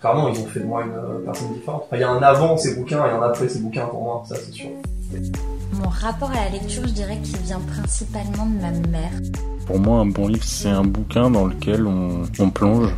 Clairement, 0.00 0.28
ils 0.28 0.38
ont 0.38 0.46
fait 0.46 0.60
de 0.60 0.66
moi 0.66 0.82
une 0.84 0.92
euh, 0.92 1.24
personne 1.24 1.54
différente. 1.54 1.84
Enfin, 1.86 1.96
il 1.96 2.00
y 2.00 2.04
a 2.04 2.10
un 2.10 2.22
avant 2.22 2.58
ces 2.58 2.74
bouquins 2.76 3.06
et 3.06 3.10
un 3.10 3.22
après 3.22 3.48
ces 3.48 3.60
bouquins 3.60 3.86
pour 3.86 4.02
moi, 4.02 4.22
ça 4.28 4.34
c'est 4.36 4.52
sûr. 4.52 4.68
Mon 5.72 5.88
rapport 5.88 6.30
à 6.30 6.44
la 6.44 6.50
lecture, 6.50 6.86
je 6.86 6.92
dirais 6.92 7.18
qu'il 7.22 7.38
vient 7.38 7.60
principalement 7.60 8.46
de 8.46 8.60
ma 8.60 8.70
mère. 8.88 9.12
Pour 9.66 9.78
moi, 9.78 10.00
un 10.00 10.06
bon 10.06 10.28
livre, 10.28 10.44
c'est 10.44 10.68
un 10.68 10.84
bouquin 10.84 11.30
dans 11.30 11.46
lequel 11.46 11.86
on, 11.86 12.24
on 12.38 12.50
plonge 12.50 12.92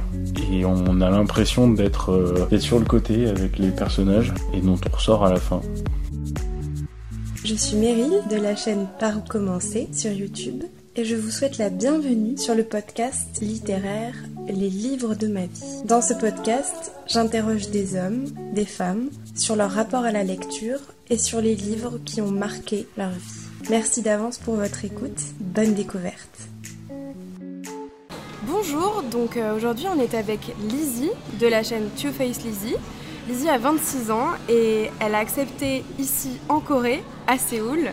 et 0.51 0.65
on 0.65 1.01
a 1.01 1.09
l'impression 1.09 1.69
d'être 1.71 2.11
euh, 2.11 2.47
d'être 2.51 2.63
sur 2.63 2.81
le 2.81 2.85
côté 2.85 3.29
avec 3.29 3.57
les 3.59 3.71
personnages 3.71 4.35
et 4.53 4.61
dont 4.61 4.75
on 4.75 4.97
ressort 4.97 5.25
à 5.25 5.31
la 5.31 5.39
fin. 5.39 5.61
Je 7.45 7.55
suis 7.55 7.77
Meryl 7.77 8.23
de 8.29 8.37
la 8.37 8.57
chaîne 8.57 8.89
Par 8.99 9.19
où 9.19 9.21
commencer 9.21 9.89
sur 9.93 10.11
YouTube 10.11 10.65
et 10.99 11.05
je 11.05 11.15
vous 11.15 11.31
souhaite 11.31 11.59
la 11.59 11.69
bienvenue 11.69 12.39
sur 12.39 12.55
le 12.55 12.65
podcast 12.65 13.41
littéraire 13.43 14.15
Les 14.49 14.71
livres 14.71 15.15
de 15.15 15.27
ma 15.27 15.43
vie. 15.43 15.83
Dans 15.85 16.01
ce 16.01 16.15
podcast, 16.15 16.93
j'interroge 17.07 17.69
des 17.69 17.97
hommes, 17.97 18.25
des 18.55 18.65
femmes 18.65 19.11
sur 19.35 19.57
leur 19.57 19.71
rapport 19.71 20.05
à 20.05 20.13
la 20.13 20.25
lecture 20.25 20.81
et 21.11 21.19
sur 21.19 21.43
les 21.43 21.55
livres 21.55 21.99
qui 22.07 22.23
ont 22.23 22.31
marqué 22.31 22.87
leur 22.97 23.11
vie. 23.11 23.69
Merci 23.69 24.01
d'avance 24.01 24.39
pour 24.39 24.55
votre 24.55 24.87
écoute, 24.87 25.21
bonne 25.39 25.75
découverte. 25.75 26.39
Bonjour, 28.45 29.03
donc 29.11 29.37
euh, 29.37 29.55
aujourd'hui 29.55 29.87
on 29.95 30.01
est 30.01 30.15
avec 30.15 30.41
Lizzie 30.71 31.11
de 31.39 31.47
la 31.47 31.63
chaîne 31.63 31.91
Two 32.01 32.11
Face 32.11 32.43
Lizzie. 32.43 32.77
Lizzie 33.29 33.49
a 33.49 33.59
26 33.59 34.11
ans 34.11 34.29
et 34.49 34.91
elle 35.01 35.15
a 35.15 35.19
accepté 35.19 35.85
ici 35.99 36.39
en 36.49 36.61
Corée, 36.61 37.03
à 37.27 37.39
Séoul, 37.39 37.91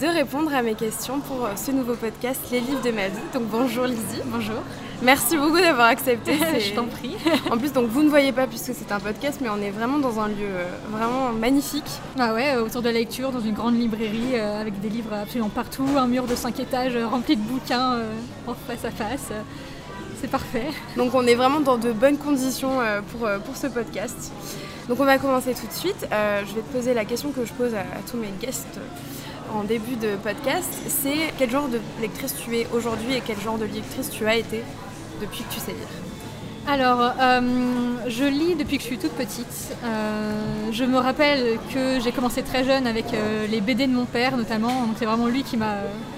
de 0.00 0.06
répondre 0.06 0.54
à 0.54 0.62
mes 0.62 0.74
questions 0.74 1.20
pour 1.20 1.46
euh, 1.46 1.56
ce 1.56 1.70
nouveau 1.70 1.94
podcast 1.94 2.40
Les 2.52 2.60
livres 2.60 2.82
de 2.82 2.90
ma 2.90 3.08
vie. 3.08 3.16
Donc 3.32 3.44
bonjour 3.44 3.86
Lizzie. 3.86 4.20
Bonjour. 4.26 4.56
Merci 5.02 5.38
beaucoup 5.38 5.58
d'avoir 5.58 5.86
accepté. 5.86 6.34
Je 6.60 6.74
t'en 6.74 6.84
prie. 6.84 7.16
en 7.50 7.56
plus, 7.56 7.72
donc 7.72 7.88
vous 7.88 8.02
ne 8.02 8.08
voyez 8.08 8.32
pas 8.32 8.46
puisque 8.46 8.74
c'est 8.74 8.92
un 8.92 9.00
podcast, 9.00 9.40
mais 9.42 9.48
on 9.48 9.60
est 9.62 9.70
vraiment 9.70 9.98
dans 9.98 10.20
un 10.20 10.28
lieu 10.28 10.44
euh, 10.44 10.66
vraiment 10.90 11.32
magnifique. 11.32 11.88
Ah 12.18 12.34
ouais, 12.34 12.56
euh, 12.56 12.64
autour 12.64 12.82
de 12.82 12.88
la 12.88 12.92
lecture, 12.92 13.30
dans 13.30 13.40
une 13.40 13.54
grande 13.54 13.78
librairie 13.78 14.38
avec 14.38 14.78
des 14.80 14.90
livres 14.90 15.14
absolument 15.14 15.48
partout, 15.48 15.86
un 15.96 16.06
mur 16.06 16.26
de 16.26 16.34
5 16.34 16.60
étages 16.60 16.96
rempli 16.96 17.36
de 17.36 17.42
bouquins 17.42 17.98
en 18.46 18.54
face 18.54 18.84
à 18.84 18.90
face. 18.90 19.28
C'est 20.20 20.30
parfait. 20.30 20.66
Donc 20.96 21.14
on 21.14 21.26
est 21.26 21.34
vraiment 21.34 21.60
dans 21.60 21.78
de 21.78 21.92
bonnes 21.92 22.18
conditions 22.18 22.80
pour, 23.12 23.28
pour 23.44 23.56
ce 23.56 23.66
podcast. 23.66 24.32
Donc 24.88 25.00
on 25.00 25.04
va 25.04 25.18
commencer 25.18 25.54
tout 25.54 25.66
de 25.66 25.72
suite. 25.72 26.06
Je 26.10 26.54
vais 26.54 26.62
te 26.62 26.72
poser 26.72 26.94
la 26.94 27.04
question 27.04 27.30
que 27.30 27.44
je 27.44 27.52
pose 27.52 27.74
à, 27.74 27.84
tous 28.10 28.16
mes 28.16 28.32
guests 28.40 28.78
en 29.56 29.64
début 29.64 29.96
de 29.96 30.16
podcast. 30.16 30.68
C'est 30.88 31.32
quel 31.38 31.50
genre 31.50 31.68
de 31.68 31.80
lectrice 32.00 32.34
tu 32.36 32.56
es 32.56 32.66
aujourd'hui 32.72 33.14
et 33.14 33.22
quel 33.26 33.40
genre 33.40 33.58
de 33.58 33.64
lectrice 33.64 34.10
tu 34.10 34.26
as 34.26 34.36
été 34.36 34.62
depuis 35.20 35.44
que 35.44 35.54
tu 35.54 35.60
sais 35.60 35.72
lire 35.72 35.88
alors, 36.68 37.12
euh, 37.20 37.40
je 38.08 38.24
lis 38.24 38.56
depuis 38.56 38.78
que 38.78 38.82
je 38.82 38.88
suis 38.88 38.98
toute 38.98 39.12
petite. 39.12 39.76
Euh, 39.84 40.72
je 40.72 40.82
me 40.82 40.98
rappelle 40.98 41.60
que 41.72 42.00
j'ai 42.00 42.10
commencé 42.10 42.42
très 42.42 42.64
jeune 42.64 42.88
avec 42.88 43.04
les 43.48 43.60
BD 43.60 43.86
de 43.86 43.92
mon 43.92 44.04
père 44.04 44.36
notamment. 44.36 44.88
c'est 44.98 45.04
vraiment 45.04 45.28
lui 45.28 45.44
qui 45.44 45.56
m'a... 45.56 45.74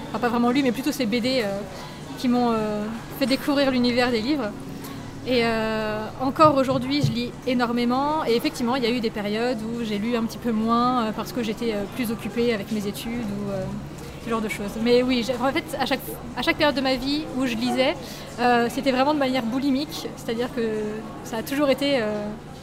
Enfin 0.09 0.17
pas 0.17 0.29
vraiment 0.29 0.49
lui, 0.49 0.63
mais 0.63 0.71
plutôt 0.71 0.91
ces 0.91 1.05
BD 1.05 1.43
qui 2.17 2.27
m'ont 2.27 2.55
fait 3.19 3.27
découvrir 3.27 3.69
l'univers 3.69 4.09
des 4.09 4.21
livres. 4.21 4.49
Et 5.27 5.41
euh, 5.43 5.99
encore 6.21 6.55
aujourd'hui, 6.55 7.01
je 7.01 7.11
lis 7.11 7.31
énormément. 7.45 8.25
Et 8.25 8.35
effectivement, 8.35 8.75
il 8.75 8.83
y 8.83 8.87
a 8.87 8.89
eu 8.89 8.99
des 8.99 9.09
périodes 9.09 9.59
où 9.61 9.83
j'ai 9.83 9.97
lu 9.97 10.15
un 10.15 10.23
petit 10.23 10.37
peu 10.37 10.51
moins 10.51 11.03
euh, 11.03 11.11
parce 11.15 11.31
que 11.33 11.43
j'étais 11.43 11.73
euh, 11.73 11.83
plus 11.95 12.11
occupée 12.11 12.53
avec 12.53 12.71
mes 12.71 12.87
études 12.87 13.11
ou 13.25 13.51
ce 14.23 14.29
genre 14.29 14.41
de 14.41 14.49
choses. 14.49 14.71
Mais 14.83 15.03
oui, 15.03 15.25
en 15.41 15.51
fait, 15.51 15.63
à 15.79 15.85
chaque, 15.85 16.57
période 16.57 16.75
de 16.75 16.81
ma 16.81 16.95
vie 16.95 17.23
où 17.37 17.45
je 17.45 17.55
lisais, 17.55 17.95
c'était 18.69 18.91
vraiment 18.91 19.13
de 19.13 19.19
manière 19.19 19.43
boulimique. 19.43 20.07
C'est-à-dire 20.17 20.53
que 20.53 20.61
ça 21.23 21.37
a 21.37 21.43
toujours 21.43 21.69
été 21.69 22.01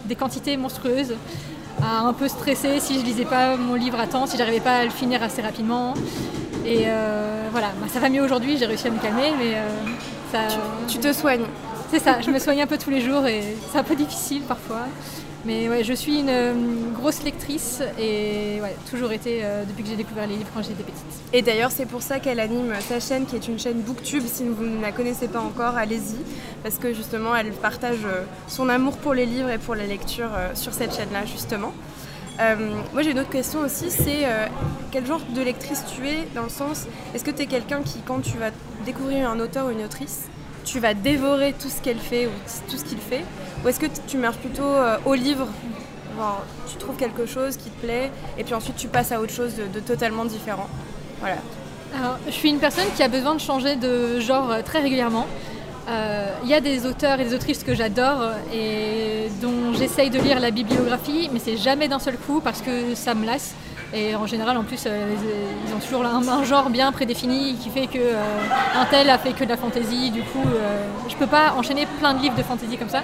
des 0.05 0.15
quantités 0.15 0.59
monstrueuses, 0.59 1.15
à 1.83 2.01
un 2.01 2.13
peu 2.13 2.29
stresser 2.29 2.79
si 2.79 3.01
je 3.01 3.05
lisais 3.05 3.25
pas 3.25 3.57
mon 3.57 3.75
livre 3.75 3.98
à 3.98 4.07
temps, 4.07 4.27
si 4.27 4.36
j'arrivais 4.36 4.61
pas 4.61 4.77
à 4.77 4.85
le 4.85 4.91
finir 4.91 5.23
assez 5.23 5.41
rapidement. 5.41 5.95
Et 6.67 6.85
voilà, 7.53 7.69
bah, 7.80 7.86
ça 7.89 8.01
va 8.01 8.11
mieux 8.11 8.23
aujourd'hui, 8.23 8.59
j'ai 8.59 8.67
réussi 8.67 8.89
à 8.89 8.91
me 8.91 9.01
calmer, 9.01 9.33
mais 9.39 9.57
ça. 10.30 10.55
tu 10.89 10.98
te 10.98 11.11
soignes 11.11 11.47
c'est 11.91 11.98
ça, 12.01 12.20
je 12.20 12.30
me 12.30 12.39
soigne 12.39 12.63
un 12.63 12.67
peu 12.67 12.79
tous 12.79 12.91
les 12.91 13.01
jours 13.01 13.27
et 13.27 13.42
c'est 13.70 13.79
un 13.79 13.85
peu 13.85 13.97
difficile 13.97 14.42
parfois. 14.42 14.86
Mais 15.45 15.69
ouais, 15.69 15.85
je 15.85 15.92
suis 15.92 16.19
une, 16.19 16.92
grosse 16.92 17.23
lectrice 17.23 17.80
et 18.01 18.61
ouais, 18.61 18.74
toujours 18.91 19.13
été 19.13 19.41
euh, 19.45 19.64
depuis 19.64 19.85
que 19.85 19.91
j'ai 19.91 19.97
découvert 19.97 20.27
les 20.27 20.36
livres 20.36 20.51
quand 20.52 20.63
j'étais 20.63 20.83
petite. 20.83 21.05
Et 21.33 21.41
d'ailleurs, 21.41 21.70
c'est 21.70 21.86
pour 21.86 22.02
ça 22.02 22.19
qu'elle 22.19 22.41
anime 22.41 22.73
sa 22.80 22.98
chaîne 22.98 23.27
qui 23.27 23.36
est 23.36 23.47
une 23.47 23.58
chaîne 23.58 23.80
Booktube. 23.80 24.24
Si 24.27 24.42
vous 24.42 24.64
ne 24.64 24.83
la 24.83 24.91
connaissez 24.91 25.29
pas 25.29 25.39
encore, 25.39 25.77
allez-y. 25.77 26.17
Parce 26.64 26.79
que 26.79 26.92
justement, 26.92 27.36
elle 27.36 27.52
partage 27.52 28.05
euh, 28.05 28.24
son 28.48 28.68
amour 28.68 28.97
pour 28.97 29.14
les 29.14 29.24
livres 29.24 29.51
et 29.51 29.58
pour 29.58 29.77
la 29.77 29.86
lecture 29.86 30.30
euh, 30.35 30.51
sur 30.55 30.74
cette 30.74 30.97
chaîne-là, 30.97 31.24
justement. 31.27 31.73
moi 32.92 33.03
j'ai 33.03 33.13
une 33.13 33.20
autre 33.20 33.30
question 33.30 33.61
aussi, 33.61 33.91
c'est 33.91 34.27
quel 34.91 35.07
genre 35.07 35.23
de 35.35 35.41
lectrice 35.41 35.83
tu 35.95 36.07
es 36.07 36.27
dans 36.35 36.42
le 36.42 36.51
sens, 36.51 36.86
est-ce 37.14 37.24
que 37.24 37.30
tu 37.30 37.42
es 37.42 37.47
quelqu'un 37.47 37.80
qui 37.83 38.01
quand 38.01 38.20
tu 38.20 38.36
vas 38.36 38.51
découvrir 38.85 39.30
un 39.30 39.41
auteur 39.41 39.67
ou 39.67 39.70
une 39.70 39.83
autrice, 39.83 40.29
tu 40.67 40.81
vas 40.81 40.93
dévorer 40.93 41.55
tout 41.59 41.71
ce 41.71 41.81
qu'elle 41.81 41.99
fait 41.99 42.27
ou 42.27 42.31
tout 42.69 42.77
ce 42.77 42.85
qu'il 42.85 42.99
fait 42.99 43.25
Ou 43.65 43.69
est-ce 43.69 43.81
que 43.81 43.87
tu 44.07 44.19
marches 44.19 44.37
plutôt 44.37 44.65
euh, 44.65 44.99
au 45.07 45.15
livre 45.15 45.47
Tu 46.69 46.77
trouves 46.77 46.97
quelque 46.97 47.25
chose 47.25 47.57
qui 47.57 47.71
te 47.71 47.81
plaît 47.87 48.11
et 48.37 48.45
puis 48.45 48.53
ensuite 48.53 48.77
tu 48.77 48.89
passes 48.89 49.13
à 49.13 49.21
autre 49.21 49.33
chose 49.33 49.55
de, 49.55 49.81
totalement 49.81 50.27
différent 50.27 50.69
Voilà. 51.21 51.37
Je 52.27 52.33
suis 52.33 52.51
une 52.51 52.59
personne 52.59 52.85
qui 52.95 53.03
a 53.03 53.09
besoin 53.09 53.35
de 53.35 53.41
changer 53.41 53.77
de 53.77 54.21
genre 54.21 54.51
euh, 54.51 54.63
très 54.63 54.81
régulièrement. 54.81 55.27
Euh, 55.89 56.27
il 56.43 56.51
y 56.51 56.55
a 56.55 56.61
des 56.61 56.85
auteurs 56.85 57.21
et 57.21 57.25
des 57.25 57.33
autrices 57.33 57.63
que 57.63 57.75
j'adore 57.75 58.33
et 58.53 59.29
dont 59.41 59.73
j'essaye 59.73 60.11
de 60.11 60.19
lire 60.19 60.41
la 60.41 60.51
bibliographie, 60.51 61.31
mais 61.33 61.39
c'est 61.39 61.57
jamais 61.57 61.87
d'un 61.87 62.01
seul 62.01 62.17
coup 62.17 62.41
parce 62.41 62.61
que 62.61 62.97
ça 62.97 63.15
me 63.15 63.25
lasse. 63.25 63.55
Et 63.96 64.14
en 64.14 64.27
général, 64.27 64.58
en 64.58 64.62
plus, 64.62 64.84
euh, 64.86 65.14
ils 65.67 65.74
ont 65.74 65.79
toujours 65.79 66.05
un, 66.05 66.45
genre 66.45 66.68
bien 66.68 66.92
prédéfini 66.92 67.55
qui 67.55 67.70
fait 67.70 67.86
que 67.86 67.98
euh, 67.98 68.23
un 68.79 68.84
tel 68.84 69.08
a 69.08 69.17
fait 69.17 69.33
que 69.33 69.42
de 69.42 69.48
la 69.48 69.57
fantaisie. 69.57 70.11
Du 70.11 70.20
coup, 70.20 70.45
euh, 70.45 70.86
je 71.08 71.17
peux 71.17 71.27
pas 71.27 71.55
enchaîner 71.57 71.86
plein 71.98 72.12
de 72.12 72.20
livres 72.20 72.36
de 72.36 72.42
fantaisie 72.42 72.77
comme 72.77 72.90
ça. 72.90 73.02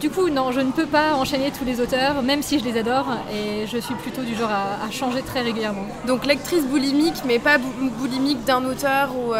du 0.00 0.08
coup, 0.10 0.28
non, 0.28 0.52
je 0.52 0.60
ne 0.60 0.70
peux 0.70 0.86
pas 0.86 1.14
enchaîner 1.14 1.50
tous 1.50 1.64
les 1.64 1.80
auteurs, 1.80 2.22
même 2.22 2.42
si 2.42 2.60
je 2.60 2.64
les 2.64 2.78
adore, 2.78 3.06
et 3.32 3.66
je 3.66 3.78
suis 3.78 3.94
plutôt 3.94 4.22
du 4.22 4.34
genre 4.36 4.50
à, 4.50 4.90
changer 4.92 5.22
très 5.22 5.40
régulièrement. 5.40 5.86
Donc 6.06 6.26
lectrice 6.26 6.64
boulimique, 6.66 7.20
mais 7.26 7.38
pas 7.38 7.56
boulimique 7.98 8.44
d'un 8.44 8.64
auteur 8.64 9.08
ou 9.16 9.32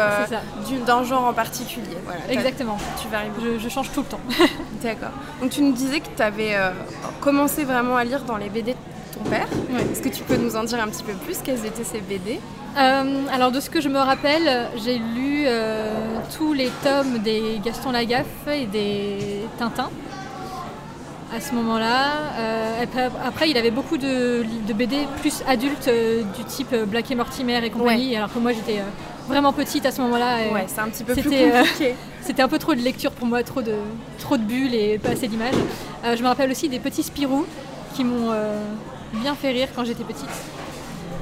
d'un 0.85 1.03
genre 1.03 1.25
en 1.25 1.33
particulier. 1.33 1.97
Exactement. 2.29 2.77
Tu 3.01 3.07
vas 3.07 3.19
je, 3.41 3.59
je, 3.59 3.69
change 3.69 3.91
tout 3.93 4.01
le 4.01 4.07
temps. 4.07 4.25
D'accord. 4.83 5.15
Donc 5.39 5.51
tu 5.51 5.61
nous 5.61 5.73
disais 5.73 5.99
que 6.01 6.09
tu 6.17 6.21
avais 6.21 6.53
commencé 7.21 7.63
vraiment 7.63 7.95
à 7.95 8.03
lire 8.03 8.23
dans 8.23 8.37
les 8.37 8.49
BD 8.49 8.75
père. 9.23 9.47
Est-ce 9.91 10.01
que 10.01 10.09
tu 10.09 10.23
peux 10.23 10.37
nous 10.37 10.55
en 10.55 10.63
dire 10.63 10.79
un 10.81 10.87
petit 10.87 11.03
peu 11.03 11.13
plus 11.13 11.37
Quels 11.43 11.65
étaient 11.65 11.83
ces 11.83 11.99
BD 12.01 12.39
euh, 12.77 13.03
alors 13.31 13.51
de 13.51 13.59
ce 13.59 13.69
que 13.69 13.79
je 13.79 13.87
me 13.87 13.99
rappelle, 13.99 14.67
j'ai 14.83 14.97
lu 14.97 15.43
euh, 15.45 15.93
tous 16.37 16.51
les 16.51 16.69
tomes 16.83 17.19
des 17.19 17.61
Gaston 17.63 17.91
Lagaffe 17.91 18.25
et 18.53 18.65
des 18.65 19.17
Tintin 19.57 19.89
à 21.33 21.39
ce 21.39 21.53
moment-là. 21.55 22.11
Euh, 22.37 22.83
après, 23.25 23.49
il 23.49 23.57
avait 23.57 23.71
beaucoup 23.71 23.97
de, 23.97 24.43
BD 24.73 25.07
plus 25.21 25.41
adultes 25.47 25.89
du 26.37 26.43
type 26.43 26.75
Black 26.87 27.09
et 27.11 27.15
Mortimer 27.15 27.63
et 27.63 27.69
compagnie, 27.69 28.15
alors 28.15 28.33
que 28.33 28.39
moi 28.39 28.51
j'étais 28.51 28.81
vraiment 29.27 29.53
petite 29.53 29.85
à 29.85 29.91
ce 29.91 30.01
moment-là. 30.01 30.51
Ouais, 30.51 30.65
c'est 30.67 30.81
un 30.81 30.89
petit 30.89 31.03
peu 31.05 31.13
plus 31.13 31.23
compliqué. 31.23 31.95
C'était 32.21 32.41
un 32.41 32.47
peu 32.47 32.59
trop 32.59 32.73
de 32.73 32.81
lecture 32.81 33.11
pour 33.11 33.27
moi, 33.27 33.43
trop 33.43 33.61
de, 33.61 33.75
trop 34.19 34.35
de 34.35 34.43
bulles 34.43 34.73
et 34.73 34.97
pas 34.97 35.09
assez 35.09 35.27
d'images. 35.27 35.53
je 36.03 36.21
me 36.21 36.27
rappelle 36.27 36.51
aussi 36.51 36.67
des 36.67 36.79
petits 36.79 37.03
Spirou 37.03 37.45
qui 37.95 38.03
m'ont 38.03 38.31
bien 39.15 39.35
fait 39.35 39.51
rire 39.51 39.69
quand 39.75 39.85
j'étais 39.85 40.03
petite. 40.03 40.29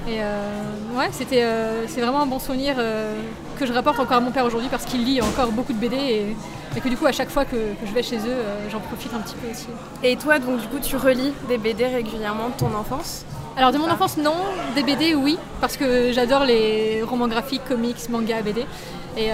Et 0.08 0.18
euh, 0.20 0.98
ouais, 0.98 1.09
c'était, 1.12 1.44
euh, 1.44 1.88
c'est 1.88 2.02
vraiment 2.02 2.22
un 2.22 2.26
bon 2.26 2.40
souvenir 2.40 2.76
euh, 2.78 3.16
que 3.58 3.66
je 3.66 3.72
rapporte 3.72 4.00
encore 4.00 4.18
à 4.18 4.20
mon 4.20 4.31
père 4.31 4.46
aujourd'hui 4.46 4.68
parce 4.70 4.84
qu'il 4.84 5.06
lit 5.06 5.22
encore 5.22 5.52
beaucoup 5.52 5.72
de 5.72 5.78
BD 5.78 5.96
et, 5.96 6.36
que 6.81 6.90
du 6.90 6.98
coup 6.98 7.06
à 7.06 7.12
chaque 7.12 7.30
fois 7.30 7.45
que, 7.45 7.56
je 7.86 7.94
vais 7.94 8.04
chez 8.04 8.18
eux, 8.18 8.36
j'en 8.72 8.80
profite 8.80 9.13
un 9.13 9.19
petit 9.19 9.36
peu 9.36 9.50
aussi. 9.50 9.68
Et 10.01 10.18
toi, 10.18 10.40
donc 10.40 10.60
du 10.60 10.68
coup, 10.68 10.80
tu 10.81 10.98
relis 10.98 11.31
des 11.48 11.60
BD 11.60 11.86
régulièrement 11.86 12.50
de 12.50 12.56
ton 12.57 12.74
enfance? 12.75 13.25
Alors 13.56 13.72
de 13.72 13.78
mon 13.78 13.88
enfance, 13.90 14.18
non. 14.18 14.34
Des 14.74 14.81
BD, 14.81 15.13
oui, 15.13 15.38
parce 15.62 15.78
que 15.78 16.12
j'adore 16.12 16.46
les 16.46 17.04
romans 17.04 17.28
graphiques, 17.28 17.63
comics, 17.68 18.10
mangas, 18.10 18.42
BD. 18.42 18.66
Et 19.16 19.30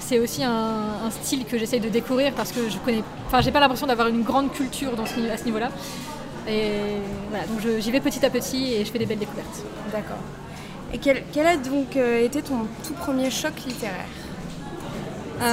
c'est 0.00 0.18
aussi 0.18 0.44
un, 0.44 1.10
style 1.10 1.46
que 1.46 1.56
j'essaye 1.56 1.80
de 1.80 1.88
découvrir 1.88 2.34
parce 2.34 2.52
que 2.52 2.68
je 2.68 2.76
connais, 2.76 3.02
enfin, 3.28 3.40
j'ai 3.40 3.50
pas 3.50 3.60
l'impression 3.60 3.86
d'avoir 3.86 4.08
une 4.08 4.22
grande 4.22 4.52
culture 4.52 4.94
dans 4.94 5.06
ce, 5.06 5.18
à 5.32 5.38
ce 5.38 5.46
niveau-là. 5.46 5.70
Et 6.48 6.72
voilà, 7.30 7.46
donc 7.46 7.60
j'y 7.80 7.90
vais 7.90 8.00
petit 8.00 8.24
à 8.24 8.30
petit 8.30 8.74
et 8.74 8.84
je 8.84 8.90
fais 8.90 8.98
des 8.98 9.06
belles 9.06 9.18
découvertes. 9.18 9.62
D'accord. 9.92 10.18
Et 10.92 10.98
quel, 10.98 11.46
a 11.46 11.56
donc 11.56 11.96
euh, 11.96 12.24
été 12.24 12.42
ton 12.42 12.66
tout 12.86 12.92
premier 12.94 13.30
choc 13.30 13.52
littéraire? 13.66 14.04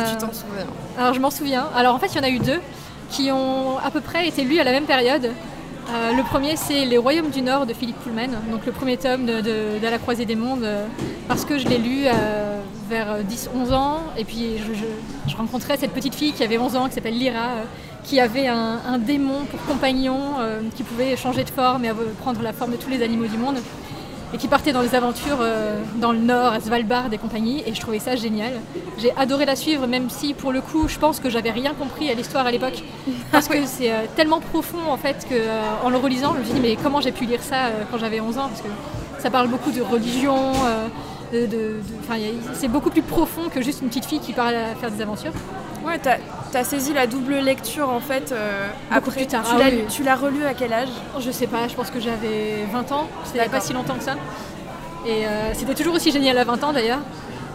Si 0.06 0.12
tu 0.14 0.18
t'en 0.18 0.32
souviens. 0.34 0.68
Alors 0.98 1.14
je 1.14 1.20
m'en 1.20 1.32
souviens. 1.32 1.68
Alors 1.76 1.96
en 1.96 2.00
fait, 2.00 2.08
il 2.08 2.18
y 2.18 2.20
en 2.20 2.24
a 2.24 2.30
eu 2.30 2.40
deux 2.40 2.60
qui 3.10 3.32
ont 3.32 3.78
à 3.84 3.90
peu 3.92 4.00
près 4.02 4.28
été 4.28 4.44
lus 4.44 4.60
à 4.60 4.64
la 4.64 4.72
même 4.72 4.86
période. 4.86 5.32
Euh, 5.90 6.14
le 6.16 6.24
premier, 6.24 6.56
c'est 6.56 6.86
Les 6.86 6.98
Royaumes 6.98 7.32
du 7.32 7.42
Nord 7.42 7.66
de 7.66 7.74
Philippe 7.74 8.00
Pullman, 8.04 8.28
donc 8.52 8.66
le 8.66 8.72
premier 8.72 8.96
tome 8.98 9.26
de, 9.26 9.42
de, 9.42 9.88
la 9.88 9.98
croisée 9.98 10.26
des 10.26 10.36
mondes, 10.36 10.64
euh, 10.64 10.86
parce 11.28 11.44
que 11.44 11.58
je 11.58 11.68
l'ai 11.68 11.80
lu 11.80 12.04
vers 12.88 13.18
10-11 13.24 13.74
ans. 13.74 14.00
Et 14.18 14.24
puis 14.24 14.58
je, 14.60 14.74
je- 14.74 15.32
je 15.32 15.36
rencontrais 15.36 15.78
cette 15.78 15.92
petite 15.92 16.14
fille 16.16 16.32
qui 16.34 16.44
avait 16.44 16.60
11 16.60 16.76
ans, 16.76 16.88
qui 16.88 16.94
s'appelle 16.94 17.18
Lyra, 17.18 17.40
euh, 17.58 17.64
qui 18.04 18.20
avait 18.20 18.48
un, 18.48 18.98
démon 18.98 19.46
pour 19.50 19.64
compagnon, 19.66 20.40
euh, 20.40 20.62
qui 20.76 20.84
pouvait 20.84 21.16
changer 21.16 21.44
de 21.44 21.50
forme 21.50 21.86
et 21.86 21.92
prendre 22.22 22.42
la 22.42 22.54
forme 22.54 22.72
de 22.72 22.78
tous 22.78 22.90
les 22.90 23.04
animaux 23.04 23.28
du 23.28 23.38
monde. 23.38 23.58
Et 24.34 24.38
qui 24.38 24.48
partait 24.48 24.72
dans 24.72 24.82
des 24.82 24.96
aventures 24.96 25.40
euh, 25.42 25.82
dans 25.98 26.14
le 26.14 26.20
nord, 26.20 26.54
à 26.54 26.62
Svalbard 26.62 27.12
et 27.12 27.18
compagnie. 27.18 27.64
Et 27.66 27.74
je 27.74 27.82
trouvais 27.82 28.00
ça 28.00 28.16
génial. 28.16 28.54
J'ai 28.98 29.12
adoré 29.18 29.46
la 29.46 29.58
suivre, 29.58 29.88
même 29.88 30.10
si 30.10 30.34
pour 30.34 30.54
le 30.54 30.62
coup, 30.62 30.88
je 30.88 30.98
pense 30.98 31.20
que 31.20 31.30
j'avais 31.30 31.52
rien 31.52 31.74
compris 31.74 32.10
à 32.10 32.14
l'histoire 32.14 32.46
à 32.46 32.52
l'époque. 32.52 32.82
Parce 33.32 33.50
que 33.50 33.66
c'est 33.66 33.92
euh, 33.92 34.04
tellement 34.16 34.40
profond 34.40 34.90
en 34.90 34.96
fait 34.96 35.28
que 35.30 35.36
en 35.86 35.90
le 35.90 35.98
relisant, 35.98 36.34
je 36.36 36.40
me 36.40 36.44
suis 36.46 36.54
dit 36.54 36.62
mais 36.62 36.78
comment 36.82 37.02
j'ai 37.02 37.12
pu 37.12 37.26
lire 37.26 37.44
ça 37.44 37.72
quand 37.92 37.98
j'avais 37.98 38.22
11 38.22 38.38
ans? 38.38 38.48
Parce 38.48 38.62
que 38.62 38.70
ça 39.20 39.30
parle 39.30 39.50
beaucoup 39.50 39.72
de 39.72 39.82
religion, 39.82 40.54
de, 41.32 41.46
de- 41.46 41.76
c'est 42.54 42.68
beaucoup 42.68 42.90
plus 42.90 43.02
profond 43.02 43.44
que 43.54 43.62
juste 43.62 43.82
une 43.82 43.88
petite 43.88 44.06
fille 44.06 44.20
qui 44.20 44.34
parle 44.34 44.56
à 44.56 44.76
faire 44.76 44.92
des 44.92 45.02
aventures. 45.02 45.32
Ouais, 45.86 45.98
t'as 46.02 46.18
as 46.54 46.64
saisi 46.64 46.94
la 46.94 47.08
double 47.08 47.36
lecture 47.36 47.90
en 47.90 48.00
fait 48.02 48.32
euh, 48.32 48.68
après. 48.92 49.12
plus 49.12 49.28
tard, 49.28 49.44
Tu 49.44 49.52
ah 49.56 49.60
l'as 49.60 49.70
oui. 49.70 49.84
tu 49.90 50.04
l'as 50.04 50.16
relu 50.16 50.44
à 50.46 50.54
quel 50.54 50.72
âge? 50.74 50.90
Je 51.20 51.32
sais 51.32 51.48
pas, 51.48 51.68
je 51.68 51.74
pense 51.76 51.90
que 51.90 52.00
j'avais 52.00 52.66
20 52.72 52.92
ans, 52.92 53.08
c'était 53.26 53.48
pas 53.50 53.62
si 53.62 53.74
longtemps 53.74 53.96
que 53.96 54.04
ça. 54.04 54.16
Et 55.08 55.26
euh, 55.26 55.54
c'était 55.54 55.74
toujours 55.74 55.96
aussi 55.96 56.12
génial 56.12 56.38
à 56.38 56.44
20 56.44 56.64
ans 56.64 56.74
d'ailleurs. 56.74 57.00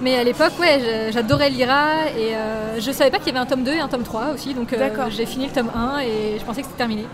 Mais 0.01 0.17
à 0.19 0.25
l'époque, 0.25 0.53
ouais, 0.61 1.11
j'adorais 1.13 1.49
Lyra 1.51 2.11
et 2.19 2.35
euh, 2.35 2.81
je 2.81 2.91
savais 2.91 3.11
pas 3.11 3.19
qu'il 3.19 3.29
y 3.29 3.31
avait 3.31 3.39
un 3.39 3.47
tome 3.47 3.63
2 3.63 3.73
et 3.73 3.81
un 3.81 3.89
tome 3.89 4.03
3 4.03 4.33
aussi, 4.35 4.53
donc 4.53 4.73
euh, 4.73 4.91
j'ai 5.11 5.25
fini 5.27 5.47
le 5.47 5.53
tome 5.53 5.71
1 5.75 6.01
et 6.01 6.37
je 6.39 6.45
pensais 6.45 6.61
que 6.63 6.67
c'était 6.67 6.79
terminé. 6.79 7.07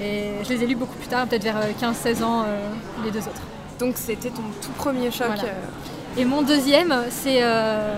Et 0.00 0.32
je 0.44 0.48
les 0.50 0.62
ai 0.62 0.66
lus 0.66 0.74
beaucoup 0.76 0.94
plus 0.96 1.08
tard, 1.08 1.26
peut-être 1.26 1.42
vers 1.44 1.56
euh, 1.56 1.70
15-16 1.80 2.22
ans, 2.22 2.42
euh, 2.46 2.58
les 3.04 3.10
deux 3.10 3.20
autres. 3.20 3.40
Donc 3.82 3.94
c'était 3.96 4.28
ton 4.30 4.42
tout 4.62 4.70
premier 4.76 5.10
choc. 5.10 5.26
Voilà. 5.26 5.42
euh, 5.42 6.20
Et 6.20 6.24
mon 6.24 6.42
deuxième, 6.42 6.94
c'est 7.10 7.42
euh, 7.42 7.96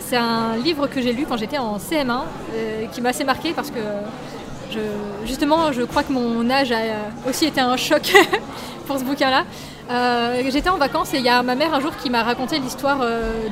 c'est 0.00 0.16
un 0.16 0.56
livre 0.56 0.88
que 0.88 1.00
j'ai 1.00 1.12
lu 1.12 1.24
quand 1.28 1.36
j'étais 1.36 1.58
en 1.58 1.76
CM1, 1.78 2.22
euh, 2.54 2.86
qui 2.92 3.00
m'a 3.00 3.10
assez 3.10 3.22
marqué 3.24 3.52
parce 3.52 3.70
que 3.70 3.78
je- 4.72 5.26
justement, 5.26 5.70
je 5.72 5.82
crois 5.82 6.02
que 6.02 6.12
mon 6.12 6.50
âge 6.50 6.72
a 6.72 6.82
aussi 7.28 7.44
été 7.46 7.60
un 7.60 7.76
choc 7.76 8.12
pour 8.86 8.98
ce 8.98 9.04
bouquin-là. 9.04 9.44
Euh, 9.90 10.42
j'étais 10.50 10.70
en 10.70 10.76
vacances 10.78 11.14
et 11.14 11.18
il 11.18 11.24
y 11.24 11.28
a 11.28 11.42
ma 11.42 11.54
mère 11.54 11.72
un 11.74 11.80
jour 11.80 11.92
qui 12.00 12.10
m'a 12.10 12.22
raconté 12.24 12.58
l'histoire 12.58 12.98
euh, 13.02 13.48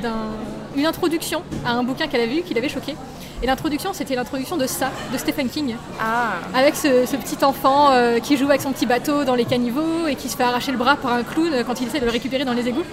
d'une 0.79 0.87
introduction 0.87 1.43
à 1.65 1.73
un 1.73 1.83
bouquin 1.83 2.07
qu'elle 2.07 2.21
avait 2.21 2.33
lu 2.35 2.41
qui 2.41 2.53
l'avait 2.53 2.69
choqué. 2.69 2.95
Et 3.43 3.47
l'introduction, 3.47 3.91
c'était 3.93 4.15
l'introduction 4.15 4.55
de 4.57 4.65
ça, 4.65 4.91
de 5.13 5.17
Stephen 5.17 5.49
King 5.49 5.75
Ah, 6.01 6.31
avec 6.55 6.75
ce, 6.75 7.05
ce 7.05 7.15
petit 7.17 7.43
enfant 7.43 7.91
euh, 7.91 8.19
qui 8.19 8.37
joue 8.37 8.45
avec 8.45 8.61
son 8.61 8.71
petit 8.71 8.85
bateau 8.85 9.23
dans 9.25 9.35
les 9.35 9.45
caniveaux 9.45 10.07
et 10.07 10.15
qui 10.15 10.29
se 10.29 10.37
fait 10.37 10.43
arracher 10.43 10.71
le 10.71 10.77
bras 10.77 10.95
par 10.95 11.13
un 11.13 11.23
clown 11.23 11.63
quand 11.65 11.79
il 11.81 11.87
essaie 11.87 11.99
de 11.99 12.05
le 12.05 12.11
récupérer 12.11 12.45
dans 12.45 12.53
les 12.53 12.67
égouts. 12.67 12.83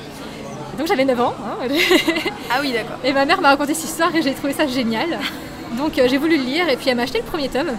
Donc 0.78 0.88
j'avais 0.88 1.04
9 1.04 1.20
ans 1.20 1.34
hein, 1.42 1.66
ah 2.50 2.58
oui, 2.60 2.72
d'accord. 2.72 2.98
et 3.02 3.12
ma 3.14 3.24
mère 3.24 3.40
m'a 3.40 3.48
raconté 3.48 3.72
cette 3.72 3.88
histoire 3.88 4.14
et 4.14 4.20
j'ai 4.20 4.34
trouvé 4.34 4.52
ça 4.52 4.66
génial. 4.66 5.18
Donc 5.78 5.98
euh, 5.98 6.06
j'ai 6.08 6.18
voulu 6.18 6.36
le 6.36 6.42
lire 6.44 6.68
et 6.68 6.76
puis 6.76 6.90
elle 6.90 6.96
m'a 6.96 7.04
acheté 7.04 7.18
le 7.18 7.24
premier 7.24 7.48
tome. 7.48 7.70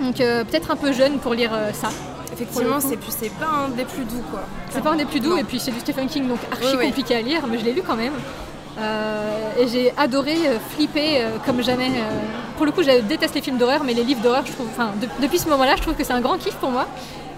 Donc 0.00 0.20
euh, 0.20 0.42
peut-être 0.44 0.70
un 0.72 0.76
peu 0.76 0.92
jeune 0.92 1.18
pour 1.18 1.34
lire 1.34 1.52
ça. 1.74 1.90
Effectivement, 2.32 2.80
c'est 2.80 3.28
pas 3.38 3.46
un 3.66 3.68
des 3.68 3.84
plus 3.84 4.04
doux 4.04 4.22
quoi. 4.30 4.40
C'est 4.70 4.82
pas 4.82 4.90
un 4.90 4.96
des 4.96 5.04
plus 5.04 5.20
doux 5.20 5.30
Non. 5.30 5.36
et 5.36 5.44
puis 5.44 5.60
c'est 5.60 5.70
du 5.70 5.80
Stephen 5.80 6.06
King 6.08 6.26
donc 6.28 6.38
archi 6.50 6.64
Oui, 6.72 6.76
oui. 6.80 6.86
compliqué 6.86 7.14
à 7.14 7.20
lire 7.20 7.42
mais 7.48 7.58
je 7.58 7.64
l'ai 7.64 7.72
lu 7.72 7.82
quand 7.86 7.96
même. 7.96 8.12
Euh, 8.78 9.60
et 9.60 9.68
j'ai 9.68 9.92
adoré 9.96 10.36
euh, 10.46 10.58
flipper 10.70 11.18
euh, 11.20 11.30
comme 11.44 11.62
jamais. 11.62 11.90
Pour 12.56 12.66
le 12.66 12.72
coup, 12.72 12.82
je 12.82 13.00
déteste 13.02 13.34
les 13.34 13.42
films 13.42 13.58
d'horreur, 13.58 13.82
mais 13.84 13.92
les 13.94 14.04
livres 14.04 14.22
d'horreur, 14.22 14.44
je 14.46 14.52
trouve, 14.52 14.66
enfin, 14.70 14.92
de- 15.00 15.08
depuis 15.22 15.38
ce 15.38 15.48
moment-là, 15.48 15.74
je 15.76 15.82
trouve 15.82 15.94
que 15.94 16.04
c'est 16.04 16.12
un 16.12 16.20
grand 16.20 16.38
kiff 16.38 16.54
pour 16.54 16.70
moi. 16.70 16.86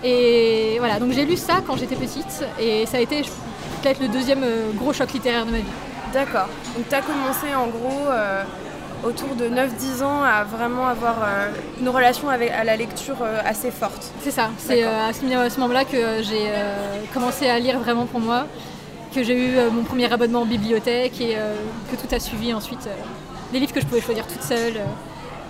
Et 0.02 0.76
voilà, 0.78 1.00
donc 1.00 1.12
j'ai 1.12 1.24
lu 1.24 1.36
ça 1.36 1.54
quand 1.66 1.76
j'étais 1.76 1.96
petite, 1.96 2.44
et 2.60 2.84
ça 2.84 2.98
a 2.98 3.00
été 3.00 3.22
peut-être 3.82 4.00
le 4.00 4.08
deuxième 4.08 4.44
gros 4.74 4.92
choc 4.92 5.12
littéraire 5.12 5.46
de 5.46 5.50
ma 5.50 5.58
vie. 5.58 5.64
D'accord. 6.12 6.46
Donc 6.76 6.88
tu 6.88 6.94
as 6.94 7.00
commencé 7.00 7.54
en 7.56 7.66
gros 7.66 8.08
euh, 8.08 8.42
autour 9.02 9.34
de 9.34 9.46
9-10 9.46 10.04
ans 10.04 10.22
à 10.22 10.44
vraiment 10.44 10.86
avoir 10.86 11.16
euh, 11.22 11.48
une 11.80 11.88
relation 11.88 12.28
avec, 12.28 12.50
à 12.50 12.64
la 12.64 12.76
lecture 12.76 13.16
euh, 13.22 13.40
assez 13.44 13.70
forte. 13.70 14.12
C'est 14.22 14.30
ça, 14.30 14.50
c'est 14.58 14.84
à 14.84 15.12
ce, 15.12 15.58
moment-là 15.58 15.84
que 15.84 16.22
j'ai 16.22 16.50
commencé 17.12 17.48
à 17.48 17.58
lire 17.58 17.78
vraiment 17.78 18.04
pour 18.04 18.20
moi, 18.20 18.46
que 19.14 19.22
j'ai 19.22 19.34
eu 19.38 19.56
euh, 19.56 19.70
mon 19.70 19.84
premier 19.84 20.12
abonnement 20.12 20.42
en 20.42 20.46
bibliothèque 20.46 21.20
et 21.20 21.36
euh, 21.36 21.54
que 21.90 21.96
tout 21.96 22.12
a 22.12 22.18
suivi 22.18 22.52
ensuite. 22.52 22.86
euh, 22.88 22.90
des 23.52 23.60
livres 23.60 23.72
que 23.72 23.80
je 23.80 23.86
pouvais 23.86 24.00
choisir 24.00 24.26
toute 24.26 24.42
seule, 24.42 24.80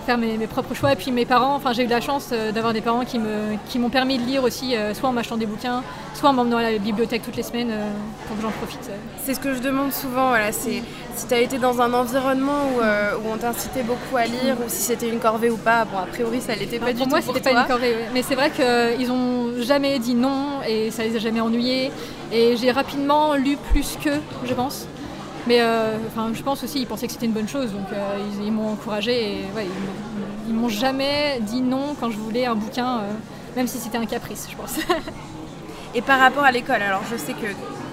faire 0.05 0.19
mes, 0.19 0.37
mes 0.37 0.47
propres 0.47 0.75
choix. 0.75 0.93
Et 0.93 0.97
puis 0.97 1.11
mes 1.11 1.25
parents, 1.27 1.55
enfin 1.55 1.73
j'ai 1.73 1.83
eu 1.83 1.87
de 1.87 1.91
la 1.91 2.01
chance 2.01 2.29
euh, 2.33 2.53
d'avoir 2.53 2.73
des 2.73 2.81
parents 2.81 3.05
qui 3.05 3.19
me- 3.19 3.57
qui 3.69 3.79
m'ont 3.79 3.91
permis 3.91 4.19
de 4.19 4.25
lire 4.25 4.45
aussi, 4.45 4.77
euh, 4.77 4.95
soit 4.95 5.09
en 5.09 5.13
m'achetant 5.13 5.37
des 5.37 5.47
bouquins, 5.47 5.83
soit 6.15 6.31
en 6.31 6.33
m'emmenant 6.33 6.59
à 6.59 6.63
la 6.63 6.79
bibliothèque 6.79 7.23
toutes 7.23 7.37
les 7.37 7.43
semaines 7.43 7.71
euh, 7.71 7.91
pour 8.29 8.37
que 8.37 8.43
j'en 8.43 8.51
profite. 8.51 8.81
C'est 9.25 9.35
ce 9.35 9.41
que 9.41 9.55
je 9.55 9.61
demande 9.61 9.93
souvent, 9.93 10.29
voilà, 10.29 10.53
c'est 10.53 10.83
si 11.17 11.27
tu 11.29 11.35
as 11.35 11.41
été 11.41 11.59
dans 11.59 11.81
un 11.81 11.93
environnement 11.95 12.69
où, 12.77 12.81
euh, 12.81 13.13
où 13.17 13.33
on 13.33 13.37
t'incitait 13.37 13.83
beaucoup 13.83 14.17
à 14.17 14.25
lire 14.27 14.57
ou 14.59 14.69
si 14.69 14.83
c'était 14.83 15.09
une 15.09 15.21
corvée 15.21 15.51
ou 15.51 15.57
pas. 15.57 15.85
Bon, 15.85 15.99
a 15.99 16.07
priori, 16.07 16.41
ça 16.41 16.55
l'était 16.55 16.79
pas 16.79 16.87
Alors, 16.87 16.95
du 16.95 16.99
pour 16.99 17.07
tout 17.07 17.11
moi, 17.15 17.21
pour 17.23 17.35
c'était 17.35 17.51
toi. 17.51 17.61
pas 17.61 17.63
une 17.63 17.69
corvée, 17.69 17.95
mais 18.13 18.23
c'est 18.23 18.35
vrai 18.35 18.51
qu'ils 18.51 19.11
ont 19.13 19.53
jamais 19.63 19.99
dit 19.99 20.15
non 20.15 20.61
et 20.69 20.91
ça 20.91 21.05
les 21.05 21.17
a 21.17 21.19
jamais 21.21 21.41
ennuyés. 21.41 21.91
Et 22.33 22.57
j'ai 22.57 22.73
rapidement 22.73 23.35
lu 23.35 23.57
plus 23.73 23.97
qu'eux, 24.03 24.21
je 24.45 24.55
pense. 24.55 24.87
Mais 25.47 25.61
euh, 25.61 25.97
je 26.33 26.43
pense 26.43 26.63
aussi 26.65 26.79
qu'ils 26.79 26.87
pensaient 26.87 27.07
que 27.07 27.13
c'était 27.13 27.27
une 27.27 27.33
bonne 27.33 27.49
chose, 27.49 27.71
donc 27.73 27.87
euh, 27.93 28.19
ils, 28.41 28.47
ils 28.47 28.53
m'ont 28.53 28.73
encouragé 28.73 29.13
et 29.13 29.39
ils 30.49 30.55
m'ont- 30.55 30.65
ils 30.69 30.71
jamais 30.71 31.39
dit 31.41 31.61
non 31.61 31.95
quand 32.01 32.11
je 32.11 32.17
voulais 32.17 32.47
un 32.47 32.55
bouquin, 32.55 32.99
euh, 33.01 33.13
même 33.57 33.67
si 33.67 33.79
c'était 33.79 33.99
un 33.99 34.07
caprice, 34.07 34.49
je 34.51 34.57
pense. 34.57 34.77
Et 35.95 36.03
par 36.03 36.19
rapport 36.19 36.43
à 36.45 36.51
l'école, 36.51 36.83
alors 36.83 37.03
je 37.11 37.17
sais 37.17 37.33
que 37.35 37.47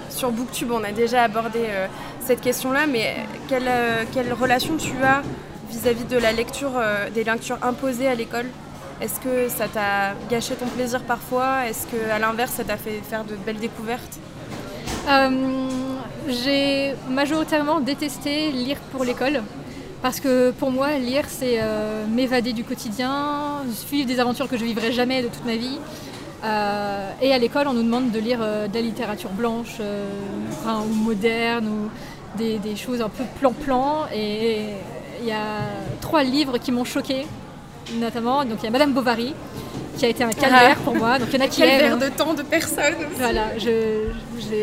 sur 0.09 0.31
Booktube, 0.31 0.71
on 0.71 0.83
a 0.83 0.91
déjà 0.91 1.23
abordé 1.23 1.59
cette 2.19 2.41
question-là, 2.41 2.87
mais 2.87 3.15
quelle, 3.47 3.69
quelle 4.11 4.33
relation 4.33 4.75
tu 4.75 4.93
as 5.03 5.21
vis-à-vis 5.69 6.05
de 6.05 6.17
la 6.17 6.31
lecture, 6.31 6.71
des 7.13 7.23
lectures 7.23 7.59
imposées 7.61 8.07
à 8.07 8.15
l'école? 8.15 8.47
Est-ce 9.01 9.19
que 9.19 9.49
ça 9.49 9.67
t'a 9.67 10.13
gâché 10.31 10.55
ton 10.55 10.65
plaisir 10.65 11.01
parfois? 11.03 11.67
Est-ce 11.67 11.85
que 11.85 12.11
à 12.11 12.17
l'inverse, 12.17 12.53
ça 12.53 12.63
t'a 12.63 12.77
fait 12.77 13.01
faire 13.07 13.23
de 13.23 13.35
belles 13.35 13.59
découvertes? 13.59 14.17
J'ai 16.27 16.95
majoritairement 17.09 17.79
détesté 17.79 18.51
lire 18.51 18.77
pour 18.91 19.03
l'école. 19.03 19.41
Parce 20.01 20.19
que 20.19 20.51
pour 20.51 20.71
moi, 20.71 20.97
lire, 20.97 21.25
c'est 21.27 21.59
euh, 21.61 22.07
m'évader 22.07 22.53
du 22.53 22.63
quotidien, 22.63 23.61
suivre 23.71 24.07
des 24.07 24.19
aventures 24.19 24.47
que 24.47 24.57
je 24.57 24.65
vivrai 24.65 24.91
jamais 24.91 25.21
de 25.21 25.27
toute 25.27 25.45
ma 25.45 25.55
vie. 25.55 25.77
Euh, 26.43 27.11
et 27.21 27.31
à 27.33 27.37
l'école, 27.37 27.67
on 27.67 27.73
nous 27.73 27.83
demande 27.83 28.09
de 28.11 28.19
lire 28.19 28.39
euh, 28.41 28.67
de 28.67 28.73
la 28.73 28.81
littérature 28.81 29.29
blanche, 29.29 29.77
euh, 29.79 30.07
ou 30.65 30.93
moderne, 30.93 31.67
ou 31.67 32.37
des, 32.37 32.57
des 32.57 32.75
choses 32.75 32.99
un 33.01 33.09
peu 33.09 33.23
plan-plan. 33.39 34.05
Et 34.13 34.69
il 35.21 35.27
y 35.27 35.31
a 35.31 35.59
trois 36.01 36.23
livres 36.23 36.57
qui 36.57 36.71
m'ont 36.71 36.85
choqué, 36.85 37.27
notamment. 37.99 38.43
Donc 38.43 38.57
il 38.61 38.65
y 38.65 38.67
a 38.67 38.71
Madame 38.71 38.93
Bovary, 38.93 39.35
qui 40.01 40.05
a 40.07 40.09
été 40.09 40.23
un 40.23 40.31
calvaire 40.31 40.77
pour 40.77 40.95
moi. 40.95 41.19
Donc 41.19 41.27
il 41.31 41.37
y 41.39 41.41
en 41.41 41.45
a 41.45 41.47
qui 41.47 41.61
aiment. 41.61 41.79
verre 41.79 41.97
de 41.99 42.09
temps 42.09 42.33
de 42.33 42.41
personnes 42.41 42.95
Voilà, 43.17 43.55
je- 43.59 44.09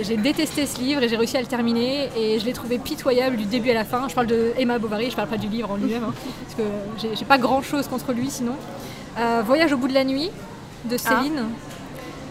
j'ai 0.02 0.16
détesté 0.16 0.66
ce 0.66 0.80
livre 0.80 1.00
et 1.04 1.09
j'ai 1.09 1.16
réussi 1.16 1.37
à 1.37 1.40
le 1.40 1.47
terminer 1.47 2.09
et 2.16 2.40
je 2.40 2.45
l'ai 2.45 2.52
trouvé 2.52 2.78
pitoyable 2.78 3.37
du 3.37 3.45
début 3.45 3.71
à 3.71 3.75
la 3.75 3.85
fin. 3.85 4.09
Je 4.09 4.14
parle 4.16 4.26
de 4.26 4.52
Emma 4.59 4.78
Bovary, 4.80 5.11
je 5.12 5.16
parle 5.16 5.28
pas 5.28 5.37
du 5.37 5.47
livre 5.47 5.71
en 5.71 5.76
lui-même, 5.76 6.02
hein, 6.02 6.14
parce 6.42 6.57
que 6.57 7.16
j'ai- 7.16 7.25
pas 7.25 7.38
grand 7.38 7.62
chose 7.62 7.87
contre 7.87 8.12
lui 8.12 8.30
sinon. 8.30 8.57
Euh, 9.16 9.42
Voyage 9.47 9.73
au 9.73 9.76
bout 9.76 9.87
de 9.87 9.95
la 9.95 10.02
nuit 10.04 10.30
de 10.87 10.97
Céline, 10.97 11.45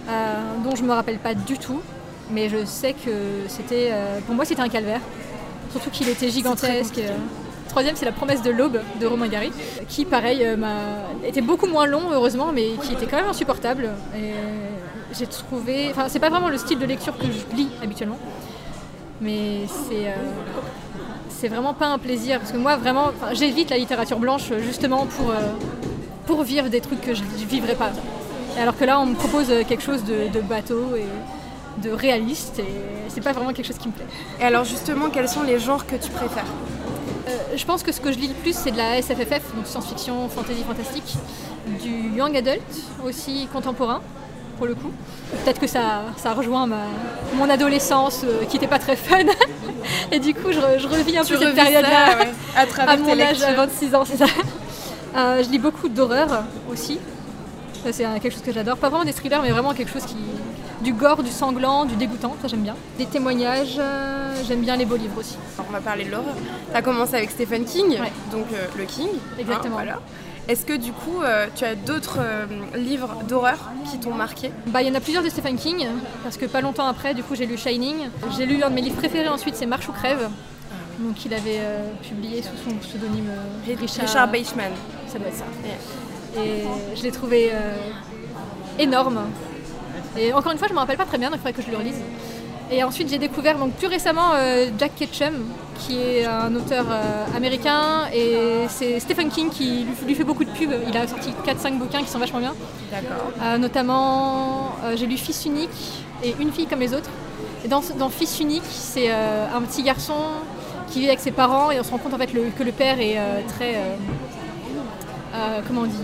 euh, 0.09 0.35
dont 0.65 0.75
je 0.75 0.83
me 0.83 0.91
rappelle 0.91 1.19
pas 1.19 1.33
du 1.33 1.57
tout, 1.57 1.79
mais 2.31 2.49
je 2.49 2.65
sais 2.65 2.91
que 2.93 3.11
c'était, 3.47 3.89
euh, 3.93 4.19
pour 4.25 4.35
moi 4.35 4.43
c'était 4.43 4.61
un 4.61 4.69
calvaire. 4.69 4.99
Surtout 5.71 5.91
qu'il 5.91 6.09
était 6.09 6.29
gigantesque. 6.29 6.99
Troisième, 7.77 7.95
c'est 7.95 8.05
La 8.05 8.11
promesse 8.11 8.41
de 8.41 8.49
l'aube 8.49 8.79
de 8.99 9.05
Romain 9.05 9.27
Gary, 9.27 9.51
qui, 9.87 10.03
pareil, 10.03 10.39
euh, 10.43 10.55
était 11.23 11.41
beaucoup 11.41 11.67
moins 11.67 11.85
long, 11.85 12.01
heureusement, 12.11 12.51
mais 12.51 12.69
qui 12.81 12.93
était 12.93 13.05
quand 13.05 13.17
même 13.17 13.27
insupportable. 13.27 13.91
Et 14.15 14.31
j'ai 15.15 15.27
trouvé. 15.27 15.89
Enfin, 15.91 16.05
c'est 16.09 16.17
pas 16.17 16.31
vraiment 16.31 16.49
le 16.49 16.57
style 16.57 16.79
de 16.79 16.87
lecture 16.87 17.15
que 17.15 17.25
je 17.25 17.55
lis 17.55 17.69
habituellement, 17.83 18.17
mais 19.21 19.67
c'est. 19.67 20.07
euh, 20.07 20.15
c'est 21.29 21.49
vraiment 21.49 21.75
pas 21.75 21.85
un 21.85 21.99
plaisir, 21.99 22.39
parce 22.39 22.51
que 22.51 22.57
moi, 22.57 22.77
vraiment, 22.77 23.11
j'évite 23.33 23.69
la 23.69 23.77
littérature 23.77 24.17
blanche 24.17 24.51
justement 24.65 25.05
pour, 25.05 25.29
euh, 25.29 25.35
pour 26.25 26.41
vivre 26.41 26.69
des 26.69 26.81
trucs 26.81 27.01
que 27.01 27.13
je 27.13 27.21
vivrais 27.47 27.75
pas. 27.75 27.91
Alors 28.59 28.75
que 28.75 28.85
là, 28.85 28.99
on 28.99 29.05
me 29.05 29.13
propose 29.13 29.49
quelque 29.67 29.83
chose 29.83 30.03
de, 30.03 30.33
de 30.33 30.41
bateau 30.41 30.95
et 30.95 31.83
de 31.83 31.91
réaliste, 31.91 32.57
et 32.57 32.65
c'est 33.09 33.21
pas 33.21 33.33
vraiment 33.33 33.53
quelque 33.53 33.67
chose 33.67 33.77
qui 33.77 33.89
me 33.89 33.93
plaît. 33.93 34.07
Et 34.41 34.45
alors 34.45 34.63
justement, 34.63 35.11
quels 35.11 35.29
sont 35.29 35.43
les 35.43 35.59
genres 35.59 35.85
que 35.85 35.95
tu 35.95 36.09
préfères? 36.09 36.51
Je 37.55 37.65
pense 37.65 37.83
que 37.83 37.91
ce 37.91 37.99
que 37.99 38.11
je 38.11 38.17
lis 38.17 38.27
le 38.27 38.33
plus, 38.33 38.55
c'est 38.55 38.71
de 38.71 38.77
la 38.77 39.01
SFFF, 39.01 39.55
donc 39.55 39.65
science-fiction, 39.65 40.29
fantasy, 40.29 40.63
fantastique, 40.63 41.15
du 41.81 42.15
young 42.15 42.35
adult, 42.35 42.61
aussi 43.05 43.47
contemporain, 43.51 44.01
pour 44.57 44.67
le 44.67 44.75
coup. 44.75 44.91
Peut-être 45.43 45.59
que 45.59 45.67
ça, 45.67 46.03
ça 46.17 46.33
rejoint 46.33 46.67
ma, 46.67 46.83
mon 47.35 47.49
adolescence, 47.49 48.21
euh, 48.23 48.45
qui 48.45 48.55
n'était 48.55 48.67
pas 48.67 48.79
très 48.79 48.95
fun. 48.95 49.25
Et 50.11 50.19
du 50.19 50.33
coup, 50.33 50.51
je, 50.51 50.79
je 50.79 50.87
revis 50.87 51.17
un 51.17 51.23
Tu 51.23 51.33
peu 51.33 51.39
cette 51.39 51.55
période-là 51.55 52.17
ouais, 52.19 52.29
à 52.55 52.65
travers 52.67 52.93
à 52.93 52.97
tes 52.97 53.03
mon 53.03 53.19
âge, 53.19 53.41
à 53.41 53.53
26 53.53 53.95
ans, 53.95 54.03
c'est 54.05 54.17
ça. 54.17 54.25
Euh, 55.15 55.43
je 55.43 55.49
lis 55.49 55.59
beaucoup 55.59 55.89
d'horreur 55.89 56.43
aussi. 56.71 56.99
C'est 57.91 58.03
quelque 58.03 58.31
chose 58.31 58.41
que 58.41 58.51
j'adore. 58.51 58.77
Pas 58.77 58.89
vraiment 58.89 59.05
des 59.05 59.13
thrillers, 59.13 59.41
mais 59.41 59.51
vraiment 59.51 59.73
quelque 59.73 59.91
chose 59.91 60.03
qui, 60.03 60.17
du 60.81 60.93
gore, 60.93 61.23
du 61.23 61.31
sanglant, 61.31 61.85
du 61.85 61.95
dégoûtant, 61.95 62.35
ça 62.41 62.47
j'aime 62.47 62.61
bien. 62.61 62.75
Des 62.97 63.05
témoignages, 63.05 63.77
euh, 63.79 64.33
j'aime 64.47 64.61
bien 64.61 64.75
les 64.75 64.85
beaux 64.85 64.95
livres 64.97 65.17
aussi. 65.19 65.35
Alors, 65.57 65.67
on 65.69 65.73
va 65.73 65.81
parler 65.81 66.05
de 66.05 66.11
l'horreur. 66.11 66.35
Tu 66.71 66.75
as 66.77 66.81
commencé 66.81 67.15
avec 67.15 67.31
Stephen 67.31 67.65
King, 67.65 67.89
Ouais. 67.99 68.11
donc 68.31 68.45
euh, 68.53 68.65
le 68.77 68.83
King. 68.85 69.09
hein, 69.13 69.35
Exactement. 69.39 69.75
voilà. 69.75 69.99
Est-ce 70.47 70.65
que 70.65 70.73
du 70.77 70.93
coup, 70.93 71.21
euh, 71.23 71.47
tu 71.55 71.65
as 71.65 71.75
d'autres 71.75 72.19
euh, 72.21 72.45
livres 72.75 73.09
d'horreur 73.27 73.57
qui 73.91 73.97
t'ont 73.99 74.13
marqué? 74.13 74.51
Bah, 74.67 74.81
il 74.81 74.87
y 74.87 74.91
en 74.91 74.95
a 74.95 75.01
plusieurs 75.01 75.23
de 75.23 75.29
Stephen 75.29 75.57
King, 75.57 75.85
parce 76.23 76.37
que 76.37 76.45
pas 76.45 76.61
longtemps 76.61 76.87
après, 76.87 77.13
du 77.13 77.21
coup, 77.23 77.35
j'ai 77.35 77.45
lu 77.45 77.57
Shining. 77.57 77.95
J'ai 78.37 78.45
lu 78.45 78.63
un 78.63 78.69
de 78.69 78.75
mes 78.75 78.81
livres 78.81 78.95
préférés 78.97 79.27
ensuite, 79.27 79.55
c'est 79.55 79.65
Marche 79.65 79.89
ou 79.89 79.91
crève. 79.91 80.29
Donc, 80.99 81.25
il 81.25 81.33
avait 81.33 81.59
euh, 81.59 81.89
publié 82.01 82.41
sous 82.41 82.69
son 82.69 82.75
pseudonyme 82.77 83.29
Richard. 83.67 84.05
Richard 84.05 84.27
Beichman. 84.29 84.71
Ça 85.07 85.19
doit 85.19 85.27
être 85.27 85.35
ça. 85.37 85.43
Et 86.41 86.63
je 86.95 87.03
l'ai 87.03 87.11
trouvé 87.11 87.51
énorme. 88.79 89.19
Et 90.19 90.33
encore 90.33 90.51
une 90.51 90.57
fois, 90.57 90.67
je 90.67 90.73
me 90.73 90.79
rappelle 90.79 90.97
pas 90.97 91.05
très 91.05 91.17
bien, 91.17 91.29
donc 91.29 91.37
il 91.37 91.41
faudrait 91.47 91.53
que 91.53 91.61
je 91.61 91.71
le 91.71 91.77
relise. 91.77 91.99
Et 92.69 92.83
ensuite, 92.83 93.09
j'ai 93.09 93.17
découvert 93.17 93.57
donc 93.57 93.73
plus 93.73 93.87
récemment 93.87 94.31
euh, 94.35 94.67
Jack 94.77 94.95
Ketchum, 94.95 95.33
qui 95.79 95.99
est 96.01 96.25
un 96.25 96.53
auteur 96.55 96.85
euh, 96.89 97.25
américain, 97.35 98.07
et 98.13 98.35
c'est 98.67 98.99
Stephen 98.99 99.29
King 99.29 99.49
qui 99.49 99.85
lui, 99.85 99.93
lui 100.07 100.15
fait 100.15 100.25
beaucoup 100.25 100.43
de 100.43 100.49
pubs. 100.49 100.73
Il 100.87 100.97
a 100.97 101.07
sorti 101.07 101.33
4-5 101.45 101.77
bouquins 101.77 101.99
qui 102.01 102.09
sont 102.09 102.19
vachement 102.19 102.39
bien. 102.39 102.53
D'accord. 102.91 103.31
Euh, 103.41 103.57
notamment, 103.57 104.75
j'ai 104.95 105.05
lu 105.05 105.17
Fils 105.17 105.45
unique 105.45 105.69
et 106.23 106.35
Une 106.39 106.51
fille 106.51 106.65
comme 106.65 106.79
les 106.81 106.93
autres. 106.93 107.09
Et 107.63 107.67
dans, 107.69 107.81
dans 107.97 108.09
Fils 108.09 108.39
unique, 108.39 108.63
c'est 108.69 109.09
un 109.11 109.61
petit 109.61 109.83
garçon 109.83 110.15
qui 110.89 110.99
vit 110.99 111.07
avec 111.07 111.19
ses 111.19 111.31
parents 111.31 111.69
et 111.71 111.79
on 111.79 111.83
se 111.83 111.91
rend 111.91 111.97
compte 111.99 112.13
en 112.13 112.17
fait 112.17 112.33
le- 112.33 112.49
que 112.57 112.63
le 112.63 112.71
père 112.71 112.99
est 112.99 113.17
très. 113.47 113.75
comment 115.67 115.81
on 115.81 115.85
dit? 115.85 115.97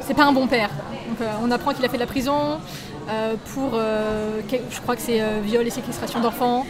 C'est 0.00 0.14
pas 0.14 0.24
un 0.24 0.32
bon 0.32 0.46
père. 0.46 0.70
Donc, 1.14 1.28
euh, 1.28 1.32
on 1.44 1.50
apprend 1.52 1.72
qu'il 1.72 1.84
a 1.84 1.88
fait 1.88 1.96
de 1.96 2.00
la 2.02 2.08
prison 2.08 2.58
euh, 3.08 3.34
pour, 3.54 3.74
euh, 3.74 4.40
je 4.50 4.80
crois 4.80 4.96
que 4.96 5.02
c'est 5.02 5.22
viol 5.44 5.64
et 5.64 5.70
séquestration 5.70 6.18
d'enfants. 6.18 6.66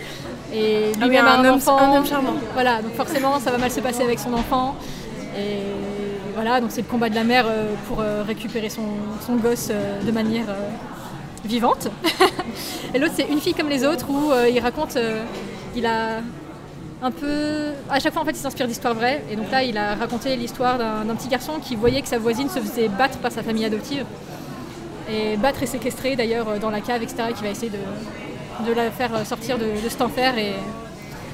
Et 0.53 0.89
Ah 0.97 0.99
oui, 1.01 1.09
lui-même 1.09 1.25
a 1.27 1.33
un 1.37 1.45
un, 1.45 1.49
homme- 1.49 1.57
enfant. 1.57 1.79
un 1.79 1.97
homme 1.97 2.07
charmant. 2.07 2.35
Voilà, 2.53 2.83
donc 2.83 2.93
forcément 2.95 3.41
ça 3.41 3.51
va 3.51 3.57
mal 3.57 3.71
se 3.71 3.81
passer 3.81 4.03
avec 4.03 4.19
son 4.19 4.35
enfant. 4.35 4.77
Et 5.39 5.61
voilà, 6.35 6.61
donc 6.61 6.73
c'est 6.73 6.83
le 6.83 6.87
combat 6.89 7.09
de 7.09 7.15
la 7.15 7.25
mère 7.25 7.47
pour 7.89 8.03
récupérer 8.27 8.69
son, 8.69 8.83
son 9.27 9.37
gosse 9.37 9.71
de 10.07 10.11
manière 10.13 10.45
vivante. 11.45 11.89
et 12.95 12.99
l'autre 12.99 13.15
c'est 13.17 13.27
une 13.29 13.41
fille 13.41 13.55
comme 13.55 13.71
les 13.71 13.87
autres 13.87 14.11
où 14.11 14.31
il 14.53 14.61
raconte, 14.61 14.99
il 15.75 15.87
a 15.87 16.19
un 17.03 17.11
peu, 17.11 17.71
à 17.91 17.99
chaque 17.99 18.13
fois 18.13 18.23
en 18.23 18.25
fait 18.27 18.33
il 18.33 18.37
s'inspire 18.37 18.67
d'histoires 18.67 18.95
vraies. 18.95 19.25
Et 19.31 19.37
donc 19.37 19.51
là 19.51 19.63
il 19.63 19.79
a 19.79 19.95
raconté 19.95 20.37
l'histoire 20.37 20.77
d'un 20.79 21.15
petit 21.15 21.29
garçon 21.29 21.55
qui 21.63 21.77
voyait 21.77 22.03
que 22.03 22.09
sa 22.09 22.19
voisine 22.19 22.51
se 22.51 22.59
faisait 22.61 22.89
battre 22.89 23.19
par 23.19 23.33
sa 23.33 23.43
famille 23.43 23.65
adoptive. 23.65 24.05
Et 25.11 25.37
battre 25.37 25.63
et 25.63 25.67
séquestrer 25.67 26.17
d'ailleurs 26.17 26.49
euh, 26.49 26.59
dans 26.59 26.71
la 26.71 26.81
cave, 26.81 27.03
etc. 27.03 27.25
qui 27.37 27.43
va 27.43 27.51
essayer 27.51 27.71
de, 27.71 28.67
de 28.67 28.73
la 28.73 28.91
faire 28.91 29.15
euh, 29.15 29.25
sortir 29.25 29.59
de, 29.59 29.65
de 29.65 29.89
cet 29.89 30.01
enfer. 30.01 30.39
Et 30.39 30.53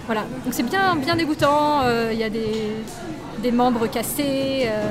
voilà, 0.06 0.22
donc 0.44 0.52
c'est 0.52 0.64
bien, 0.64 0.96
bien 0.96 1.14
dégoûtant. 1.16 1.82
euh, 1.84 2.10
Il 2.12 2.18
y 2.18 2.24
a 2.24 2.30
des, 2.30 2.72
des 3.38 3.52
membres 3.52 3.86
cassés, 3.86 4.62
euh, 4.66 4.82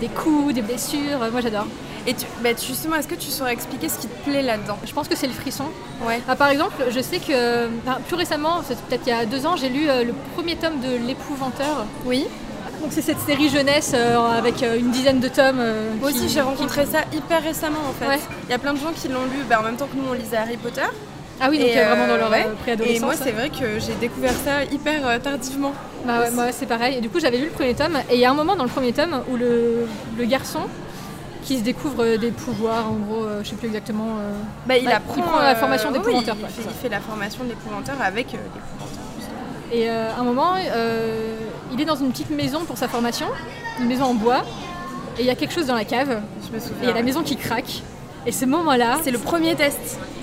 des 0.00 0.08
coups, 0.08 0.54
des 0.54 0.62
blessures. 0.62 1.18
moi 1.32 1.40
j'adore. 1.40 1.66
Et 2.06 2.14
tu, 2.14 2.24
bah, 2.42 2.50
justement, 2.56 2.96
est-ce 2.96 3.08
que 3.08 3.14
tu 3.14 3.28
saurais 3.28 3.52
expliquer 3.52 3.88
ce 3.90 3.98
qui 3.98 4.06
te 4.06 4.24
plaît 4.24 4.40
là-dedans? 4.42 4.78
Je 4.86 4.92
pense 4.92 5.06
que 5.06 5.14
c'est 5.16 5.26
le 5.26 5.34
frisson. 5.34 5.64
Ouais. 6.06 6.20
Ah, 6.28 6.34
par 6.34 6.48
exemple, 6.48 6.82
je 6.88 7.00
sais 7.00 7.18
que 7.18 7.66
plus 8.06 8.16
récemment, 8.16 8.62
peut-être 8.88 9.02
il 9.06 9.10
y 9.10 9.12
a 9.12 9.26
deux 9.26 9.44
ans, 9.44 9.56
j'ai 9.56 9.68
lu 9.68 9.86
euh, 9.88 10.04
le 10.04 10.14
premier 10.34 10.56
tome 10.56 10.80
de 10.80 10.96
L'épouvanteur. 11.06 11.84
Oui. 12.06 12.26
Donc 12.80 12.90
c'est 12.92 13.02
cette 13.02 13.20
série 13.20 13.48
jeunesse 13.50 13.92
euh, 13.94 14.16
avec 14.38 14.62
euh, 14.62 14.78
une 14.78 14.90
dizaine 14.90 15.20
de 15.20 15.28
tomes. 15.28 15.58
euh, 15.60 15.90
Moi 16.00 16.10
qui- 16.12 16.18
aussi, 16.18 16.28
j'ai 16.30 16.40
rencontré 16.40 16.86
ça 16.86 17.00
hyper 17.12 17.42
récemment 17.42 17.80
en 17.88 17.92
fait. 17.92 18.06
Ouais. 18.08 18.20
Il 18.48 18.50
y 18.50 18.54
a 18.54 18.58
plein 18.58 18.72
de 18.72 18.78
gens 18.78 18.92
qui 18.94 19.08
l'ont 19.08 19.24
lu 19.24 19.44
bah, 19.48 19.58
en 19.60 19.64
même 19.64 19.76
temps 19.76 19.86
que 19.86 19.96
nous 19.96 20.08
on 20.10 20.14
lisait 20.14 20.36
Harry 20.38 20.56
Potter. 20.56 20.82
Ah 21.42 21.48
oui, 21.50 21.58
donc 21.58 21.68
Et, 21.68 21.74
vraiment 21.74 22.06
dans 22.06 22.16
leur 22.16 22.30
ouais. 22.30 22.46
euh, 22.46 22.52
Et 22.52 22.56
préadolescence. 22.62 23.00
moi, 23.02 23.14
c'est 23.14 23.32
vrai 23.32 23.48
que 23.50 23.78
j'ai 23.78 23.94
découvert 24.00 24.32
ça 24.32 24.64
hyper 24.70 25.20
tardivement. 25.22 25.72
Bah 26.06 26.20
ouais, 26.20 26.30
moi 26.30 26.46
c'est 26.52 26.66
pareil. 26.66 26.96
Et 26.96 27.00
du 27.02 27.10
coup 27.10 27.20
j'avais 27.20 27.36
lu 27.38 27.44
le 27.46 27.50
premier 27.50 27.74
tome 27.74 27.98
et 28.10 28.14
il 28.14 28.20
y 28.20 28.24
a 28.24 28.30
un 28.30 28.34
moment 28.34 28.56
dans 28.56 28.64
le 28.64 28.70
premier 28.70 28.92
tome 28.92 29.20
où 29.30 29.36
le, 29.36 29.86
le 30.18 30.24
garçon 30.24 30.60
qui 31.44 31.58
se 31.58 31.62
découvre 31.62 32.16
des 32.16 32.30
pouvoirs, 32.30 32.86
en 32.90 32.94
gros, 32.96 33.24
je 33.42 33.48
sais 33.48 33.56
plus 33.56 33.68
exactement. 33.68 34.16
Bah, 34.66 34.76
il 34.76 34.84
Bah, 34.86 34.96
apprend 34.96 35.14
il 35.16 35.22
prend 35.22 35.40
la 35.40 35.56
formation 35.56 35.88
oui, 35.90 35.94
d'épouvanteur, 35.98 36.34
il, 36.36 36.40
quoi, 36.40 36.48
fait, 36.48 36.62
c'est 36.62 36.68
il 36.68 36.74
fait 36.82 36.88
la 36.90 37.00
formation 37.00 37.44
d'épouvanteur 37.44 37.96
avec 38.02 38.32
l'épouvanteur. 38.32 39.04
Et 39.72 39.88
à 39.88 40.18
un 40.18 40.22
moment, 40.22 40.54
il 41.72 41.80
est 41.80 41.84
dans 41.84 41.96
une 41.96 42.10
petite 42.10 42.30
maison 42.30 42.60
pour 42.64 42.76
sa 42.78 42.88
formation, 42.88 43.26
une 43.80 43.86
maison 43.86 44.04
en 44.04 44.14
bois, 44.14 44.42
et 45.18 45.22
il 45.22 45.26
y 45.26 45.30
a 45.30 45.34
quelque 45.34 45.52
chose 45.54 45.66
dans 45.66 45.74
la 45.74 45.84
cave, 45.84 46.20
Je 46.46 46.52
me 46.56 46.58
et 46.60 46.62
il 46.82 46.88
y 46.88 46.90
a 46.90 46.94
la 46.94 47.02
maison 47.02 47.22
qui 47.22 47.36
craque. 47.36 47.82
Et 48.26 48.32
ce 48.32 48.44
moment-là, 48.44 48.98
C'est 49.02 49.10
le 49.10 49.18
premier 49.18 49.54
test. 49.54 49.78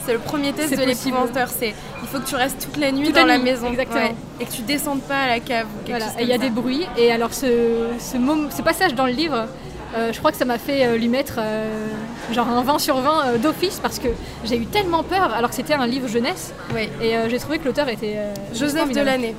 C'est 0.05 0.13
le 0.13 0.19
premier 0.19 0.53
test 0.53 0.71
de 0.77 0.83
l'épouvanteur. 0.83 1.49
C'est 1.49 1.73
il 2.01 2.07
faut 2.07 2.19
que 2.19 2.27
tu 2.27 2.35
restes 2.35 2.63
toute 2.63 2.77
la 2.77 2.91
nuit 2.91 3.07
Toute 3.07 3.15
dans 3.15 3.25
la 3.25 3.37
nuit, 3.37 3.43
maison. 3.45 3.67
exactement. 3.69 4.11
Et 4.39 4.45
que 4.45 4.51
tu 4.51 4.61
descendes 4.61 5.01
pas 5.01 5.17
à 5.23 5.27
la 5.27 5.39
cave 5.39 5.65
ou 5.65 5.85
quelque 5.85 5.97
voilà, 5.97 6.05
chose 6.05 6.15
et 6.19 6.23
il 6.23 6.29
y 6.29 6.33
a 6.33 6.37
des 6.37 6.49
bruits. 6.51 6.85
Et 6.97 7.11
alors 7.11 7.33
ce, 7.33 7.87
ce, 7.99 8.17
mom- 8.17 8.49
ce 8.55 8.61
passage 8.61 8.93
dans 8.93 9.05
le 9.07 9.11
livre, 9.11 9.47
euh, 9.95 10.13
je 10.13 10.19
crois 10.19 10.31
que 10.31 10.37
ça 10.37 10.45
m'a 10.45 10.59
fait 10.59 10.85
euh, 10.85 10.97
lui 10.97 11.07
mettre 11.09 11.35
euh, 11.39 11.87
genre 12.31 12.47
un 12.47 12.61
20 12.61 12.77
sur 12.79 12.97
20 12.97 13.25
euh, 13.25 13.37
d'office 13.39 13.79
parce 13.81 13.97
que 13.99 14.07
j'ai 14.45 14.57
eu 14.57 14.65
tellement 14.67 15.01
peur 15.03 15.33
alors 15.33 15.49
que 15.49 15.55
c'était 15.55 15.73
un 15.73 15.87
livre 15.87 16.07
jeunesse. 16.07 16.53
Oui. 16.73 16.87
Et 17.01 17.15
j'ai 17.29 17.39
trouvé 17.39 17.57
que 17.57 17.65
l'auteur 17.65 17.89
était 17.89 18.17
Joseph 18.53 18.77
formidable. 18.81 19.07
Delaney, 19.09 19.35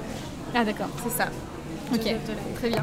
Ah 0.54 0.64
d'accord, 0.64 0.88
c'est 1.04 1.16
ça. 1.16 1.28
Ok, 1.94 2.14
très 2.58 2.68
bien. 2.68 2.82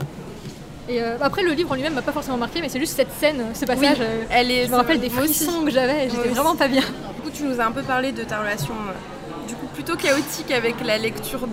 Et 0.87 1.01
euh, 1.01 1.17
après 1.19 1.41
le 1.41 1.51
livre 1.51 1.71
en 1.71 1.75
lui-même 1.75 1.95
m'a 1.95 2.01
pas 2.03 2.11
forcément 2.11 2.37
marqué, 2.37 2.61
mais 2.61 2.69
c'est 2.69 2.79
juste 2.79 2.95
cette 2.95 3.11
scène, 3.19 3.43
ce 3.55 3.65
passage. 3.65 3.97
euh, 3.99 4.23
Elle 4.29 4.51
est. 4.51 4.65
je 4.67 4.71
me 4.71 4.75
rappelle 4.75 4.99
des 4.99 5.09
frissons 5.09 5.63
que 5.65 5.71
j'avais, 5.71 6.09
j'étais 6.09 6.29
vraiment 6.29 6.55
pas 6.55 6.67
bien. 6.67 6.81
Du 6.81 7.21
coup, 7.23 7.29
tu 7.33 7.43
nous 7.43 7.59
as 7.59 7.65
un 7.65 7.71
peu 7.71 7.81
parlé 7.81 8.11
de 8.11 8.23
ta 8.23 8.39
relation, 8.39 8.73
euh, 8.73 9.47
du 9.47 9.55
coup, 9.55 9.65
plutôt 9.73 9.95
chaotique 9.95 10.51
avec 10.51 10.75
la 10.85 10.99
lecture 10.99 11.47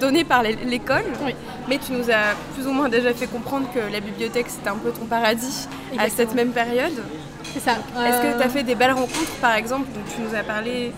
donnée 0.00 0.24
par 0.24 0.42
l'é- 0.42 0.58
l'école. 0.66 1.04
Oui. 1.24 1.34
Mais 1.66 1.78
tu 1.78 1.92
nous 1.92 2.10
as 2.10 2.34
plus 2.54 2.66
ou 2.66 2.72
moins 2.72 2.90
déjà 2.90 3.14
fait 3.14 3.26
comprendre 3.26 3.68
que 3.72 3.78
la 3.90 4.00
bibliothèque 4.00 4.46
c'était 4.50 4.68
un 4.68 4.76
peu 4.76 4.90
ton 4.90 5.06
paradis 5.06 5.66
à 5.96 6.10
cette 6.10 6.34
même 6.34 6.50
période. 6.50 6.92
C'est 7.54 7.60
ça. 7.60 7.72
Est-ce 8.06 8.20
que 8.34 8.36
tu 8.38 8.42
as 8.44 8.48
fait 8.50 8.64
des 8.64 8.74
belles 8.74 8.92
rencontres 8.92 9.32
par 9.40 9.54
exemple? 9.54 9.86
Donc 9.94 10.04
Tu 10.14 10.20
nous 10.20 10.34
as 10.38 10.42
parlé 10.42 10.92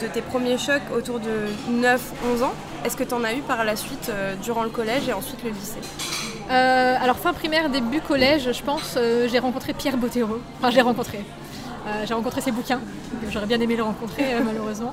de 0.00 0.06
tes 0.06 0.22
premiers 0.22 0.56
chocs 0.56 0.80
autour 0.96 1.18
de 1.20 1.28
9-11 1.70 2.44
ans. 2.44 2.54
Est-ce 2.86 2.96
que 2.96 3.02
tu 3.02 3.14
en 3.14 3.24
as 3.24 3.34
eu 3.34 3.40
par 3.40 3.64
la 3.64 3.74
suite 3.74 4.10
euh, 4.10 4.36
durant 4.44 4.62
le 4.62 4.68
collège 4.68 5.08
et 5.08 5.12
ensuite 5.12 5.42
le 5.42 5.50
lycée 5.50 5.80
Euh, 6.48 6.96
alors 7.02 7.16
fin 7.16 7.32
primaire, 7.32 7.68
début 7.68 8.00
collège, 8.00 8.52
je 8.52 8.62
pense, 8.62 8.94
euh, 8.96 9.26
j'ai 9.28 9.40
rencontré 9.40 9.72
Pierre 9.72 9.96
Bottero. 9.96 10.38
Enfin, 10.58 10.70
je 10.70 10.76
l'ai 10.76 10.82
rencontré. 10.82 11.18
J'ai 12.04 12.14
rencontré 12.14 12.40
ses 12.40 12.50
bouquins. 12.50 12.80
J'aurais 13.30 13.46
bien 13.46 13.60
aimé 13.60 13.76
le 13.76 13.82
rencontrer, 13.84 14.24
malheureusement. 14.44 14.92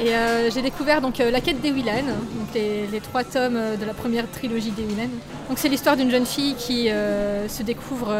Et 0.00 0.10
j'ai 0.52 0.62
découvert 0.62 1.00
donc 1.00 1.18
La 1.18 1.40
quête 1.40 1.60
des 1.60 1.70
Willan, 1.70 2.06
donc 2.06 2.48
les, 2.54 3.00
trois 3.00 3.22
tomes 3.22 3.60
de 3.80 3.84
la 3.84 3.94
première 3.94 4.28
trilogie 4.28 4.72
des 4.72 4.82
Willan. 4.82 5.10
Donc 5.48 5.58
c'est 5.58 5.68
l'histoire 5.68 5.96
d'une 5.96 6.10
jeune 6.10 6.26
fille 6.26 6.56
qui 6.56 6.88
se 6.88 7.62
découvre 7.62 8.12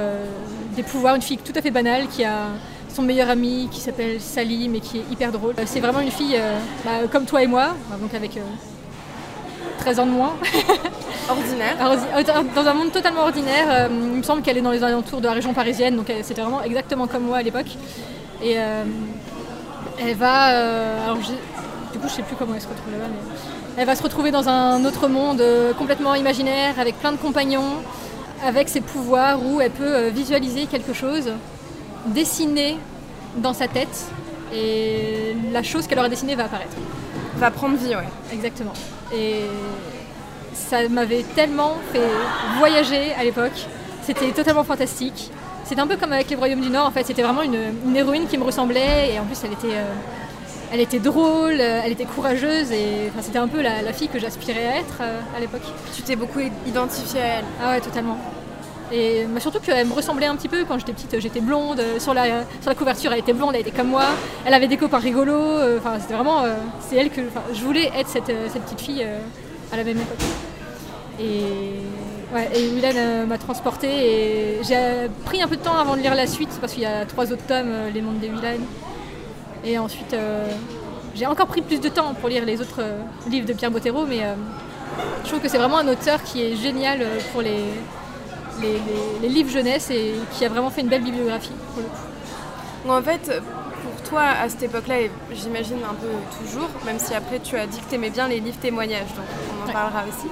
des 0.76 0.84
pouvoirs, 0.84 1.16
une 1.16 1.22
fille 1.22 1.38
tout 1.38 1.54
à 1.56 1.60
fait 1.60 1.72
banale 1.72 2.06
qui 2.06 2.22
a 2.22 2.50
son 2.88 3.02
meilleur 3.02 3.28
ami 3.28 3.68
qui 3.72 3.80
s'appelle 3.80 4.20
Salim 4.20 4.76
et 4.76 4.80
qui 4.80 4.98
est 4.98 5.04
hyper 5.10 5.32
drôle. 5.32 5.54
C'est 5.66 5.80
vraiment 5.80 6.00
une 6.00 6.12
fille 6.12 6.38
bah, 6.84 7.08
comme 7.10 7.24
toi 7.24 7.42
et 7.42 7.48
moi, 7.48 7.74
donc 8.00 8.14
avec 8.14 8.38
13 9.78 10.00
ans 10.00 10.06
de 10.06 10.10
moins. 10.12 10.34
Ordinaire. 11.28 11.76
Alors, 11.80 11.94
euh, 11.94 12.42
dans 12.54 12.66
un 12.66 12.74
monde 12.74 12.92
totalement 12.92 13.22
ordinaire, 13.22 13.66
euh, 13.70 13.88
il 13.90 14.18
me 14.18 14.22
semble 14.22 14.42
qu'elle 14.42 14.58
est 14.58 14.62
dans 14.62 14.70
les 14.70 14.82
alentours 14.84 15.20
de 15.20 15.26
la 15.26 15.32
région 15.32 15.54
parisienne, 15.54 15.96
donc 15.96 16.12
c'était 16.22 16.42
vraiment 16.42 16.62
exactement 16.62 17.06
comme 17.06 17.24
moi 17.24 17.38
à 17.38 17.42
l'époque. 17.42 17.76
Et 18.42 18.58
euh, 18.58 18.84
elle 20.00 20.16
va. 20.16 20.50
euh, 20.50 21.04
alors, 21.04 21.16
du 21.18 21.98
coup, 21.98 22.08
je 22.08 22.12
sais 22.14 22.22
plus 22.22 22.36
comment 22.36 22.54
elle 22.54 22.60
se 22.60 22.68
retrouve 22.68 22.92
là-bas, 22.92 23.06
mais 23.08 23.80
elle 23.80 23.86
va 23.86 23.96
se 23.96 24.02
retrouver 24.02 24.30
dans 24.30 24.48
un 24.48 24.84
autre 24.84 25.08
monde 25.08 25.40
euh, 25.40 25.72
complètement 25.72 26.14
imaginaire, 26.14 26.78
avec 26.78 26.98
plein 26.98 27.12
de 27.12 27.16
compagnons, 27.16 27.72
avec 28.46 28.68
ses 28.68 28.80
pouvoirs 28.80 29.38
où 29.44 29.60
elle 29.60 29.70
peut 29.70 29.94
euh, 29.94 30.10
visualiser 30.12 30.66
quelque 30.66 30.92
chose, 30.92 31.30
dessiner 32.06 32.76
dans 33.38 33.54
sa 33.54 33.66
tête, 33.66 34.06
et 34.54 35.34
la 35.52 35.62
chose 35.62 35.86
qu'elle 35.86 35.98
aura 35.98 36.08
dessinée 36.08 36.34
va 36.34 36.44
apparaître. 36.44 36.76
Va 37.36 37.50
prendre 37.50 37.76
vie, 37.76 37.88
ouais. 37.96 38.08
Exactement. 38.32 38.72
Et 39.16 39.42
ça 40.54 40.88
m'avait 40.88 41.24
tellement 41.34 41.76
fait 41.92 42.08
voyager 42.58 43.12
à 43.18 43.24
l'époque. 43.24 43.66
C'était 44.02 44.32
totalement 44.32 44.64
fantastique. 44.64 45.30
C'était 45.64 45.80
un 45.80 45.86
peu 45.86 45.96
comme 45.96 46.12
avec 46.12 46.28
les 46.28 46.36
Royaumes 46.36 46.60
du 46.60 46.68
Nord, 46.68 46.86
en 46.86 46.90
fait. 46.90 47.04
C'était 47.04 47.22
vraiment 47.22 47.42
une, 47.42 47.58
une 47.86 47.96
héroïne 47.96 48.26
qui 48.26 48.36
me 48.36 48.44
ressemblait. 48.44 49.12
Et 49.14 49.18
en 49.18 49.24
plus, 49.24 49.38
elle 49.44 49.52
était, 49.52 49.76
euh, 49.76 49.92
elle 50.72 50.80
était 50.80 50.98
drôle, 50.98 51.56
euh, 51.58 51.80
elle 51.84 51.92
était 51.92 52.04
courageuse. 52.04 52.70
Et 52.70 53.08
enfin, 53.08 53.22
c'était 53.22 53.38
un 53.38 53.48
peu 53.48 53.62
la, 53.62 53.80
la 53.82 53.92
fille 53.92 54.08
que 54.08 54.18
j'aspirais 54.18 54.66
à 54.66 54.76
être 54.78 54.98
euh, 55.00 55.20
à 55.36 55.40
l'époque. 55.40 55.62
Tu 55.96 56.02
t'es 56.02 56.16
beaucoup 56.16 56.40
identifiée 56.66 57.20
à 57.20 57.26
elle. 57.26 57.44
Ah 57.62 57.70
ouais, 57.70 57.80
totalement. 57.80 58.18
Et 58.92 59.26
surtout 59.38 59.60
qu'elle 59.60 59.86
me 59.86 59.92
ressemblait 59.92 60.26
un 60.26 60.36
petit 60.36 60.48
peu 60.48 60.64
quand 60.64 60.78
j'étais 60.78 60.92
petite, 60.92 61.18
j'étais 61.18 61.40
blonde, 61.40 61.80
euh, 61.80 61.98
sur 61.98 62.12
la, 62.12 62.42
sur 62.60 62.68
la 62.68 62.74
couverture 62.74 63.12
elle 63.12 63.20
était 63.20 63.32
blonde, 63.32 63.54
elle 63.54 63.62
était 63.62 63.70
comme 63.70 63.88
moi, 63.88 64.04
elle 64.44 64.54
avait 64.54 64.68
des 64.68 64.76
copains 64.76 64.98
rigolos, 64.98 65.32
euh, 65.32 65.78
enfin 65.78 65.98
c'était 66.00 66.14
vraiment, 66.14 66.42
euh, 66.42 66.54
c'est 66.80 66.96
elle 66.96 67.10
que, 67.10 67.22
je 67.52 67.60
voulais 67.62 67.90
être 67.96 68.08
cette, 68.08 68.32
cette 68.52 68.62
petite 68.62 68.80
fille 68.80 69.06
à 69.72 69.76
la 69.76 69.84
même 69.84 69.96
époque. 69.96 70.26
Et, 71.18 71.42
ouais, 72.34 72.50
et 72.54 73.26
m'a 73.26 73.38
transportée 73.38 73.88
et 73.88 74.64
j'ai 74.64 75.08
pris 75.24 75.40
un 75.40 75.48
peu 75.48 75.56
de 75.56 75.62
temps 75.62 75.76
avant 75.76 75.96
de 75.96 76.02
lire 76.02 76.14
la 76.14 76.26
suite 76.26 76.50
parce 76.60 76.72
qu'il 76.72 76.82
y 76.82 76.86
a 76.86 77.06
trois 77.06 77.32
autres 77.32 77.46
tomes, 77.46 77.72
Les 77.94 78.02
Mondes 78.02 78.18
des 78.18 78.28
Willan. 78.28 78.60
Et 79.64 79.78
ensuite, 79.78 80.14
j'ai 81.14 81.26
encore 81.26 81.46
pris 81.46 81.62
plus 81.62 81.80
de 81.80 81.88
temps 81.88 82.12
pour 82.14 82.28
lire 82.28 82.44
les 82.44 82.60
autres 82.60 82.82
livres 83.30 83.46
de 83.46 83.54
Pierre 83.54 83.70
Bottero, 83.70 84.04
mais 84.06 84.20
je 85.22 85.28
trouve 85.28 85.40
que 85.40 85.48
c'est 85.48 85.58
vraiment 85.58 85.78
un 85.78 85.88
auteur 85.88 86.22
qui 86.22 86.42
est 86.42 86.56
génial 86.56 86.98
pour 87.32 87.40
les, 87.40 87.62
les, 88.60 88.72
les- 88.72 89.18
les 89.22 89.28
livres 89.28 89.50
jeunesse 89.50 89.90
et 89.90 90.14
qui 90.32 90.44
a 90.44 90.48
vraiment 90.48 90.70
fait 90.70 90.80
une 90.82 90.88
belle 90.88 91.02
bibliographie. 91.02 91.52
pour 91.72 91.82
le 91.82 91.88
coup. 91.88 92.88
Donc, 92.88 92.92
en 92.98 93.02
fait, 93.02 93.42
pour 93.82 94.08
toi, 94.08 94.22
à 94.22 94.48
cette 94.48 94.62
époque-là, 94.64 95.00
et 95.00 95.10
j'imagine 95.32 95.78
un 95.88 95.94
peu 95.94 96.08
toujours, 96.44 96.68
même 96.84 96.98
si 96.98 97.14
après 97.14 97.40
tu 97.40 97.56
as 97.56 97.66
dit 97.66 97.78
que 97.78 97.88
tu 97.88 97.94
aimais 97.94 98.10
bien 98.10 98.28
les 98.28 98.40
livres 98.40 98.58
témoignages, 98.60 99.12
donc 99.16 99.24
on 99.58 99.62
en 99.64 99.66
Ouais. 99.66 99.72
parlera 99.72 100.02
aussi, 100.02 100.28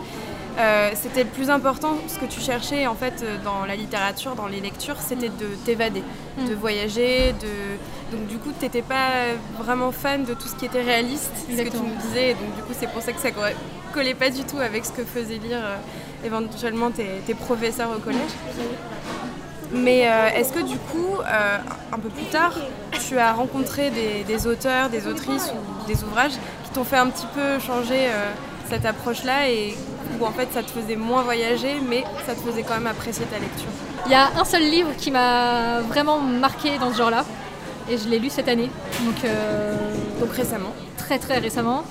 euh, 0.59 0.91
c'était 0.95 1.25
le 1.25 1.31
plus 1.31 1.49
important, 1.49 1.97
ce 2.09 2.19
que 2.19 2.27
tu 2.27 2.41
cherchais 2.41 2.87
en 2.87 2.95
fait 2.95 3.23
euh, 3.23 3.39
dans 3.43 3.65
la 3.65 3.75
littérature, 3.75 4.35
dans 4.35 4.47
les 4.49 4.61
lectures, 4.61 4.97
c'était 5.01 5.31
de 5.31 5.47
t'évader, 5.65 6.03
Mm. 6.37 6.49
de 6.49 6.55
voyager, 6.55 7.33
de... 7.33 8.15
donc 8.17 8.27
du 8.27 8.37
coup 8.37 8.51
tu 8.59 8.65
n'étais 8.67 8.83
pas 8.83 9.11
vraiment 9.59 9.93
fan 9.93 10.25
de 10.25 10.35
tout 10.35 10.47
ce 10.49 10.55
qui 10.57 10.67
était 10.67 10.83
réaliste, 10.83 11.31
ce 11.37 11.41
que 11.43 11.47
tu 11.47 11.53
Exactement. 11.61 11.85
nous 11.89 12.09
disais, 12.09 12.35
donc 12.35 12.55
du 12.57 12.63
coup 12.63 12.75
c'est 12.79 12.89
pour 12.91 13.01
ça 13.03 13.13
que 13.15 13.21
ça 13.21 13.31
co- 13.31 13.41
collait 13.95 14.15
pas 14.15 14.29
du 14.31 14.45
tout 14.45 14.59
avec 14.59 14.85
ce 14.85 14.93
que 14.93 15.05
faisaient 15.05 15.39
lire 15.39 15.59
euh, 15.63 15.77
éventuellement 16.25 16.91
tes, 16.91 17.23
tes 17.27 17.35
professeurs 17.35 17.91
au 17.97 18.01
collège. 18.01 18.21
Mais 19.75 20.07
euh, 20.07 20.29
est-ce 20.37 20.53
que 20.53 20.61
du 20.61 20.77
coup, 20.77 21.17
euh, 21.21 21.59
un 21.93 21.99
peu 21.99 22.09
plus 22.11 22.27
tard, 22.27 22.53
tu 23.09 23.19
as 23.19 23.33
rencontré 23.33 23.91
des, 23.91 24.23
des 24.25 24.47
auteurs, 24.47 24.91
des 24.91 25.07
autrices 25.07 25.51
ou 25.51 25.87
des 25.87 26.03
ouvrages 26.05 26.33
qui 26.65 26.71
t'ont 26.75 26.85
fait 26.85 26.99
un 26.99 27.07
petit 27.07 27.27
peu 27.35 27.59
changer 27.59 28.07
euh, 28.09 28.33
cette 28.69 28.85
approche-là 28.85 29.49
et 29.49 29.75
où 30.21 30.27
en 30.27 30.31
fait 30.31 30.49
ça 30.53 30.63
te 30.63 30.71
faisait 30.71 30.97
moins 30.97 31.23
voyager, 31.23 31.77
mais 31.89 32.05
ça 32.27 32.35
te 32.35 32.41
faisait 32.41 32.63
quand 32.63 32.75
même 32.75 32.87
apprécier 32.87 33.25
ta 33.27 33.39
lecture? 33.39 33.69
Il 34.07 34.13
y 34.13 34.15
a 34.15 34.29
un 34.39 34.45
seul 34.45 34.63
livre 34.63 34.91
qui 34.99 35.11
m'a 35.11 35.81
vraiment 35.81 36.19
marqué 36.19 36.77
dans 36.79 36.93
ce 36.93 36.99
genre-là, 36.99 37.25
et 37.91 37.97
je 37.97 38.09
l'ai 38.09 38.19
lu 38.19 38.29
cette 38.29 38.49
année, 38.49 38.71
donc 39.05 39.15
Donc 40.21 40.33
récemment. 40.35 40.73
très 40.99 41.19
très 41.19 41.39
récemment. 41.39 41.85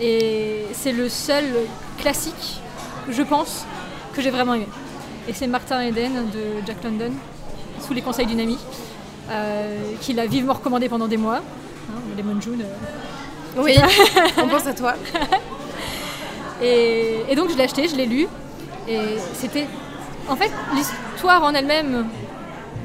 Et 0.00 0.66
c'est 0.74 0.92
le 0.92 1.08
seul 1.08 1.44
classique, 1.98 2.60
je 3.08 3.22
pense, 3.22 3.64
que 4.14 4.22
j'ai 4.22 4.30
vraiment 4.30 4.54
aimé. 4.54 4.66
Et 5.28 5.32
c'est 5.32 5.46
Martin 5.46 5.80
Eden 5.82 6.12
de 6.32 6.66
Jack 6.66 6.82
London, 6.84 7.12
sous 7.86 7.92
les 7.94 8.02
conseils 8.02 8.26
d'une 8.26 8.40
amie, 8.40 8.58
euh, 9.30 9.78
qui 10.00 10.12
l'a 10.12 10.26
vivement 10.26 10.54
recommandé 10.54 10.88
pendant 10.88 11.06
des 11.08 11.16
mois. 11.16 11.36
Hein, 11.90 12.00
Lemon 12.16 12.40
June. 12.40 12.62
euh. 12.62 13.62
Oui, 13.62 13.76
on 14.42 14.48
pense 14.48 14.66
à 14.66 14.72
toi. 14.74 14.94
Et, 16.62 17.16
et 17.28 17.34
donc 17.34 17.50
je 17.50 17.56
l'ai 17.56 17.64
acheté, 17.64 17.88
je 17.88 17.96
l'ai 17.96 18.06
lu. 18.06 18.26
Et 18.88 18.98
c'était. 19.34 19.66
En 20.28 20.36
fait, 20.36 20.50
l'histoire 20.74 21.42
en 21.42 21.52
elle-même, 21.54 22.06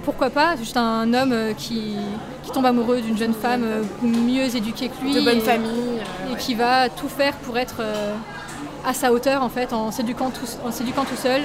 pourquoi 0.03 0.29
pas 0.31 0.53
C'est 0.55 0.63
juste 0.63 0.77
un 0.77 1.13
homme 1.13 1.31
euh, 1.31 1.53
qui, 1.53 1.95
qui 2.43 2.51
tombe 2.51 2.65
amoureux 2.65 3.01
d'une 3.01 3.17
jeune 3.17 3.33
femme 3.35 3.63
mieux 4.01 4.55
éduquée 4.55 4.89
que 4.89 5.03
lui. 5.03 5.13
De 5.13 5.21
bonne 5.21 5.37
et- 5.37 5.41
famille. 5.41 5.69
euh, 5.99 6.29
et 6.29 6.33
ouais. 6.33 6.39
qui 6.39 6.55
va 6.55 6.89
tout 6.89 7.07
faire 7.09 7.33
pour 7.37 7.57
être 7.59 7.75
à 8.87 8.93
sa 8.93 9.11
hauteur 9.11 9.43
en 9.43 9.49
fait, 9.49 9.73
en 9.73 9.91
s'éduquant 9.91 10.29
tout, 10.31 10.47
en 10.65 10.71
s'éduquant 10.71 11.03
tout 11.03 11.17
seul 11.21 11.41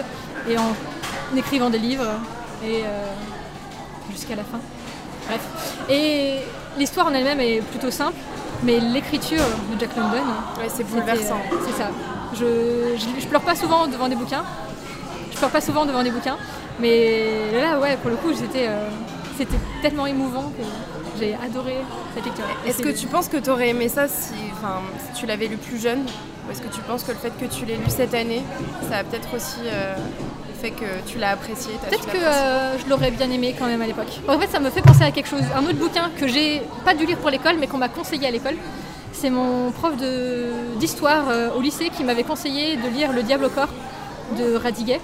et 0.49 0.57
en 0.57 0.73
écrivant 1.37 1.71
des 1.71 1.79
livres 1.79 2.07
et 2.65 2.83
euh, 2.85 3.05
jusqu'à 4.13 4.37
la 4.37 4.45
fin. 4.45 4.61
Bref. 5.27 5.41
Et 5.91 6.37
l'histoire 6.79 7.09
en 7.09 7.13
elle-même 7.15 7.41
est 7.41 7.61
plutôt 7.63 7.91
simple, 7.91 8.17
mais 8.63 8.79
l'écriture 8.79 9.43
de 9.75 9.81
Jack 9.81 9.97
London, 9.97 10.23
Ouais, 10.59 10.69
c'est 10.69 10.85
bouleversant. 10.85 11.41
euh, 11.53 11.57
c'est 11.67 11.77
ça. 11.83 11.89
Je, 12.35 12.97
je, 12.97 13.21
je 13.21 13.27
pleure 13.27 13.41
pas 13.43 13.57
souvent 13.57 13.87
devant 13.89 14.09
des 14.09 14.15
bouquins. 14.17 14.45
Je 15.33 15.37
pleure 15.37 15.51
pas 15.51 15.61
souvent 15.61 15.85
devant 15.85 16.03
des 16.05 16.11
bouquins, 16.11 16.37
mais 16.79 17.27
là 17.61 17.79
ouais 17.81 17.97
pour 17.97 18.11
le 18.11 18.17
coup 18.17 18.33
c'était 18.35 18.67
euh, 18.69 18.89
c'était 19.37 19.59
tellement 19.83 20.07
émouvant 20.07 20.53
que 20.57 20.63
j'ai 21.19 21.35
adoré 21.45 21.79
cette 22.15 22.25
lecture. 22.25 22.45
Est-ce 22.67 22.83
que 22.83 22.91
tu 22.91 23.07
penses 23.09 23.27
que 23.29 23.39
tu 23.39 23.51
aurais 23.51 23.71
aimé 23.71 23.89
ça 23.89 24.07
si, 24.07 24.35
si 24.35 25.21
tu 25.21 25.27
l'avais 25.27 25.49
lu 25.49 25.57
plus 25.57 25.81
jeune? 25.83 26.05
Ou 26.47 26.51
est-ce 26.51 26.61
que 26.61 26.69
tu 26.75 26.81
penses 26.81 27.03
que 27.05 27.13
le 27.13 27.19
fait 27.19 27.31
que 27.39 27.45
tu 27.47 27.65
l'aies 27.65 27.77
lu 27.77 27.89
cette 27.89 28.15
année, 28.15 28.43
ça 28.91 28.99
a 28.99 29.05
peut-être 29.05 29.29
aussi 29.35 29.61
euh, 29.67 29.95
fait 30.61 30.71
que 30.71 30.85
tu 31.07 31.19
l'as 31.19 31.31
apprécié 31.31 31.73
Peut-être 31.89 32.07
que 32.07 32.17
euh, 32.17 32.79
je 32.79 32.89
l'aurais 32.91 33.11
bien 33.13 33.31
aimé 33.31 33.55
quand 33.59 33.67
même 33.67 33.81
à 33.83 33.87
l'époque. 33.87 34.09
En 34.29 34.39
fait, 34.39 34.49
ça 34.49 34.59
me 34.59 34.69
fait 34.71 34.83
penser 34.83 35.05
à 35.05 35.11
quelque 35.13 35.29
chose, 35.29 35.43
un 35.57 35.63
autre 35.65 35.79
bouquin 35.79 36.11
que 36.19 36.27
j'ai 36.27 36.63
pas 36.85 36.95
dû 36.95 37.07
lire 37.07 37.19
pour 37.19 37.31
l'école, 37.31 37.57
mais 37.61 37.67
qu'on 37.69 37.79
m'a 37.79 37.89
conseillé 37.89 38.27
à 38.27 38.31
l'école. 38.31 38.57
C'est 39.13 39.31
mon 39.31 39.71
prof 39.71 39.93
d'histoire 40.81 41.25
euh, 41.29 41.51
au 41.57 41.61
lycée 41.61 41.91
qui 41.97 42.03
m'avait 42.03 42.25
conseillé 42.25 42.77
de 42.77 42.89
lire 42.89 43.13
Le 43.13 43.23
Diable 43.23 43.45
au 43.45 43.51
corps 43.51 43.69
de 44.39 44.57
Radiguet. 44.57 45.01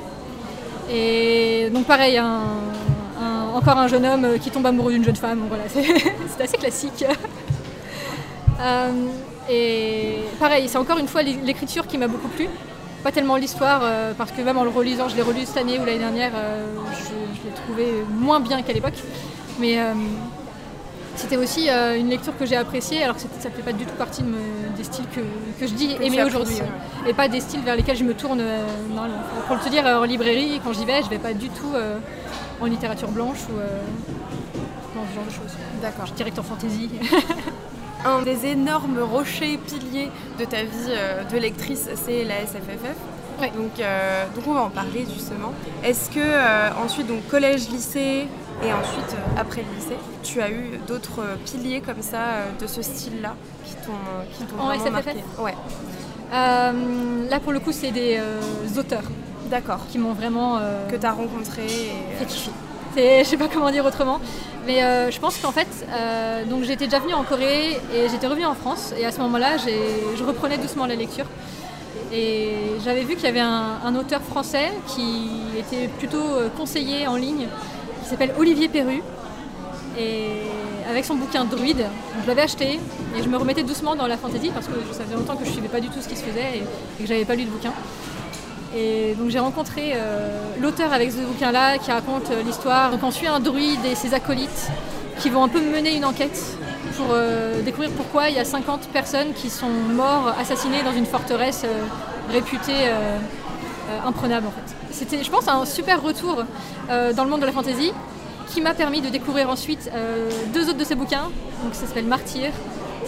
Et 0.90 1.68
donc 1.72 1.84
pareil, 1.84 2.16
un- 2.18 2.40
un- 3.20 3.48
encore 3.54 3.76
un 3.78 3.86
jeune 3.88 4.06
homme 4.06 4.38
qui 4.40 4.50
tombe 4.50 4.66
amoureux 4.66 4.92
d'une 4.92 5.04
jeune 5.04 5.14
femme. 5.16 5.42
Voilà, 5.48 5.64
c'est 5.68 5.84
c'est 5.84 6.42
assez 6.42 6.56
classique. 6.56 7.04
Euh, 8.60 8.90
et 9.48 10.16
pareil, 10.38 10.68
c'est 10.68 10.78
encore 10.78 10.98
une 10.98 11.08
fois 11.08 11.22
l'é- 11.22 11.38
l'écriture 11.44 11.86
qui 11.86 11.98
m'a 11.98 12.08
beaucoup 12.08 12.28
plu. 12.28 12.48
Pas 13.04 13.12
tellement 13.12 13.36
l'histoire, 13.36 13.80
euh, 13.84 14.12
parce 14.18 14.32
que 14.32 14.42
même 14.42 14.58
en 14.58 14.64
le 14.64 14.70
relisant, 14.70 15.08
je 15.08 15.14
l'ai 15.16 15.22
relu 15.22 15.40
cette 15.46 15.56
année 15.58 15.78
ou 15.78 15.84
l'année 15.84 15.98
dernière, 16.00 16.32
euh, 16.34 16.64
je, 16.92 17.04
je 17.40 17.46
l'ai 17.48 17.54
trouvé 17.54 17.92
moins 18.10 18.40
bien 18.40 18.60
qu'à 18.62 18.72
l'époque. 18.72 18.94
Mais 19.60 19.78
euh, 19.80 19.92
c'était 21.14 21.36
aussi 21.36 21.68
une 21.68 22.08
lecture 22.10 22.36
que 22.36 22.44
j'ai 22.46 22.56
appréciée, 22.56 23.02
alors 23.04 23.14
que 23.16 23.22
ça 23.22 23.28
ne 23.48 23.54
fait 23.54 23.62
pas 23.62 23.72
du 23.72 23.84
tout 23.84 23.94
partie 23.94 24.22
de 24.22 24.28
me- 24.28 24.76
des 24.76 24.84
styles 24.84 25.06
que, 25.14 25.20
que 25.60 25.66
je 25.66 25.74
dis 25.74 25.94
Que 25.96 26.02
aimer 26.02 26.22
aujourd'hui. 26.24 26.56
ouais. 26.56 27.10
Et 27.10 27.14
pas 27.14 27.28
des 27.28 27.40
styles 27.40 27.60
vers 27.60 27.76
lesquels 27.76 27.96
je 27.96 28.04
me 28.04 28.14
tourne 28.14 28.42
normalement. 28.90 29.16
Pour 29.46 29.60
te 29.60 29.68
dire, 29.68 29.84
en 29.86 30.04
librairie, 30.04 30.60
quand 30.64 30.72
j'y 30.72 30.84
vais, 30.84 31.02
je 31.02 31.08
vais 31.08 31.18
pas 31.18 31.32
du 31.34 31.48
tout 31.50 31.72
en 32.60 32.66
littérature 32.66 33.08
blanche 33.10 33.38
ou 33.48 33.56
dans 33.56 35.04
ce 35.08 35.14
genre 35.14 35.24
de 35.24 35.30
choses. 35.30 35.56
D'accord. 35.80 36.06
Je 36.06 36.12
direct 36.14 36.38
en 36.38 36.42
fantaisie. 36.42 36.90
Un 38.04 38.22
des 38.22 38.46
énormes 38.46 38.98
rochers 39.00 39.58
piliers 39.58 40.10
de 40.38 40.44
ta 40.44 40.62
vie 40.62 40.68
euh, 40.90 41.24
de 41.24 41.36
lectrice, 41.36 41.88
c'est 41.96 42.24
la 42.24 42.40
SFFF. 42.46 42.94
Ouais. 43.40 43.50
Donc, 43.56 43.78
euh, 43.80 44.24
donc 44.34 44.44
on 44.46 44.52
va 44.54 44.60
en 44.62 44.70
parler 44.70 45.06
justement. 45.12 45.52
Est-ce 45.84 46.10
que 46.10 46.18
euh, 46.20 46.70
ensuite, 46.84 47.06
donc 47.06 47.26
collège, 47.28 47.68
lycée 47.68 48.26
et 48.64 48.72
ensuite 48.72 49.14
euh, 49.14 49.40
après 49.40 49.62
le 49.62 49.74
lycée, 49.76 49.96
tu 50.22 50.40
as 50.40 50.50
eu 50.50 50.78
d'autres 50.86 51.22
piliers 51.44 51.80
comme 51.80 52.02
ça 52.02 52.20
de 52.60 52.66
ce 52.66 52.82
style-là 52.82 53.34
qui 53.64 53.74
t'ont 53.76 53.92
qui 54.36 54.44
t'ont 54.44 54.60
En 54.60 54.66
vraiment 54.68 54.84
SFFF? 54.84 54.92
marqué? 54.92 55.24
Ouais. 55.38 55.54
Là, 56.32 57.40
pour 57.40 57.52
le 57.52 57.60
coup, 57.60 57.72
c'est 57.72 57.90
des 57.90 58.20
auteurs 58.76 59.02
D'accord. 59.50 59.80
qui 59.88 59.98
m'ont 59.98 60.12
vraiment 60.12 60.58
Que 60.90 60.96
tu 60.96 61.06
as 61.06 61.12
rencontré. 61.12 61.64
et, 61.64 62.16
fait 62.18 62.26
kiffer. 62.26 62.50
Je 62.96 63.24
sais 63.24 63.36
pas 63.36 63.48
comment 63.48 63.70
dire 63.70 63.84
autrement, 63.84 64.20
mais 64.66 64.82
euh, 64.82 65.10
je 65.10 65.20
pense 65.20 65.38
qu'en 65.38 65.52
fait, 65.52 65.68
euh, 65.90 66.44
j'étais 66.62 66.86
déjà 66.86 66.98
venue 66.98 67.14
en 67.14 67.22
Corée 67.22 67.72
et 67.94 68.08
j'étais 68.10 68.26
revenue 68.26 68.46
en 68.46 68.54
France 68.54 68.92
et 68.98 69.04
à 69.04 69.12
ce 69.12 69.20
moment-là, 69.20 69.56
je 69.58 70.24
reprenais 70.24 70.58
doucement 70.58 70.86
la 70.86 70.96
lecture 70.96 71.26
et 72.12 72.54
j'avais 72.84 73.02
vu 73.02 73.14
qu'il 73.14 73.24
y 73.24 73.28
avait 73.28 73.40
un, 73.40 73.94
auteur 73.94 74.22
français 74.22 74.72
qui 74.86 75.30
était 75.58 75.88
plutôt 75.88 76.22
euh, 76.22 76.48
conseillé 76.56 77.06
en 77.06 77.16
ligne, 77.16 77.46
qui 78.02 78.08
s'appelle 78.08 78.32
Olivier 78.38 78.68
Perru 78.68 79.02
et 79.98 80.42
avec 80.88 81.04
son 81.04 81.16
bouquin 81.16 81.44
Druide, 81.44 81.84
je 82.22 82.26
l'avais 82.26 82.42
acheté 82.42 82.80
et 83.16 83.22
je 83.22 83.28
me 83.28 83.36
remettais 83.36 83.62
doucement 83.62 83.94
dans 83.94 84.06
la 84.06 84.16
fantasy 84.16 84.50
parce 84.52 84.66
que 84.66 84.72
ça 84.92 85.04
faisait 85.04 85.16
longtemps 85.16 85.36
que 85.36 85.44
je 85.44 85.50
suivais 85.50 85.68
pas 85.68 85.80
du 85.80 85.88
tout 85.88 86.00
ce 86.00 86.08
qui 86.08 86.16
se 86.16 86.22
faisait 86.22 86.58
et, 86.58 86.58
et 86.58 87.02
que 87.02 87.06
j'avais 87.06 87.24
pas 87.24 87.34
lu 87.34 87.44
de 87.44 87.50
bouquin. 87.50 87.72
Et 88.76 89.14
donc 89.14 89.30
j'ai 89.30 89.38
rencontré 89.38 89.92
euh, 89.94 90.28
l'auteur 90.60 90.92
avec 90.92 91.10
ce 91.10 91.18
bouquin-là 91.18 91.78
qui 91.78 91.90
raconte 91.90 92.30
euh, 92.30 92.42
l'histoire. 92.42 92.90
Donc 92.90 93.02
on 93.02 93.10
suit 93.10 93.26
un 93.26 93.40
druide 93.40 93.84
et 93.90 93.94
ses 93.94 94.12
acolytes 94.14 94.68
qui 95.18 95.30
vont 95.30 95.42
un 95.42 95.48
peu 95.48 95.60
mener 95.60 95.96
une 95.96 96.04
enquête 96.04 96.38
pour 96.96 97.06
euh, 97.12 97.62
découvrir 97.62 97.90
pourquoi 97.92 98.28
il 98.28 98.36
y 98.36 98.38
a 98.38 98.44
50 98.44 98.88
personnes 98.88 99.32
qui 99.34 99.48
sont 99.48 99.70
mortes, 99.70 100.34
assassinées 100.38 100.82
dans 100.82 100.92
une 100.92 101.06
forteresse 101.06 101.64
réputée 102.30 102.90
imprenable. 104.06 104.46
C'était, 104.90 105.24
je 105.24 105.30
pense, 105.30 105.48
un 105.48 105.64
super 105.64 106.02
retour 106.02 106.44
dans 106.88 107.24
le 107.24 107.30
monde 107.30 107.40
de 107.40 107.46
la 107.46 107.52
fantasy 107.52 107.92
qui 108.48 108.60
m'a 108.60 108.74
permis 108.74 109.00
de 109.00 109.08
découvrir 109.08 109.48
ensuite 109.50 109.90
deux 110.52 110.68
autres 110.68 110.78
de 110.78 110.84
ses 110.84 110.94
bouquins. 110.94 111.30
Donc 111.64 111.74
ça 111.74 111.86
s'appelle 111.86 112.06
Martyr, 112.06 112.50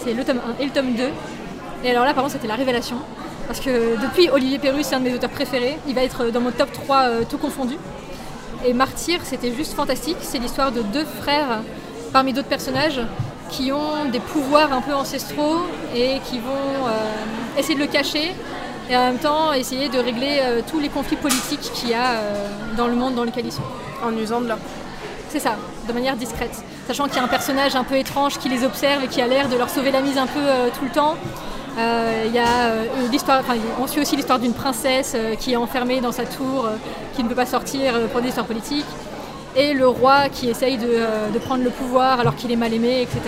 c'est 0.03 0.13
le 0.13 0.23
tome 0.23 0.41
1 0.59 0.61
et 0.63 0.65
le 0.65 0.71
tome 0.71 0.93
2. 0.93 1.03
Et 1.83 1.91
alors 1.91 2.05
là, 2.05 2.13
par 2.13 2.23
contre, 2.23 2.35
c'était 2.35 2.47
la 2.47 2.55
révélation. 2.55 2.97
Parce 3.47 3.59
que 3.59 4.01
depuis, 4.01 4.29
Olivier 4.29 4.59
Perru, 4.59 4.83
c'est 4.83 4.95
un 4.95 4.99
de 4.99 5.05
mes 5.05 5.13
auteurs 5.13 5.29
préférés. 5.29 5.77
Il 5.87 5.95
va 5.95 6.03
être 6.03 6.29
dans 6.31 6.41
mon 6.41 6.51
top 6.51 6.71
3 6.71 6.97
euh, 6.97 7.23
tout 7.29 7.37
confondu. 7.37 7.75
Et 8.65 8.73
Martyr, 8.73 9.19
c'était 9.23 9.53
juste 9.53 9.73
fantastique. 9.73 10.17
C'est 10.21 10.39
l'histoire 10.39 10.71
de 10.71 10.81
deux 10.81 11.05
frères, 11.05 11.61
parmi 12.13 12.33
d'autres 12.33 12.47
personnages, 12.47 13.01
qui 13.49 13.71
ont 13.71 14.05
des 14.11 14.19
pouvoirs 14.19 14.71
un 14.71 14.81
peu 14.81 14.93
ancestraux 14.93 15.61
et 15.95 16.19
qui 16.29 16.39
vont 16.39 16.87
euh, 16.87 17.59
essayer 17.59 17.75
de 17.75 17.81
le 17.81 17.87
cacher 17.87 18.31
et 18.89 18.95
en 18.95 19.05
même 19.05 19.17
temps 19.17 19.51
essayer 19.53 19.89
de 19.89 19.99
régler 19.99 20.39
euh, 20.41 20.61
tous 20.69 20.79
les 20.79 20.89
conflits 20.89 21.17
politiques 21.17 21.71
qu'il 21.73 21.89
y 21.89 21.93
a 21.93 22.15
dans 22.77 22.87
le 22.87 22.95
monde 22.95 23.15
dans 23.15 23.23
lequel 23.25 23.45
ils 23.45 23.51
sont. 23.51 23.61
En 24.03 24.15
usant 24.17 24.41
de 24.41 24.47
leur. 24.47 24.57
C'est 25.29 25.39
ça, 25.39 25.55
de 25.87 25.93
manière 25.93 26.15
discrète. 26.15 26.63
Sachant 26.87 27.05
qu'il 27.05 27.15
y 27.15 27.19
a 27.19 27.23
un 27.23 27.29
personnage 27.29 27.75
un 27.75 27.85
peu 27.85 27.95
étrange 27.95 28.37
qui 28.37 28.49
les 28.49 28.65
observe 28.65 29.03
et 29.03 29.07
qui 29.07 29.21
a 29.21 29.27
l'air 29.27 29.47
de 29.47 29.55
leur 29.55 29.69
sauver 29.69 29.91
la 29.91 30.01
mise 30.01 30.17
un 30.17 30.27
peu 30.27 30.39
euh, 30.39 30.67
tout 30.77 30.83
le 30.83 30.91
temps. 30.91 31.15
Euh, 31.77 32.23
Il 32.27 32.33
y 32.33 32.39
a 32.39 32.65
euh, 32.67 32.85
l'histoire, 33.11 33.39
enfin, 33.39 33.55
on 33.79 33.87
suit 33.87 34.01
aussi 34.01 34.15
l'histoire 34.15 34.39
d'une 34.39 34.53
princesse 34.53 35.13
euh, 35.15 35.35
qui 35.35 35.53
est 35.53 35.55
enfermée 35.55 36.01
dans 36.01 36.11
sa 36.11 36.25
tour, 36.25 36.67
qui 37.15 37.23
ne 37.23 37.29
peut 37.29 37.35
pas 37.35 37.45
sortir 37.45 37.93
pour 38.11 38.21
des 38.21 38.29
histoires 38.29 38.45
politiques. 38.47 38.85
et 39.55 39.73
le 39.73 39.85
roi 39.87 40.29
qui 40.29 40.49
essaye 40.49 40.77
de, 40.77 40.87
euh, 40.89 41.29
de 41.29 41.37
prendre 41.39 41.63
le 41.63 41.71
pouvoir 41.71 42.19
alors 42.21 42.35
qu'il 42.37 42.51
est 42.51 42.55
mal 42.55 42.73
aimé, 42.73 43.01
etc. 43.01 43.19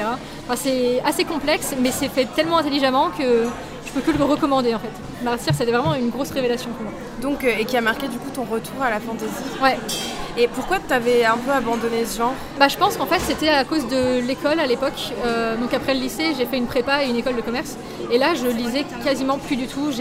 Enfin, 0.45 0.55
c'est 0.55 1.01
assez 1.03 1.25
complexe, 1.25 1.75
mais 1.77 1.91
c'est 1.91 2.07
fait 2.07 2.25
tellement 2.33 2.57
intelligemment 2.59 3.09
que 3.11 3.49
je 3.85 3.91
peux 3.91 3.99
que 4.01 4.17
le 4.17 4.23
recommander 4.23 4.73
en 4.73 4.79
fait. 4.79 4.91
Martyr, 5.21 5.53
c'était 5.53 5.71
vraiment 5.71 5.93
une 5.95 6.09
grosse 6.09 6.31
révélation 6.31 6.71
pour 6.71 6.83
moi. 6.83 6.93
Donc, 7.21 7.43
euh, 7.43 7.51
et 7.59 7.65
qui 7.65 7.75
a 7.77 7.81
marqué 7.81 8.07
du 8.07 8.19
coup 8.19 8.29
ton 8.31 8.43
retour 8.45 8.81
à 8.81 8.89
la 8.89 8.99
fantasy? 9.01 9.43
Ouais. 9.61 9.77
Et 10.37 10.47
pourquoi 10.47 10.77
tu 10.85 10.91
avais 10.93 11.25
un 11.25 11.37
peu 11.37 11.51
abandonné 11.51 12.05
ce 12.05 12.17
genre 12.17 12.33
Bah, 12.59 12.67
je 12.67 12.77
pense 12.77 12.97
qu'en 12.97 13.05
fait 13.05 13.19
c'était 13.19 13.49
à 13.49 13.63
cause 13.65 13.87
de 13.87 14.19
l'école 14.19 14.59
à 14.59 14.65
l'époque. 14.65 15.13
Euh, 15.25 15.55
donc 15.57 15.73
après 15.73 15.93
le 15.93 15.99
lycée, 15.99 16.33
j'ai 16.37 16.45
fait 16.45 16.57
une 16.57 16.65
prépa 16.65 17.03
et 17.03 17.09
une 17.09 17.15
école 17.15 17.35
de 17.35 17.41
commerce. 17.41 17.77
Et 18.11 18.17
là, 18.17 18.33
je 18.33 18.47
lisais 18.47 18.85
quasiment 19.03 19.37
plus 19.37 19.55
du 19.55 19.67
tout. 19.67 19.91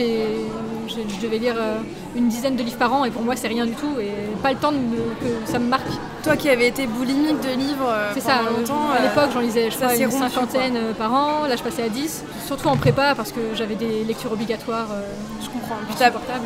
Je 0.96 1.20
devais 1.20 1.38
lire 1.38 1.54
euh, 1.58 1.76
une 2.16 2.28
dizaine 2.28 2.56
de 2.56 2.62
livres 2.62 2.78
par 2.78 2.92
an 2.92 3.04
et 3.04 3.10
pour 3.10 3.22
moi 3.22 3.34
c'est 3.36 3.48
rien 3.48 3.66
du 3.66 3.72
tout 3.72 3.98
et 4.00 4.10
pas 4.42 4.50
le 4.52 4.58
temps 4.58 4.72
de 4.72 4.76
me- 4.78 5.14
que 5.20 5.50
ça 5.50 5.58
me 5.58 5.66
marque. 5.68 5.86
Toi 6.24 6.36
qui 6.36 6.48
avais 6.48 6.68
été 6.68 6.86
boulimique 6.86 7.40
de 7.40 7.48
livres 7.58 7.88
euh, 7.88 8.10
C'est 8.14 8.20
ça, 8.20 8.34
pendant 8.44 8.58
longtemps, 8.58 8.90
à 8.92 9.00
euh, 9.00 9.02
l'époque 9.02 9.30
j'en 9.34 9.40
lisais 9.40 9.70
je 9.70 9.76
crois 9.76 9.94
une 9.96 10.06
rompu, 10.06 10.18
cinquantaine 10.18 10.76
euh, 10.76 10.92
par 10.92 11.12
an, 11.12 11.46
là 11.48 11.56
je 11.56 11.62
passais 11.62 11.82
à 11.82 11.88
10, 11.88 12.24
surtout 12.46 12.68
en 12.68 12.76
prépa 12.76 13.14
parce 13.16 13.32
que 13.32 13.40
j'avais 13.54 13.74
des 13.74 14.04
lectures 14.04 14.32
obligatoires. 14.32 14.86
euh, 14.92 15.02
je 15.42 15.46
comprends. 15.48 15.76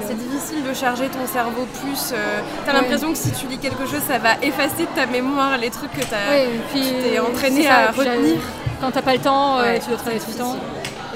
C'est 0.09 0.19
difficile 0.19 0.63
de 0.69 0.73
charger 0.75 1.09
ton 1.09 1.27
cerveau 1.31 1.67
plus. 1.83 2.13
euh, 2.13 2.41
t'as 2.65 2.73
Ouais. 2.73 2.79
l'impression 2.81 3.13
que 3.13 3.19
si 3.19 3.31
tu 3.33 3.47
lis 3.47 3.59
quelque 3.59 3.85
chose, 3.87 4.01
ça 4.09 4.19
va 4.19 4.35
effacer 4.43 4.83
de 4.85 4.95
ta 5.01 5.07
mémoire 5.07 5.59
les 5.59 5.71
trucs 5.71 5.93
que 5.93 6.01
t'as. 6.05 6.31
Ouais, 6.31 6.47
et 6.47 6.61
puis 6.73 6.83
t'es 7.03 7.19
entraîné 7.19 7.69
à 7.69 7.91
retenir. 7.91 8.39
Quand 8.81 8.91
t'as 8.91 9.03
pas 9.03 9.15
le 9.15 9.21
temps, 9.21 9.59
euh, 9.59 9.63
Ouais, 9.63 9.79
tu 9.79 9.89
dois 9.89 9.97
travailler 9.97 10.21
tout 10.21 10.31
le 10.33 10.39
temps. 10.39 10.57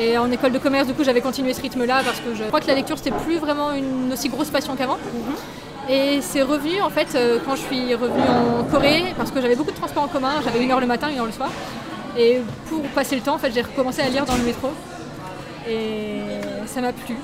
Et 0.00 0.16
en 0.16 0.30
école 0.32 0.52
de 0.52 0.58
commerce, 0.58 0.86
du 0.86 0.94
coup, 0.94 1.04
j'avais 1.04 1.20
continué 1.20 1.52
ce 1.52 1.60
rythme-là 1.60 2.00
parce 2.02 2.20
que 2.20 2.34
je 2.34 2.44
crois 2.44 2.60
que 2.60 2.66
la 2.66 2.74
lecture, 2.74 2.96
c'était 2.96 3.10
plus 3.10 3.36
vraiment 3.36 3.72
une 3.72 4.10
aussi 4.14 4.30
grosse 4.30 4.48
passion 4.48 4.74
qu'avant. 4.74 4.96
Mhm. 4.96 5.90
Et 5.90 6.20
c'est 6.22 6.42
revenu, 6.42 6.80
en 6.80 6.88
fait, 6.88 7.08
euh, 7.14 7.38
quand 7.44 7.54
je 7.54 7.62
suis 7.62 7.94
revenue 7.94 8.22
en 8.22 8.64
Corée, 8.64 9.04
parce 9.18 9.30
que 9.30 9.42
j'avais 9.42 9.56
beaucoup 9.56 9.72
de 9.72 9.76
transports 9.76 10.04
en 10.04 10.08
commun, 10.08 10.34
j'avais 10.42 10.64
une 10.64 10.70
heure 10.70 10.80
le 10.80 10.86
matin, 10.86 11.10
une 11.10 11.18
heure 11.18 11.26
le 11.26 11.32
soir. 11.32 11.50
Et 12.16 12.40
pour 12.68 12.82
passer 12.94 13.14
le 13.14 13.20
temps, 13.20 13.34
en 13.34 13.38
fait, 13.38 13.52
j'ai 13.52 13.60
recommencé 13.60 14.00
à 14.00 14.08
lire 14.08 14.24
dans 14.24 14.36
le 14.36 14.42
métro. 14.42 14.68
Et 15.68 16.20
ça 16.66 16.80
m'a 16.80 16.92
plu. 16.92 17.16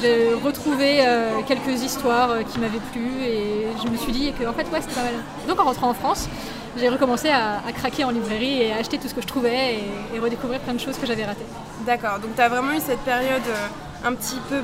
J'ai 0.00 0.32
retrouvé 0.34 1.06
euh, 1.06 1.40
quelques 1.46 1.82
histoires 1.82 2.30
euh, 2.30 2.42
qui 2.42 2.58
m'avaient 2.58 2.80
plu 2.92 3.06
et 3.24 3.66
je 3.82 3.88
me 3.88 3.96
suis 3.96 4.12
dit 4.12 4.32
que 4.32 4.44
en 4.44 4.52
fait 4.52 4.64
ouais 4.72 4.80
c'était 4.80 4.94
pas 4.94 5.04
mal. 5.04 5.14
Donc 5.46 5.60
en 5.60 5.64
rentrant 5.64 5.90
en 5.90 5.94
France, 5.94 6.28
j'ai 6.76 6.88
recommencé 6.88 7.28
à, 7.28 7.58
à 7.66 7.72
craquer 7.72 8.04
en 8.04 8.10
librairie 8.10 8.62
et 8.62 8.72
à 8.72 8.76
acheter 8.76 8.98
tout 8.98 9.08
ce 9.08 9.14
que 9.14 9.20
je 9.22 9.26
trouvais 9.26 9.74
et, 9.74 10.16
et 10.16 10.18
redécouvrir 10.18 10.60
plein 10.60 10.74
de 10.74 10.80
choses 10.80 10.96
que 10.98 11.06
j'avais 11.06 11.24
ratées. 11.24 11.44
D'accord, 11.86 12.18
donc 12.20 12.30
t'as 12.36 12.48
vraiment 12.48 12.72
eu 12.72 12.80
cette 12.80 13.00
période 13.00 13.42
euh, 13.48 14.08
un 14.08 14.12
petit 14.14 14.38
peu 14.48 14.56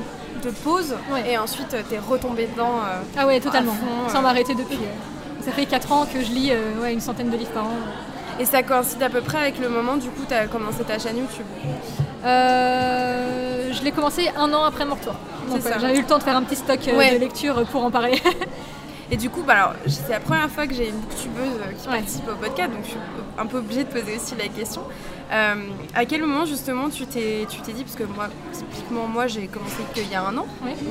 de 0.43 0.49
pause 0.53 0.95
Ouais. 1.11 1.31
et 1.31 1.37
ensuite 1.37 1.73
euh, 1.73 1.81
t'es 1.89 1.99
retombé 1.99 2.47
dedans. 2.53 2.75
euh, 2.79 3.01
Ah 3.17 3.27
ouais 3.27 3.39
totalement, 3.39 3.73
fond, 3.73 4.09
sans 4.11 4.21
m'arrêter 4.21 4.55
depuis. 4.55 4.79
Ça 5.45 5.51
fait 5.51 5.65
4 5.65 5.91
ans 5.91 6.05
que 6.05 6.21
je 6.21 6.31
lis 6.31 6.51
ouais, 6.81 6.93
une 6.93 7.01
centaine 7.01 7.29
de 7.29 7.37
livres 7.37 7.51
par 7.51 7.65
an. 7.65 7.73
Et 8.39 8.45
ça 8.45 8.63
coïncide 8.63 9.01
à 9.03 9.09
peu 9.09 9.21
près 9.21 9.37
avec 9.39 9.59
le 9.59 9.69
moment 9.69 9.97
du 9.97 10.09
coup 10.09 10.23
t'as 10.27 10.47
commencé 10.47 10.83
ta 10.83 10.97
chaîne 10.99 11.17
YouTube? 11.17 11.45
Euh, 12.41 13.71
je 13.73 13.83
l'ai 13.83 13.91
commencé 13.91 14.29
un 14.37 14.51
an 14.53 14.63
après 14.63 14.85
mon 14.85 14.95
retour. 14.95 15.13
Donc 15.49 15.63
ouais, 15.65 15.71
j'ai 15.79 15.97
eu 15.97 16.01
le 16.01 16.07
temps 16.07 16.17
de 16.17 16.23
faire 16.23 16.35
un 16.35 16.43
petit 16.43 16.55
stock 16.55 16.79
Ouais. 16.95 17.13
de 17.15 17.19
lecture 17.19 17.63
pour 17.71 17.83
en 17.83 17.91
parler. 17.91 18.21
Et 19.13 19.17
du 19.17 19.29
coup, 19.29 19.43
bah 19.43 19.53
alors, 19.53 19.73
c'est 19.87 20.09
la 20.09 20.21
première 20.21 20.49
fois 20.49 20.65
que 20.67 20.73
j'ai 20.73 20.87
une 20.89 20.95
booktubeuse 20.95 21.59
euh, 21.59 21.71
qui 21.77 21.87
Ouais. 21.89 21.95
participe 21.95 22.27
au 22.29 22.35
podcast, 22.35 22.71
donc 22.71 22.83
je 22.85 22.89
suis 22.91 22.99
un 23.37 23.45
peu 23.45 23.57
obligée 23.57 23.83
de 23.83 23.89
poser 23.89 24.15
aussi 24.15 24.35
la 24.37 24.47
question. 24.47 24.81
Euh, 25.33 25.55
à 25.95 26.05
quel 26.05 26.21
moment 26.21 26.45
justement 26.45 26.89
tu 26.89 27.05
t'es, 27.05 27.45
tu 27.49 27.59
t'es 27.61 27.73
dit, 27.73 27.83
parce 27.83 27.95
que 27.95 28.03
moi, 28.03 28.27
typiquement 28.53 29.07
moi 29.07 29.27
j'ai 29.27 29.47
commencé 29.47 29.77
qu'il 29.93 30.09
y 30.09 30.15
a 30.15 30.23
un 30.25 30.37
an, 30.37 30.45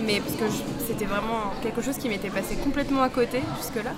mais 0.07 0.21
parce 0.21 0.37
que 0.37 0.47
je- 0.47 0.87
c'était 0.87 1.05
vraiment 1.07 1.53
quelque 1.63 1.81
chose 1.83 1.97
qui 1.97 2.09
m'était 2.09 2.29
passé 2.31 2.57
complètement 2.57 3.03
à 3.03 3.09
côté 3.09 3.41
jusque-là. 3.59 3.91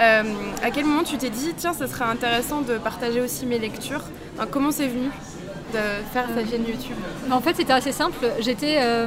Euh, 0.00 0.22
à 0.62 0.70
quel 0.70 0.84
moment 0.84 1.02
tu 1.04 1.16
t'es 1.18 1.30
dit, 1.30 1.52
tiens, 1.56 1.72
ce 1.74 1.86
serait 1.86 2.04
intéressant 2.04 2.60
de 2.62 2.78
partager 2.78 3.20
aussi 3.20 3.44
mes 3.46 3.58
lectures? 3.60 4.02
Enfin, 4.36 4.48
Comment 4.50 4.70
c'est 4.72 4.88
venu 4.88 5.08
de 5.72 5.78
faire 6.12 6.26
ta 6.34 6.40
chaîne 6.48 6.64
YouTube? 6.66 6.96
En 7.30 7.40
fait, 7.40 7.54
c'était 7.54 7.72
assez 7.72 7.92
simple. 7.92 8.24
J'étais, 8.40 8.78
euh, 8.80 9.06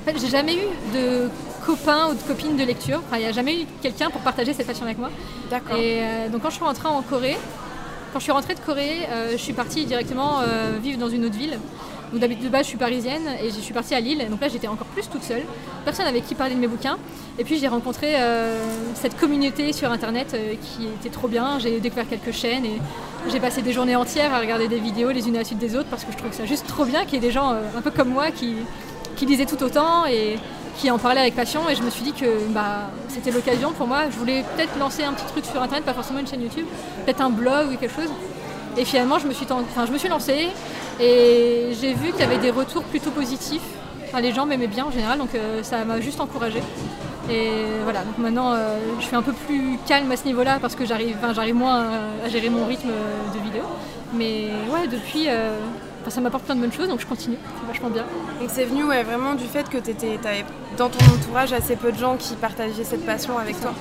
en 0.00 0.04
fait, 0.04 0.18
j'ai 0.20 0.28
jamais 0.28 0.54
eu 0.54 0.94
de 0.94 1.28
copain 1.68 2.08
ou 2.10 2.14
de 2.14 2.22
copine 2.22 2.56
de 2.56 2.64
lecture. 2.64 3.00
Enfin, 3.06 3.18
il 3.18 3.22
n'y 3.22 3.26
a 3.26 3.32
jamais 3.32 3.62
eu 3.62 3.66
quelqu'un 3.82 4.08
pour 4.10 4.22
partager 4.22 4.54
cette 4.54 4.66
passion 4.66 4.84
avec 4.84 4.98
moi. 4.98 5.10
D'accord. 5.50 5.76
Et 5.76 6.00
euh, 6.00 6.28
donc, 6.28 6.42
quand 6.42 6.50
je 6.50 6.54
suis 6.54 6.64
rentrée 6.64 6.88
en 6.88 7.02
Corée, 7.02 7.36
quand 8.12 8.18
je 8.18 8.24
suis 8.24 8.32
rentrée 8.32 8.54
de 8.54 8.60
Corée, 8.60 9.06
euh, 9.10 9.32
je 9.32 9.36
suis 9.36 9.52
partie 9.52 9.84
directement 9.84 10.40
euh, 10.40 10.78
vivre 10.82 10.98
dans 10.98 11.10
une 11.10 11.26
autre 11.26 11.36
ville. 11.36 11.58
Donc, 12.10 12.20
d'habitude, 12.22 12.44
de 12.44 12.48
base, 12.48 12.62
je 12.62 12.68
suis 12.68 12.78
parisienne 12.78 13.28
et 13.42 13.50
je 13.50 13.60
suis 13.60 13.74
partie 13.74 13.94
à 13.94 14.00
Lille. 14.00 14.26
Donc 14.30 14.40
là, 14.40 14.48
j'étais 14.48 14.66
encore 14.66 14.86
plus 14.86 15.10
toute 15.10 15.22
seule. 15.22 15.42
Personne 15.84 16.06
avec 16.06 16.26
qui 16.26 16.34
parler 16.34 16.54
de 16.54 16.60
mes 16.60 16.68
bouquins. 16.68 16.96
Et 17.38 17.44
puis, 17.44 17.58
j'ai 17.58 17.68
rencontré 17.68 18.14
cette 18.94 19.18
communauté 19.20 19.74
sur 19.74 19.92
Internet 19.92 20.34
qui 20.62 20.86
était 20.86 21.10
trop 21.10 21.28
bien. 21.28 21.58
J'ai 21.58 21.80
découvert 21.80 22.08
quelques 22.08 22.32
chaînes 22.32 22.64
et 22.64 22.80
j'ai 23.30 23.40
passé 23.40 23.60
des 23.60 23.74
journées 23.74 23.94
entières 23.94 24.32
à 24.32 24.40
regarder 24.40 24.68
des 24.68 24.78
vidéos 24.78 25.10
les 25.10 25.28
unes 25.28 25.36
à 25.36 25.40
la 25.40 25.44
suite 25.44 25.58
des 25.58 25.76
autres 25.76 25.90
parce 25.90 26.04
que 26.04 26.12
je 26.12 26.16
trouve 26.16 26.32
ça 26.32 26.46
juste 26.46 26.66
trop 26.66 26.86
bien 26.86 27.04
qu'il 27.04 27.14
y 27.14 27.16
ait 27.18 27.28
des 27.28 27.30
gens 27.30 27.50
un 27.50 27.82
peu 27.82 27.90
comme 27.90 28.08
moi 28.08 28.30
qui, 28.30 28.54
qui 29.18 29.26
lisaient 29.26 29.46
tout 29.46 29.62
autant 29.62 30.06
et 30.06 30.38
qui 30.78 30.90
en 30.90 30.98
parlaient 30.98 31.20
avec 31.20 31.34
passion. 31.34 31.68
Et 31.68 31.74
je 31.74 31.82
me 31.82 31.90
suis 31.90 32.02
dit 32.02 32.12
que 32.12 32.26
bah, 32.50 32.90
c'était 33.08 33.30
l'occasion 33.30 33.72
pour 33.72 33.86
moi. 33.86 34.04
Je 34.10 34.16
voulais 34.16 34.44
peut-être 34.54 34.78
lancer 34.78 35.04
un 35.04 35.12
petit 35.12 35.26
truc 35.26 35.44
sur 35.44 35.60
Internet, 35.60 35.84
pas 35.84 35.94
forcément 35.94 36.20
une 36.20 36.26
chaîne 36.26 36.42
YouTube, 36.42 36.66
peut-être 37.04 37.20
un 37.20 37.30
blog 37.30 37.72
ou 37.72 37.76
quelque 37.76 37.94
chose. 37.94 38.10
Et 38.76 38.84
finalement, 38.84 39.18
je 39.18 39.26
me 39.26 39.32
suis, 39.32 39.46
enfin, 39.50 39.86
je 39.86 39.92
me 39.92 39.98
suis 39.98 40.08
lancée 40.08 40.48
et 41.00 41.70
j'ai 41.80 41.94
vu 41.94 42.12
qu'il 42.12 42.20
y 42.20 42.22
avait 42.22 42.38
des 42.38 42.50
retours 42.50 42.84
plutôt 42.84 43.10
positifs. 43.10 43.62
Enfin, 44.06 44.20
les 44.20 44.32
gens 44.32 44.46
m'aimaient 44.46 44.68
bien 44.68 44.86
en 44.86 44.90
général, 44.90 45.18
donc 45.18 45.34
euh, 45.34 45.62
ça 45.62 45.84
m'a 45.84 46.00
juste 46.00 46.20
encouragée. 46.20 46.62
Et 47.30 47.50
voilà, 47.84 48.04
donc 48.04 48.16
maintenant 48.16 48.54
euh, 48.54 48.78
je 49.00 49.04
suis 49.04 49.16
un 49.16 49.20
peu 49.20 49.32
plus 49.32 49.78
calme 49.86 50.10
à 50.10 50.16
ce 50.16 50.24
niveau-là 50.24 50.58
parce 50.62 50.74
que 50.74 50.86
j'arrive 50.86 51.18
moins 51.54 51.84
à, 52.24 52.28
gérer 52.28 52.48
mon 52.48 52.64
rythme 52.64 52.88
de 52.88 53.38
vidéo. 53.44 53.64
Mais 54.14 54.46
ouais, 54.72 54.86
depuis, 54.86 55.26
euh, 55.28 55.58
enfin, 56.00 56.10
ça 56.10 56.20
m'apporte 56.20 56.44
plein 56.44 56.54
de 56.54 56.60
bonnes 56.60 56.72
choses, 56.72 56.88
donc 56.88 57.00
je 57.00 57.06
continue, 57.06 57.36
c'est 57.60 57.66
vachement 57.66 57.90
bien. 57.90 58.04
Donc 58.40 58.48
c'est 58.52 58.64
venu 58.64 58.84
ouais, 58.84 59.02
vraiment 59.02 59.34
du 59.34 59.44
fait 59.44 59.68
que 59.68 59.78
tu 59.78 59.90
avais 60.26 60.44
dans 60.76 60.88
ton 60.88 61.04
entourage 61.14 61.52
assez 61.52 61.76
peu 61.76 61.92
de 61.92 61.98
gens 61.98 62.16
qui 62.16 62.34
partageaient 62.34 62.84
cette 62.84 63.04
passion 63.06 63.38
avec 63.38 63.60
toi. 63.60 63.72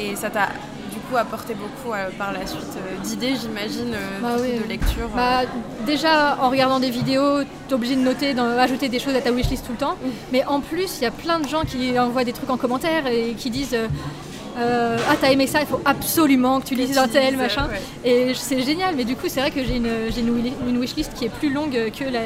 Et 0.00 0.16
ça 0.16 0.30
t'a 0.30 0.48
du 0.92 0.98
coup 1.10 1.16
apporté 1.16 1.54
beaucoup 1.54 1.92
euh, 1.94 2.08
par 2.18 2.32
la 2.32 2.46
suite 2.46 2.62
euh, 2.76 3.02
d'idées, 3.04 3.34
j'imagine, 3.40 3.92
euh, 3.94 4.20
Bah 4.22 4.28
oui. 4.40 4.58
de 4.58 4.68
lecture. 4.68 5.08
Bah, 5.14 5.42
déjà, 5.84 6.38
en 6.40 6.48
regardant 6.50 6.80
des 6.80 6.90
vidéos, 6.90 7.42
t'es 7.68 7.74
obligé 7.74 7.94
de 7.96 8.00
noter, 8.00 8.34
d'en- 8.34 8.56
ajouter 8.58 8.88
des 8.88 8.98
choses 8.98 9.14
à 9.14 9.20
ta 9.20 9.30
wishlist 9.30 9.66
tout 9.66 9.72
le 9.72 9.78
temps. 9.78 9.96
Mais 10.32 10.44
en 10.46 10.60
plus, 10.60 10.98
il 10.98 11.02
y 11.04 11.06
a 11.06 11.10
plein 11.10 11.38
de 11.38 11.46
gens 11.48 11.62
qui 11.62 11.98
envoient 11.98 12.24
des 12.24 12.32
trucs 12.32 12.50
en 12.50 12.56
commentaire 12.56 13.06
et 13.06 13.34
qui 13.34 13.50
disent 13.50 13.76
euh, 14.58 14.96
Ah, 15.10 15.14
t'as 15.20 15.30
aimé 15.30 15.46
ça, 15.46 15.60
il 15.60 15.66
faut 15.66 15.80
absolument 15.84 16.60
que 16.60 16.66
tu 16.66 16.74
lises 16.74 16.96
un 16.98 17.08
tel, 17.08 17.36
machin. 17.36 17.68
ouais. 17.68 17.80
Et 18.10 18.34
c'est 18.34 18.62
génial, 18.62 18.94
mais 18.96 19.04
du 19.04 19.16
coup, 19.16 19.26
c'est 19.28 19.40
vrai 19.40 19.50
que 19.50 19.62
j'ai 19.64 19.76
une, 19.76 20.78
wishlist 20.80 21.12
qui 21.14 21.24
est 21.26 21.28
plus 21.30 21.52
longue 21.52 21.72
que 21.98 22.04
la- 22.04 22.20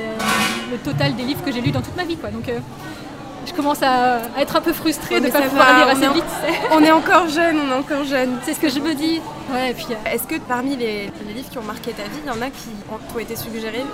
le 0.71 0.79
total 0.85 1.15
des 1.17 1.23
livres 1.25 1.43
que 1.45 1.53
j'ai 1.53 1.61
lus 1.61 1.73
dans 1.73 1.83
toute 1.83 1.97
ma 1.97 2.05
vie. 2.05 2.17
Quoi. 2.17 2.31
Donc, 2.31 2.49
euh, 2.49 2.59
je 3.47 3.53
commence 3.55 3.83
à, 3.83 4.17
à 4.37 4.43
être 4.43 4.55
un 4.55 4.61
peu 4.61 4.73
frustrée 4.73 5.15
Ouais, 5.17 5.21
de 5.23 5.27
ne 5.27 5.33
pas 5.33 5.41
pouvoir 5.43 5.73
va, 5.73 5.79
lire 5.79 5.89
assez 5.89 6.07
en- 6.07 6.13
vite. 6.13 6.25
On 6.73 6.83
est 6.85 6.91
encore 6.93 7.29
jeune, 7.29 7.57
on 7.67 7.73
est 7.73 7.79
encore 7.79 8.05
jeune. 8.05 8.31
C'est 8.45 8.55
ce 8.55 8.61
que 8.61 8.69
je 8.69 8.79
me 8.79 8.95
dis. 8.95 9.21
Ouais, 9.53 9.71
et 9.71 9.75
puis, 9.75 9.87
euh, 9.91 10.11
Est-ce 10.15 10.25
que 10.25 10.37
parmi 10.39 10.77
les, 10.77 11.11
les 11.27 11.33
livres 11.35 11.49
qui 11.51 11.59
ont 11.59 11.63
marqué 11.63 11.91
ta 11.93 12.03
vie, 12.05 12.21
il 12.25 12.29
y 12.29 12.31
en 12.31 12.41
a 12.43 12.47
qui 12.51 12.69
ont 13.15 13.19
été 13.19 13.35
suggérés 13.35 13.85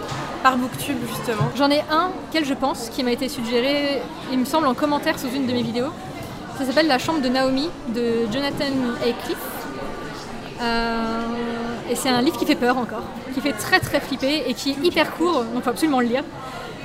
par 0.42 0.57
Booktube 0.59 0.99
justement? 1.09 1.49
J'en 1.57 1.70
ai 1.70 1.81
un, 1.90 2.11
quel 2.33 2.44
je 2.44 2.53
pense, 2.55 2.90
qui 2.90 3.03
m'a 3.03 3.12
été 3.12 3.29
suggéré, 3.29 4.03
il 4.33 4.38
me 4.38 4.44
semble, 4.44 4.66
en 4.66 4.75
commentaire 4.75 5.18
sous 5.18 5.29
une 5.35 5.46
de 5.46 5.53
mes 5.53 5.62
vidéos. 5.62 5.90
Ça 6.59 6.64
s'appelle 6.64 6.87
La 6.87 6.99
chambre 6.99 7.21
de 7.21 7.29
Naomi 7.29 7.69
de 7.95 8.27
Jonathan 8.33 8.64
Aycliffe. 9.05 9.37
Euh, 10.61 11.21
et 11.90 11.95
c'est 11.95 12.09
un 12.09 12.23
livre 12.23 12.38
qui 12.38 12.47
fait 12.47 12.55
peur 12.55 12.79
encore, 12.79 13.03
qui 13.35 13.40
fait 13.42 13.53
très 13.53 13.79
très 13.79 14.01
flipper 14.01 14.45
et 14.47 14.55
qui 14.55 14.71
est 14.71 14.77
hyper 14.83 15.12
court, 15.12 15.45
donc 15.45 15.57
il 15.57 15.62
faut 15.62 15.71
absolument 15.71 16.01
le 16.01 16.07
lire. 16.07 16.25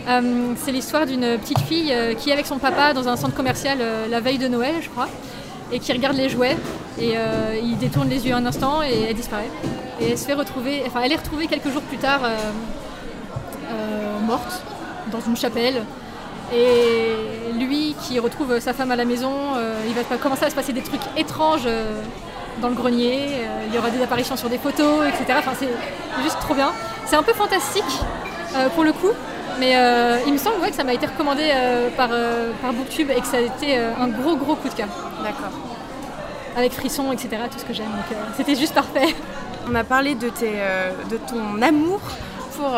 Euh, 0.07 0.53
c'est 0.57 0.71
l'histoire 0.71 1.05
d'une 1.05 1.37
petite 1.37 1.59
fille 1.59 1.91
euh, 1.93 2.13
qui 2.15 2.31
est 2.31 2.33
avec 2.33 2.47
son 2.47 2.57
papa 2.57 2.93
dans 2.93 3.07
un 3.07 3.15
centre 3.15 3.35
commercial 3.35 3.77
euh, 3.79 4.07
la 4.09 4.19
veille 4.19 4.39
de 4.39 4.47
Noël, 4.47 4.75
je 4.81 4.89
crois, 4.89 5.07
et 5.71 5.79
qui 5.79 5.93
regarde 5.93 6.17
les 6.17 6.27
jouets. 6.27 6.57
Et 6.99 7.15
il 7.63 7.77
détourne 7.77 8.09
les 8.09 8.27
yeux 8.27 8.33
un 8.35 8.45
instant 8.45 8.83
et 8.83 9.05
elle 9.09 9.15
disparaît. 9.15 9.49
Et 10.01 10.11
elle 10.11 10.17
se 10.17 10.25
fait 10.25 10.33
retrouver, 10.33 10.83
enfin 10.85 10.99
elle 11.03 11.13
est 11.13 11.15
retrouvée 11.15 11.47
quelques 11.47 11.69
jours 11.71 11.81
plus 11.83 11.97
tard 11.97 12.19
morte 14.27 14.61
dans 15.11 15.21
une 15.21 15.37
chapelle. 15.37 15.81
Et 16.53 17.15
lui 17.57 17.95
qui 18.01 18.19
retrouve 18.19 18.59
sa 18.59 18.73
femme 18.73 18.91
à 18.91 18.95
la 18.95 19.05
maison, 19.05 19.31
euh, 19.55 19.73
il 19.87 19.93
va 19.93 20.03
commencer 20.17 20.45
à 20.45 20.49
se 20.49 20.55
passer 20.55 20.73
des 20.73 20.81
trucs 20.81 21.01
étranges 21.17 21.63
euh, 21.65 22.01
dans 22.61 22.69
le 22.69 22.75
grenier. 22.75 23.19
euh, 23.35 23.65
il 23.67 23.73
y 23.73 23.77
aura 23.77 23.89
des 23.89 24.01
apparitions 24.01 24.35
sur 24.35 24.49
des 24.49 24.57
photos, 24.57 25.07
etc. 25.07 25.39
Enfin, 25.39 25.51
c'est 25.57 25.69
juste 26.23 26.39
trop 26.39 26.53
bien. 26.53 26.71
C'est 27.05 27.15
un 27.15 27.23
peu 27.23 27.33
fantastique 27.33 27.83
pour 28.75 28.83
le 28.83 28.91
coup, 28.91 29.11
mais 29.59 29.77
euh, 29.77 30.17
il 30.27 30.33
me 30.33 30.37
semble 30.37 30.59
ouais, 30.61 30.69
que 30.69 30.75
ça 30.75 30.83
m'a 30.83 30.93
été 30.93 31.05
recommandé 31.05 31.43
euh, 31.53 31.89
par, 31.95 32.09
euh, 32.11 32.51
par 32.61 32.73
Booktube 32.73 33.09
et 33.09 33.21
que 33.21 33.27
ça 33.27 33.37
a 33.37 33.41
été 33.41 33.77
un 33.77 34.07
gros 34.09 34.35
gros 34.35 34.55
coup 34.55 34.67
de 34.67 34.73
cœur. 34.73 34.87
D'accord. 35.23 35.51
Avec 36.57 36.73
frisson, 36.73 37.13
etc. 37.13 37.29
Tout 37.49 37.59
ce 37.59 37.63
que 37.65 37.73
j'aime. 37.73 37.85
Donc 37.87 38.17
c'était 38.35 38.55
juste 38.55 38.73
parfait. 38.73 39.15
On 39.69 39.75
a 39.75 39.83
parlé 39.85 40.15
de, 40.15 40.29
tes, 40.29 40.53
de 41.09 41.17
ton 41.17 41.61
amour 41.61 41.99
pour 42.57 42.71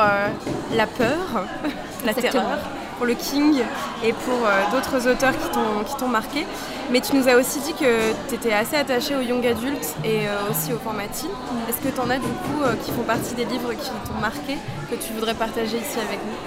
la 0.75 0.85
peur, 0.85 1.45
la 2.05 2.11
Exactement. 2.11 2.43
terreur, 2.43 2.59
pour 3.03 3.09
le 3.09 3.15
King 3.15 3.61
et 4.05 4.13
pour 4.13 4.45
euh, 4.45 4.61
d'autres 4.71 5.09
auteurs 5.11 5.33
qui 5.37 5.49
t'ont- 5.97 6.07
marqué. 6.07 6.45
Mais 6.89 7.01
tu 7.01 7.15
nous 7.17 7.27
as 7.27 7.35
aussi 7.35 7.59
dit 7.59 7.73
que 7.73 8.13
tu 8.29 8.35
étais 8.35 8.53
assez 8.53 8.77
attaché 8.77 9.13
aux 9.15 9.21
young 9.21 9.45
adultes 9.45 9.93
et 10.05 10.27
euh, 10.27 10.49
aussi 10.49 10.71
au 10.71 10.77
format 10.77 11.07
teen. 11.11 11.29
Est-ce 11.67 11.81
que 11.85 11.93
tu 11.93 11.99
en 11.99 12.09
as 12.09 12.15
du 12.17 12.21
coup 12.43 12.61
euh, 12.61 12.75
qui 12.83 12.91
font 12.91 13.01
partie 13.01 13.33
des 13.35 13.43
livres 13.43 13.73
qui 13.73 13.89
t'ont 13.89 14.19
marqué, 14.21 14.57
que 14.89 14.95
tu 14.95 15.11
voudrais 15.13 15.33
partager 15.33 15.77
ici 15.77 15.97
avec 15.97 16.19
nous? 16.25 16.37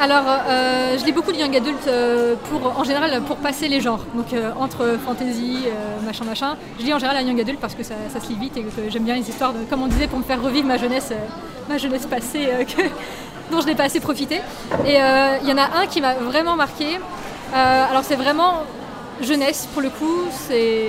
Alors, 0.00 0.24
je 0.98 1.04
lis 1.04 1.12
beaucoup 1.12 1.30
de 1.30 1.36
young 1.36 1.54
adult 1.54 1.86
pour, 2.48 2.78
en 2.80 2.84
général 2.84 3.20
pour 3.22 3.36
passer 3.36 3.68
les 3.68 3.82
genres. 3.82 4.00
Donc 4.14 4.28
entre 4.58 4.96
fantasy, 5.04 5.66
machin, 6.06 6.24
machin. 6.24 6.56
Je 6.80 6.84
lis 6.86 6.94
en 6.94 6.98
général 6.98 7.18
un 7.18 7.26
young 7.28 7.38
adult 7.40 7.60
parce 7.60 7.74
que 7.74 7.82
ça, 7.82 7.94
ça 8.10 8.18
se 8.18 8.28
lit 8.28 8.36
vite 8.36 8.56
et 8.56 8.62
que 8.62 8.70
j'aime 8.88 9.04
bien 9.04 9.14
les 9.14 9.28
histoires, 9.28 9.52
de, 9.52 9.58
comme 9.68 9.82
on 9.82 9.88
disait, 9.88 10.06
pour 10.06 10.18
me 10.18 10.24
faire 10.24 10.42
revivre 10.42 10.66
ma 10.66 10.78
jeunesse, 10.78 11.12
ma 11.68 11.78
jeunesse 11.78 12.06
passée 12.06 12.48
euh, 12.50 12.64
que- 12.64 12.82
dont 13.50 13.60
je 13.60 13.66
n'ai 13.66 13.74
pas 13.74 13.84
assez 13.84 14.00
profité. 14.00 14.40
Et 14.84 15.00
euh, 15.00 15.36
il 15.42 15.48
y 15.48 15.52
en 15.52 15.58
a 15.58 15.78
un 15.80 15.86
qui 15.86 16.00
m'a 16.00 16.14
vraiment 16.14 16.56
marqué. 16.56 16.96
Euh, 17.54 17.84
alors 17.90 18.02
c'est 18.04 18.16
vraiment 18.16 18.62
jeunesse 19.20 19.68
pour 19.72 19.82
le 19.82 19.90
coup. 19.90 20.22
C'est, 20.30 20.88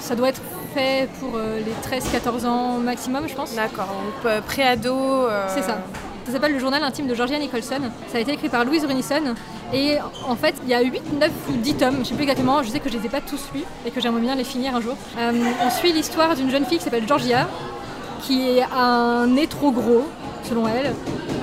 ça 0.00 0.14
doit 0.14 0.28
être 0.30 0.40
fait 0.74 1.08
pour 1.20 1.38
les 1.38 1.98
13-14 1.98 2.46
ans 2.46 2.78
maximum, 2.78 3.28
je 3.28 3.34
pense. 3.34 3.54
D'accord, 3.54 3.88
donc 4.24 4.40
pré-ado. 4.46 5.26
C'est 5.48 5.62
ça. 5.62 5.78
Ça 6.24 6.32
s'appelle 6.32 6.52
Le 6.52 6.58
journal 6.60 6.82
intime 6.84 7.08
de 7.08 7.14
Georgia 7.14 7.38
Nicholson. 7.38 7.80
Ça 8.10 8.18
a 8.18 8.20
été 8.20 8.32
écrit 8.32 8.48
par 8.48 8.64
Louise 8.64 8.84
Runison. 8.84 9.34
Et 9.74 9.96
en 10.26 10.36
fait, 10.36 10.54
il 10.62 10.68
y 10.70 10.74
a 10.74 10.80
8, 10.80 11.02
9 11.18 11.30
ou 11.50 11.52
10 11.56 11.74
tomes, 11.74 11.96
je 12.00 12.08
sais 12.08 12.14
plus 12.14 12.22
exactement. 12.22 12.62
Je 12.62 12.68
sais 12.70 12.78
que 12.78 12.88
je 12.90 12.96
les 12.96 13.06
ai 13.06 13.08
pas 13.08 13.20
tous 13.20 13.40
lus 13.54 13.64
et 13.84 13.90
que 13.90 14.00
j'aimerais 14.00 14.20
bien 14.20 14.34
les 14.34 14.44
finir 14.44 14.76
un 14.76 14.80
jour. 14.80 14.94
Euh, 15.18 15.32
on 15.64 15.70
suit 15.70 15.92
l'histoire 15.92 16.34
d'une 16.36 16.50
jeune 16.50 16.64
fille 16.64 16.78
qui 16.78 16.84
s'appelle 16.84 17.08
Georgia, 17.08 17.48
qui 18.22 18.60
a 18.60 18.78
un 18.80 19.26
nez 19.26 19.46
trop 19.46 19.70
gros, 19.70 20.08
selon 20.48 20.66
elle, 20.68 20.94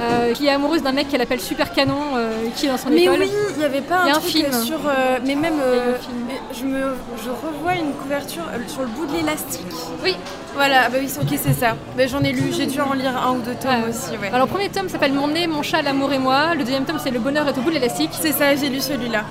euh, 0.01 0.33
qui 0.33 0.47
est 0.47 0.51
amoureuse 0.51 0.81
d'un 0.81 0.91
mec 0.93 1.09
qu'elle 1.09 1.21
appelle 1.21 1.39
Super 1.41 1.71
Canon, 1.73 2.15
euh, 2.15 2.31
qui 2.55 2.65
est 2.65 2.69
dans 2.69 2.77
son 2.77 2.89
Mais 2.89 3.03
école. 3.03 3.19
oui, 3.19 3.29
il 3.51 3.57
n'y 3.59 3.65
avait 3.65 3.81
pas 3.81 4.03
un 4.03 4.11
truc 4.11 4.23
film. 4.25 4.47
euh, 4.53 4.61
sur. 4.61 4.79
euh, 4.87 5.19
mais 5.25 5.35
même. 5.35 5.55
Film. 6.01 6.13
mais 6.27 6.41
je, 6.57 6.65
me, 6.65 6.79
je 7.23 7.29
revois 7.29 7.73
une 7.75 7.91
couverture 7.93 8.43
sur 8.67 8.81
le 8.81 8.87
bout 8.87 9.05
de 9.05 9.13
l'élastique. 9.13 9.65
Oui. 10.03 10.15
Voilà, 10.55 10.83
ah 10.85 10.89
bah 10.89 10.97
oui, 11.01 11.09
ok, 11.21 11.37
c'est 11.41 11.53
ça. 11.53 11.75
Bah, 11.97 12.07
J'en 12.07 12.21
ai 12.21 12.31
lu, 12.31 12.51
j'ai 12.51 12.65
dû 12.65 12.79
en 12.81 12.93
lire 12.93 13.15
un 13.15 13.31
ou 13.33 13.39
deux 13.41 13.53
tomes 13.55 13.69
Ouais. 13.83 13.89
aussi, 13.89 14.17
ouais. 14.17 14.29
Alors, 14.33 14.47
le 14.47 14.51
premier 14.51 14.69
tome 14.69 14.89
s'appelle 14.89 15.13
Mon 15.13 15.27
nez, 15.27 15.47
mon 15.47 15.61
chat, 15.61 15.81
l'amour 15.81 16.11
et 16.13 16.17
moi. 16.19 16.53
Le 16.55 16.63
deuxième 16.63 16.85
tome, 16.85 16.97
c'est 17.03 17.11
Le 17.11 17.19
bonheur 17.19 17.47
est 17.47 17.57
au 17.57 17.61
bout 17.61 17.69
de 17.69 17.75
l'élastique. 17.75 18.09
c'est 18.19 18.31
ça, 18.31 18.55
j'ai 18.55 18.69
lu 18.69 18.79
celui-là. 18.79 19.23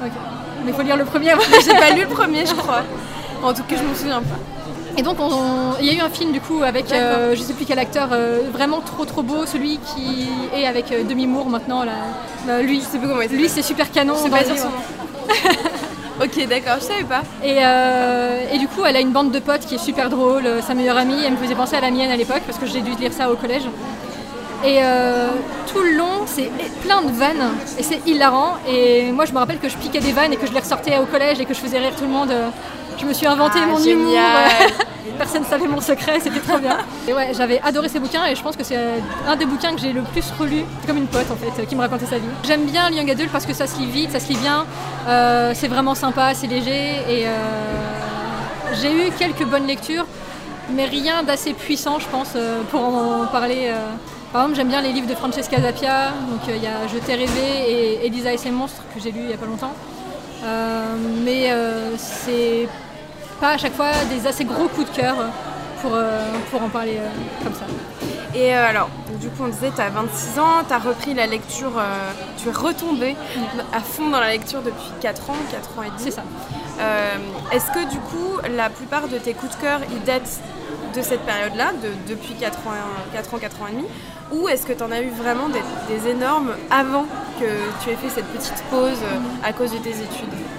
Mais 0.65 0.71
il 0.71 0.75
faut 0.75 0.83
lire 0.83 0.97
le 0.97 1.05
premier 1.05 1.31
avant. 1.31 1.43
J'ai 1.65 1.73
pas 1.75 1.91
lu 1.91 2.03
le 2.03 2.09
premier, 2.09 2.45
je 2.47 2.55
crois. 2.55 2.83
En 3.43 3.53
tout 3.55 3.63
cas, 3.63 3.77
je 3.77 3.83
m'en 3.85 3.95
souviens 3.95 4.21
pas. 4.21 4.39
Et 4.99 5.03
donc 5.03 5.17
on- 5.21 5.27
on- 5.33 5.75
il 5.81 5.87
y 5.87 5.91
a 5.91 5.93
eu 5.95 6.01
un 6.01 6.11
film 6.11 6.33
du 6.33 6.41
coup 6.41 6.63
avec 6.65 6.91
euh, 6.93 7.35
je 7.37 7.41
sais 7.41 7.53
plus 7.53 7.65
quel 7.65 7.79
acteur 7.79 8.09
euh, 8.11 8.41
vraiment 8.53 8.81
trop 8.81 9.05
trop 9.05 9.23
beau, 9.23 9.47
celui 9.47 9.79
qui 9.79 10.27
est 10.53 10.67
avec 10.67 10.91
euh, 10.91 11.05
Demi 11.05 11.27
Moore 11.29 11.47
maintenant 11.49 11.85
là. 11.85 11.93
Bah, 12.47 12.61
lui, 12.63 12.81
Je 12.81 12.85
sais 12.87 12.99
plus 12.99 13.07
comment 13.09 13.21
il 13.21 13.31
lui 13.31 13.49
c'est 13.49 13.63
super 13.63 13.91
canon. 13.93 14.15
Je 14.17 14.25
sais 14.25 14.31
pas 14.31 14.41
le 14.41 14.45
dire 14.47 14.55
livre. 14.55 14.67
son 14.67 15.39
nom. 15.41 16.25
ok, 16.25 16.49
d'accord, 16.49 16.77
je 16.81 16.85
savais 16.85 17.05
pas. 17.05 17.23
Et, 17.45 17.59
euh, 17.65 18.43
et 18.53 18.59
du 18.59 18.67
coup 18.67 18.81
elle 18.85 18.97
a 18.97 19.01
une 19.01 19.13
bande 19.13 19.31
de 19.31 19.39
potes 19.39 19.61
qui 19.67 19.77
est 19.77 19.85
super 19.91 20.11
drôle. 20.11 20.45
Sa 20.67 20.75
meilleure 20.75 20.97
amie, 20.99 21.23
elle 21.25 21.33
me 21.33 21.37
faisait 21.39 21.55
penser 21.55 21.77
à 21.77 21.81
la 21.81 21.93
mienne 21.93 22.11
à 22.11 22.17
l'époque 22.17 22.43
parce 22.45 22.59
que 22.59 22.67
j'ai 22.67 22.81
dû 22.81 22.91
lire 23.01 23.13
ça 23.13 23.31
au 23.31 23.37
collège. 23.37 23.63
Et 24.65 24.79
euh, 24.83 25.29
tout 25.73 25.79
le 25.79 25.93
long, 25.93 26.27
c'est 26.27 26.51
plein 26.83 27.03
de 27.03 27.13
vannes 27.13 27.51
et 27.79 27.85
c'est 27.85 28.01
hilarant. 28.09 28.55
Et 28.69 29.13
moi, 29.13 29.25
je 29.25 29.33
me 29.33 29.39
rappelle 29.39 29.61
que 29.61 29.69
je 29.69 29.77
piquais 29.77 30.01
des 30.01 30.11
vannes 30.11 30.33
et 30.33 30.37
que 30.37 30.49
je 30.49 30.53
les 30.53 30.59
ressortais 30.59 30.99
au 30.99 31.05
collège 31.07 31.39
et 31.39 31.45
que 31.45 31.55
je 31.55 31.61
faisais 31.61 31.79
rire 31.79 31.93
tout 31.97 32.03
le 32.03 32.11
monde. 32.11 32.33
Je 32.99 33.07
me 33.07 33.13
suis 33.13 33.27
inventé 33.27 33.59
Ah, 33.63 33.67
mon 33.67 33.79
génial. 33.79 33.97
humour. 33.97 34.85
Personne 35.19 35.43
ne 35.43 35.47
savait 35.47 35.67
mon 35.67 35.81
secret, 35.81 36.21
c'était 36.21 36.41
trop 36.41 36.59
bien. 36.59 36.79
Et 37.09 37.13
ouais, 37.13 37.33
j'avais 37.37 37.61
adoré 37.65 37.89
ces 37.89 37.99
bouquins 37.99 38.27
et 38.27 38.35
je 38.37 38.43
pense 38.43 38.57
que 38.57 38.63
c'est 38.65 38.77
un 39.27 39.37
des 39.37 39.47
bouquins 39.47 39.75
que 39.75 39.81
j'ai 39.81 39.93
le 39.93 40.03
plus 40.03 40.25
relu. 40.39 40.63
C'est 40.81 40.87
comme 40.87 40.99
une 40.99 41.07
pote 41.07 41.27
en 41.31 41.37
fait 41.37 41.65
qui 41.67 41.75
me 41.75 41.81
racontait 41.81 42.07
sa 42.07 42.19
vie. 42.19 42.29
J'aime 42.45 42.65
bien 42.67 42.89
le 42.91 42.97
young 42.97 43.11
adult 43.11 43.31
parce 43.31 43.47
que 43.47 43.53
ça 43.55 43.67
se 43.67 43.79
lit 43.79 43.87
vite, 43.87 44.13
ça 44.13 44.21
se 44.21 44.29
lit 44.29 44.37
bien. 44.37 44.65
Euh, 45.09 45.53
c'est 45.55 45.69
vraiment 45.69 45.95
sympa, 45.95 46.35
c'est 46.35 46.47
léger 46.47 46.97
et 47.09 47.27
euh, 47.27 47.31
j'ai 48.81 48.93
eu 48.93 49.11
quelques 49.19 49.45
bonnes 49.45 49.67
lectures, 49.67 50.07
mais 50.71 50.85
rien 50.85 51.23
d'assez 51.23 51.53
puissant, 51.53 51.99
je 51.99 52.07
pense, 52.09 52.33
euh, 52.37 52.63
pour 52.71 52.81
en 52.85 53.27
parler. 53.27 53.69
euh. 53.71 53.77
Par 54.33 54.43
exemple, 54.43 54.57
j'aime 54.59 54.69
bien 54.69 54.83
les 54.83 54.93
livres 54.93 55.09
de 55.09 55.15
Francesca 55.15 55.61
Zappia. 55.61 56.09
Donc 56.31 56.49
euh, 56.49 56.57
il 56.57 56.63
y 56.63 56.67
a 56.67 56.87
Je 56.93 56.99
t'ai 56.99 57.15
rêvé 57.15 57.71
et 58.03 58.07
Elisa 58.07 58.33
et 58.33 58.37
ses 58.37 58.51
monstres 58.51 58.83
que 58.95 59.01
j'ai 59.03 59.11
lu 59.11 59.21
il 59.25 59.31
y 59.31 59.35
a 59.35 59.39
pas 59.39 59.47
longtemps. 59.47 59.73
Euh, 60.45 60.85
mais 61.25 61.51
euh, 61.51 61.97
c'est 61.97 62.69
pas 63.41 63.51
à 63.53 63.59
chaque 63.59 63.75
fois 63.75 63.91
des 64.11 64.27
assez 64.27 64.45
gros 64.45 64.69
coups 64.69 64.91
de 64.91 64.97
cœur 64.97 65.17
pour, 65.83 65.93
euh, 65.95 66.33
pour 66.51 66.63
en 66.63 66.69
parler 66.69 66.97
euh, 66.99 67.09
comme 67.45 67.55
ça. 67.55 67.65
Et 68.35 68.55
euh, 68.55 68.69
alors, 68.69 68.91
du 69.21 69.29
coup, 69.29 69.45
on 69.45 69.49
disait, 69.49 69.71
tu 69.75 69.81
as 69.81 69.89
26 69.89 70.39
ans, 70.39 70.63
tu 70.67 70.75
as 70.75 70.79
repris 70.79 71.15
la 71.15 71.27
lecture, 71.27 71.73
euh, 71.79 72.11
tu 72.37 72.49
es 72.49 72.53
retombée 72.53 73.17
à 73.73 73.81
fond 73.81 74.11
dans 74.11 74.21
la 74.21 74.31
lecture 74.31 74.61
depuis 74.61 74.91
4 75.01 75.31
ans, 75.31 75.35
4 75.51 75.79
ans 75.79 75.83
et 75.83 75.87
demi. 75.87 75.99
C'est 75.99 76.11
ça. 76.11 76.23
Euh, 76.81 77.17
Est-ce 77.53 77.67
que 77.71 77.89
du 77.91 77.99
coup, 77.99 78.39
la 78.55 78.69
plupart 78.71 79.09
de 79.09 79.17
tes 79.19 79.33
coups 79.35 79.57
de 79.57 79.61
cœur, 79.63 79.81
ils 79.91 80.03
datent 80.05 80.41
de 80.95 81.03
cette 81.03 81.21
période-là, 81.23 81.73
de, 81.83 82.13
depuis 82.13 82.35
4 82.35 82.59
ans, 82.59 82.73
4 83.15 83.35
ans, 83.35 83.39
4 83.39 83.63
ans 83.63 83.67
et 83.69 83.73
demi 83.73 83.87
Ou 84.33 84.49
est-ce 84.49 84.67
que 84.67 84.73
tu 84.73 84.83
en 84.83 84.91
as 84.91 85.01
eu 85.01 85.11
vraiment 85.11 85.49
des, 85.49 85.63
des 85.89 86.09
énormes 86.11 86.51
avant 86.71 87.05
que 87.41 87.45
tu 87.83 87.91
aies 87.91 87.97
fait 87.97 88.11
cette 88.11 88.27
petite 88.27 88.63
pause 88.71 88.99
euh, 89.05 89.19
à 89.49 89.53
cause 89.53 89.73
de 89.73 89.79
tes 89.79 89.91
études? 89.91 90.35
Euh, 90.35 90.58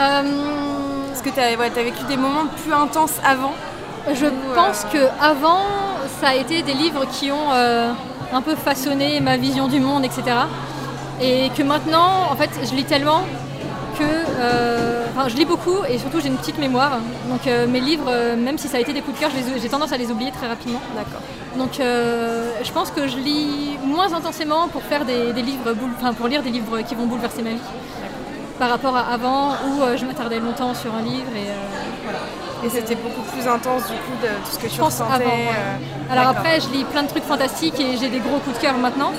Est-ce 0.00 1.22
que 1.22 1.28
tu 1.28 1.40
as, 1.40 1.82
vécu 1.84 2.04
des 2.08 2.16
moments 2.16 2.46
plus 2.62 2.72
intenses 2.72 3.16
avant 3.24 3.52
Je 4.14 4.26
Ou, 4.26 4.30
pense 4.54 4.86
euh, 4.86 4.92
que 4.92 5.22
avant, 5.22 5.60
ça 6.20 6.28
a 6.28 6.34
été 6.36 6.62
des 6.62 6.72
livres 6.72 7.04
qui 7.12 7.30
ont 7.30 7.52
euh, 7.52 7.92
un 8.32 8.40
peu 8.40 8.54
façonné 8.54 9.20
ma 9.20 9.36
vision 9.36 9.68
du 9.68 9.78
monde, 9.78 10.04
etc. 10.04 10.22
Et 11.20 11.50
que 11.56 11.62
maintenant, 11.62 12.08
en 12.32 12.36
fait, 12.36 12.48
je 12.64 12.74
lis 12.74 12.84
tellement 12.84 13.20
que, 13.98 14.04
euh, 14.04 15.04
enfin, 15.14 15.28
je 15.28 15.36
lis 15.36 15.44
beaucoup 15.44 15.84
et 15.86 15.98
surtout 15.98 16.20
j'ai 16.20 16.28
une 16.28 16.38
petite 16.38 16.58
mémoire. 16.58 16.92
Donc 17.28 17.46
euh, 17.46 17.66
mes 17.66 17.80
livres, 17.80 18.06
euh, 18.08 18.36
même 18.36 18.56
si 18.56 18.68
ça 18.68 18.78
a 18.78 18.80
été 18.80 18.94
des 18.94 19.02
coups 19.02 19.16
de 19.18 19.20
cœur, 19.20 19.30
j'ai 19.60 19.68
tendance 19.68 19.92
à 19.92 19.98
les 19.98 20.10
oublier 20.10 20.30
très 20.32 20.46
rapidement. 20.48 20.80
D'accord. 20.96 21.20
Donc 21.58 21.78
euh, 21.78 22.52
je 22.64 22.72
pense 22.72 22.90
que 22.90 23.06
je 23.06 23.18
lis 23.18 23.76
moins 23.84 24.14
intensément 24.14 24.68
pour 24.68 24.80
faire 24.82 25.04
des, 25.04 25.34
des 25.34 25.42
livres, 25.42 25.74
boule- 25.74 25.90
enfin 26.00 26.14
pour 26.14 26.28
lire 26.28 26.42
des 26.42 26.48
livres 26.50 26.80
qui 26.88 26.94
vont 26.94 27.04
bouleverser 27.04 27.42
ma 27.42 27.50
vie. 27.50 27.60
Par 28.60 28.68
rapport 28.68 28.94
à 28.96 29.04
avant 29.14 29.52
où 29.66 29.82
euh, 29.82 29.96
je 29.96 30.04
m'attardais 30.04 30.38
longtemps 30.38 30.74
sur 30.74 30.94
un 30.94 31.00
livre 31.02 31.32
et 31.34 31.48
euh, 31.48 31.54
voilà. 32.04 32.18
Et 32.62 32.68
c'était 32.68 32.94
beaucoup 32.94 33.22
plus 33.32 33.48
intense 33.48 33.84
du 33.86 33.96
coup 34.04 34.16
de 34.22 34.28
tout 34.44 34.50
ce 34.52 34.58
que 34.58 34.66
tu 34.66 34.76
Je 34.76 34.82
ressentais. 34.82 35.14
avant, 35.14 35.24
ouais. 35.24 35.48
euh, 36.10 36.12
Alors 36.12 36.28
après, 36.28 36.60
je 36.60 36.68
lis 36.68 36.84
plein 36.84 37.02
de 37.04 37.08
trucs 37.08 37.24
fantastiques 37.24 37.80
et 37.80 37.96
j'ai 37.96 38.10
des 38.10 38.18
gros 38.20 38.38
coups 38.38 38.56
de 38.58 38.60
cœur 38.60 38.76
maintenant. 38.76 39.12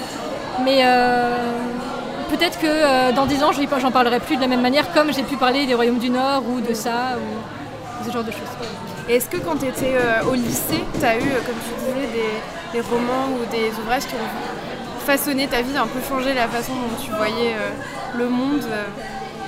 Mais 0.63 0.81
euh, 0.83 1.37
peut-être 2.29 2.59
que 2.59 2.67
euh, 2.67 3.11
dans 3.13 3.25
10 3.25 3.43
ans, 3.43 3.51
je 3.51 3.61
j'en 3.79 3.89
parlerai 3.89 4.19
plus 4.19 4.35
de 4.35 4.41
la 4.41 4.47
même 4.47 4.61
manière, 4.61 4.93
comme 4.93 5.11
j'ai 5.11 5.23
pu 5.23 5.37
parler 5.37 5.65
des 5.65 5.73
Royaumes 5.73 5.97
du 5.97 6.11
Nord 6.11 6.43
ou 6.47 6.61
de 6.61 6.75
ça, 6.75 7.17
ou 7.17 8.05
ce 8.07 8.11
genre 8.13 8.23
de 8.23 8.29
choses. 8.31 8.53
Est-ce 9.09 9.27
que 9.27 9.37
quand 9.37 9.55
tu 9.57 9.65
étais 9.65 9.95
au 10.29 10.35
lycée, 10.35 10.83
tu 10.99 11.03
as 11.03 11.17
eu, 11.17 11.21
comme 11.47 11.59
tu 11.65 11.73
disais, 11.79 12.07
des, 12.13 12.79
des 12.79 12.81
romans 12.87 13.27
ou 13.33 13.51
des 13.51 13.71
ouvrages 13.81 14.05
qui 14.05 14.13
ont 14.13 15.03
façonné 15.03 15.47
ta 15.47 15.63
vie, 15.63 15.75
un 15.75 15.87
peu 15.87 15.99
changé 16.07 16.35
la 16.35 16.47
façon 16.47 16.73
dont 16.73 17.03
tu 17.03 17.09
voyais 17.11 17.55
le 18.15 18.29
monde 18.29 18.67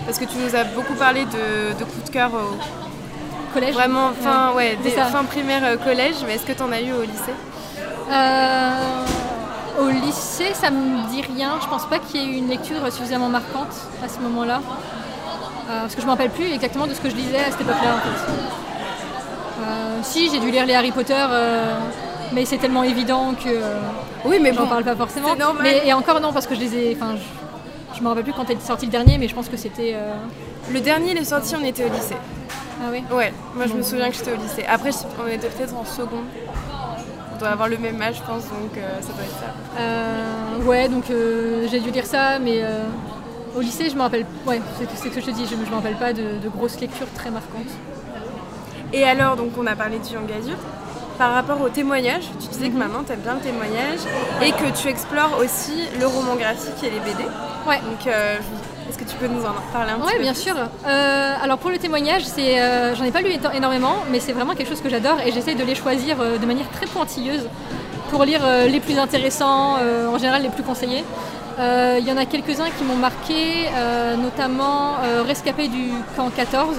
Parce 0.06 0.20
que 0.20 0.26
tu 0.26 0.38
nous 0.38 0.56
as 0.56 0.63
beaucoup 0.66 0.94
parlé 0.96 1.26
de, 1.26 1.78
de 1.80 1.84
coups 1.84 2.04
de 2.06 2.10
cœur 2.10 2.32
au- 2.34 2.58
Collège 3.54 3.74
vraiment 3.76 4.10
fin, 4.20 4.52
ouais, 4.54 4.76
des, 4.84 4.89
fin 4.89 5.24
primaire 5.26 5.62
euh, 5.63 5.78
collège, 5.78 6.16
mais 6.26 6.34
est-ce 6.36 6.46
que 6.46 6.54
tu 6.54 6.63
en 6.63 6.72
as 6.72 6.82
eu 6.82 6.92
au 6.92 7.04
lycée? 7.04 7.36
Euh, 8.12 8.72
au 9.80 9.89
lycée, 9.89 10.54
ça 10.56 10.72
me 10.72 11.08
dit 11.12 11.22
rien. 11.22 11.52
Je 11.62 11.68
pense 11.68 11.86
pas 11.86 12.00
qu'il 12.00 12.20
y 12.22 12.24
ait 12.24 12.28
eu 12.34 12.38
une 12.38 12.50
lecture 12.50 12.82
suffisamment 12.92 13.30
marquante 13.30 13.76
à 14.04 14.10
ce 14.10 14.20
moment-là. 14.22 14.60
Euh, 15.70 15.82
parce 15.82 15.94
que 15.94 16.02
je 16.02 16.06
me 16.08 16.12
rappelle 16.12 16.32
plus 16.32 16.52
exactement 16.52 16.88
de 16.88 16.96
ce 16.96 17.00
que 17.00 17.10
je 17.12 17.16
lisais 17.16 17.38
à 17.38 17.52
cette 17.52 17.62
époque-là 17.62 17.92
en 17.96 18.00
fait. 18.00 18.32
Euh, 19.62 20.00
si, 20.02 20.32
j'ai 20.32 20.39
dû 20.39 20.50
lire 20.50 20.66
les 20.66 20.74
Harry 20.74 20.92
Potter, 20.92 21.24
mais 22.34 22.46
c'est 22.46 22.58
tellement 22.58 22.84
évident 22.84 23.34
que 23.36 23.50
Oui, 24.26 24.39
mais 24.42 24.52
j'en 24.54 24.63
bon, 24.63 24.68
parle 24.70 24.84
pas 24.84 24.96
forcément. 24.96 25.30
Mais, 25.62 25.84
et 25.86 25.94
encore 25.94 26.20
non, 26.22 26.34
parce 26.34 26.48
que 26.48 26.56
je 26.56 26.60
les 26.60 26.76
ai. 26.76 26.98
Enfin, 27.00 27.13
je, 27.16 27.22
je 27.95 28.01
me 28.01 28.08
rappelle 28.08 28.23
plus 28.23 28.34
quand 28.34 28.49
est 28.49 28.60
sorti 28.62 28.86
le 28.86 28.91
dernier, 28.91 29.17
mais 29.17 29.27
je 29.27 29.36
pense 29.36 29.49
que 29.49 29.58
c'était. 29.58 29.91
euh, 29.95 30.13
le 30.71 30.79
dernier, 30.79 31.12
il 31.12 31.17
est 31.17 31.23
sorti, 31.25 31.56
on 31.56 31.63
était 31.63 31.86
au 31.86 31.89
lycée. 31.89 32.15
Ah 32.82 32.89
oui 32.91 33.03
Ouais, 33.12 33.34
moi 33.56 33.65
je 33.67 33.73
me 33.73 33.82
souviens 33.82 34.10
que 34.10 34.15
j'étais 34.15 34.32
au 34.34 34.36
lycée. 34.36 34.65
Après, 34.67 34.89
on 35.23 35.27
était 35.27 35.47
peut-être 35.49 35.75
en 35.75 35.86
seconde. 35.86 36.25
On 37.34 37.38
doit 37.39 37.49
avoir 37.49 37.67
le 37.67 37.77
même 37.77 38.01
âge, 38.01 38.15
je 38.17 38.23
pense, 38.23 38.43
donc 38.43 38.77
euh, 38.77 39.01
ça 39.01 39.08
doit 39.13 39.23
être 39.23 39.39
ça. 39.39 39.79
Euh, 39.79 40.63
ouais, 40.65 40.88
donc 40.89 41.06
j'ai 41.69 41.79
dû 41.79 41.91
lire 41.91 42.06
ça, 42.06 42.39
mais 42.39 42.63
au 43.56 43.62
lycée, 43.62 43.89
je 43.89 43.95
me 43.95 44.01
rappelle. 44.01 44.25
Ouais, 44.45 44.62
c'est 44.77 45.10
ce 45.10 45.13
que 45.13 45.21
je 45.21 45.25
te 45.25 45.32
dis, 45.32 45.45
je, 45.45 45.51
je 45.51 45.69
me 45.69 45.75
rappelle 45.75 45.95
pas 45.95 46.13
de, 46.13 46.38
de 46.43 46.49
grosses 46.49 46.79
lectures 46.79 47.08
très 47.15 47.32
marquantes. 47.32 47.71
Et 48.91 49.03
alors, 49.06 49.36
donc 49.36 49.51
on 49.58 49.65
a 49.65 49.75
parlé 49.75 49.97
du 49.99 50.13
young. 50.13 50.29
Par 51.17 51.34
rapport 51.34 51.62
au 51.62 51.69
témoignage, 51.69 52.23
tu 52.41 52.47
disais 52.47 52.69
que 52.69 52.78
maintenant 52.78 53.04
tu 53.06 53.13
aimes 53.13 53.19
bien 53.19 53.36
le 53.36 53.39
témoignage 53.39 53.99
et 54.41 54.52
que 54.52 54.76
tu 54.76 54.88
explores 54.88 55.38
aussi 55.39 55.88
le 55.99 56.08
roman 56.08 56.36
graphique 56.36 56.82
et 56.84 56.89
les 56.89 56.99
BD. 56.99 57.23
Ouais. 57.67 57.78
Donc, 57.78 58.08
euh, 58.08 58.38
est-ce 58.89 58.97
que 58.97 59.04
tu 59.04 59.15
peux 59.17 59.28
nous 59.28 59.43
en 59.43 59.54
parler 59.71 59.91
un 59.91 59.95
petit 59.99 60.08
Ouais, 60.08 60.15
peu 60.15 60.21
bien 60.21 60.34
sûr. 60.34 60.56
Euh, 60.56 61.36
alors 61.41 61.60
pour 61.60 61.69
le 61.69 61.78
témoignage, 61.78 62.23
c'est, 62.26 62.60
euh, 62.60 62.95
j'en 62.95 63.04
ai 63.04 63.12
pas 63.12 63.21
lu 63.21 63.30
énormément, 63.54 63.97
mais 64.12 64.19
c'est 64.19 64.34
vraiment 64.34 64.56
quelque 64.56 64.69
chose 64.69 64.82
que 64.82 64.89
j'adore 64.89 65.19
et 65.26 65.32
j'essaie 65.32 65.56
de 65.56 65.63
les 65.63 65.76
choisir 65.76 66.17
de 66.17 66.45
manière 66.45 66.69
très 66.71 66.88
pointilleuse 66.88 67.47
pour 68.10 68.26
lire 68.26 68.41
les 68.67 68.80
plus 68.80 68.97
intéressants, 68.99 69.78
en 69.78 70.17
général 70.17 70.43
les 70.43 70.49
plus 70.49 70.63
conseillés. 70.63 71.04
Il 71.60 72.06
y 72.06 72.12
en 72.12 72.17
a 72.17 72.26
quelques-uns 72.26 72.69
qui 72.78 72.84
m'ont 72.84 72.97
marqué, 72.97 73.69
notamment 74.21 74.97
Rescapé 75.26 75.67
du 75.67 75.89
camp 76.15 76.30
14, 76.30 76.78